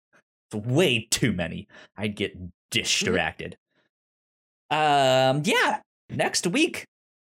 [0.52, 1.68] it's way too many.
[1.96, 2.36] I'd get
[2.70, 3.56] distracted.
[4.70, 5.80] Um, yeah.
[6.10, 6.86] Next week,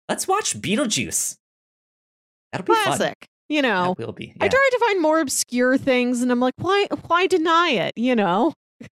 [0.08, 1.36] let's watch Beetlejuice.
[2.52, 3.12] That'll be fun.
[3.50, 3.94] You know.
[3.98, 4.32] That will be.
[4.40, 4.50] I yeah.
[4.50, 7.92] tried to find more obscure things and I'm like, why why deny it?
[7.96, 8.54] You know?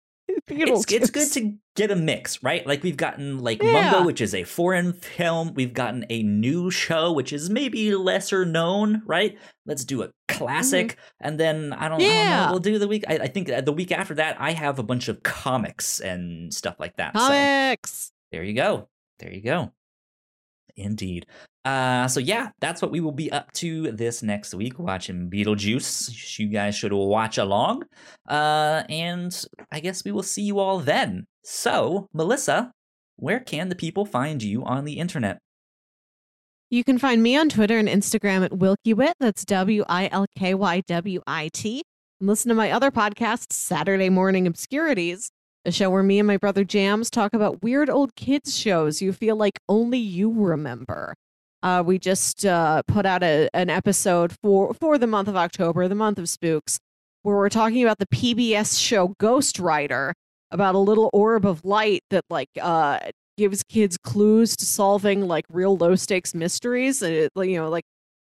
[0.48, 2.66] It's, it's good to get a mix, right?
[2.66, 3.92] Like we've gotten like Yeah.
[3.92, 5.54] Mumbo, which is a foreign film.
[5.54, 9.38] We've gotten a new show, which is maybe lesser known, right?
[9.66, 12.46] Let's do a classic, and then I don't, I don't Yeah.
[12.46, 12.52] know.
[12.52, 13.06] We'll do the week.
[13.08, 16.54] I, I think uh, the week after that, I have a bunch of comics and
[16.54, 17.14] stuff like that.
[17.16, 18.12] So comics.
[18.32, 18.88] there you go.
[19.20, 19.72] There you go.
[20.76, 21.26] Indeed.
[21.66, 26.38] Uh, so yeah, that's what we will be up to this next week, watching Beetlejuice.
[26.38, 27.84] You guys should watch along.
[28.30, 31.26] Uh, and I guess we will see you all then.
[31.44, 32.72] So, Melissa,
[33.16, 35.40] where can the people find you on the internet?
[36.70, 39.14] You can find me on Twitter and Instagram at WilkyWit.
[39.20, 41.84] That's W I L K Y W I T.
[42.20, 45.30] And listen to my other podcast, Saturday Morning Obscurities,
[45.64, 49.14] a show where me and my brother Jams talk about weird old kids shows you
[49.14, 51.16] feel like only you remember.
[51.66, 55.88] Uh, we just uh, put out a, an episode for, for the month of October,
[55.88, 56.78] the month of spooks,
[57.24, 60.12] where we're talking about the PBS show Ghostwriter
[60.52, 63.00] about a little orb of light that like uh
[63.36, 67.02] gives kids clues to solving like real low stakes mysteries.
[67.02, 67.84] It, you know, like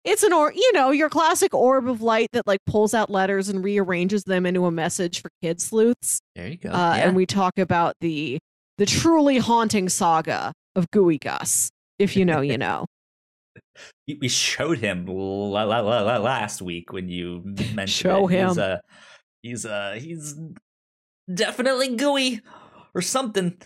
[0.04, 3.48] it's an or you know your classic orb of light that like pulls out letters
[3.48, 6.20] and rearranges them into a message for kid sleuths.
[6.36, 6.70] There you go.
[6.70, 7.08] Uh, yeah.
[7.08, 8.38] And we talk about the
[8.78, 11.70] the truly haunting saga of Gooey Gus.
[11.98, 12.86] If you know, you know.
[14.20, 18.32] We showed him la, la, la, last week when you mentioned show it.
[18.32, 18.48] him.
[18.48, 18.78] He's, uh,
[19.42, 20.34] he's uh, he's
[21.32, 22.40] definitely gooey
[22.94, 23.56] or something.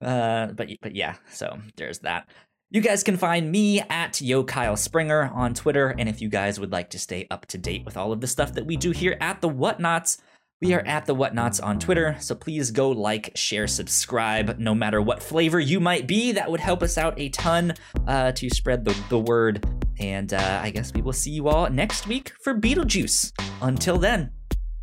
[0.00, 2.28] Uh, but but yeah, so there's that.
[2.72, 6.60] You guys can find me at Yo Kyle Springer on Twitter, and if you guys
[6.60, 8.92] would like to stay up to date with all of the stuff that we do
[8.92, 10.18] here at the Whatnauts,
[10.60, 15.00] we are at the Whatnauts on Twitter, so please go like, share, subscribe, no matter
[15.00, 16.32] what flavor you might be.
[16.32, 17.74] That would help us out a ton
[18.06, 19.64] uh, to spread the, the word.
[19.98, 23.32] And uh, I guess we will see you all next week for Beetlejuice.
[23.62, 24.32] Until then,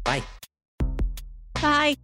[0.03, 0.23] bye.
[1.55, 1.97] Bye.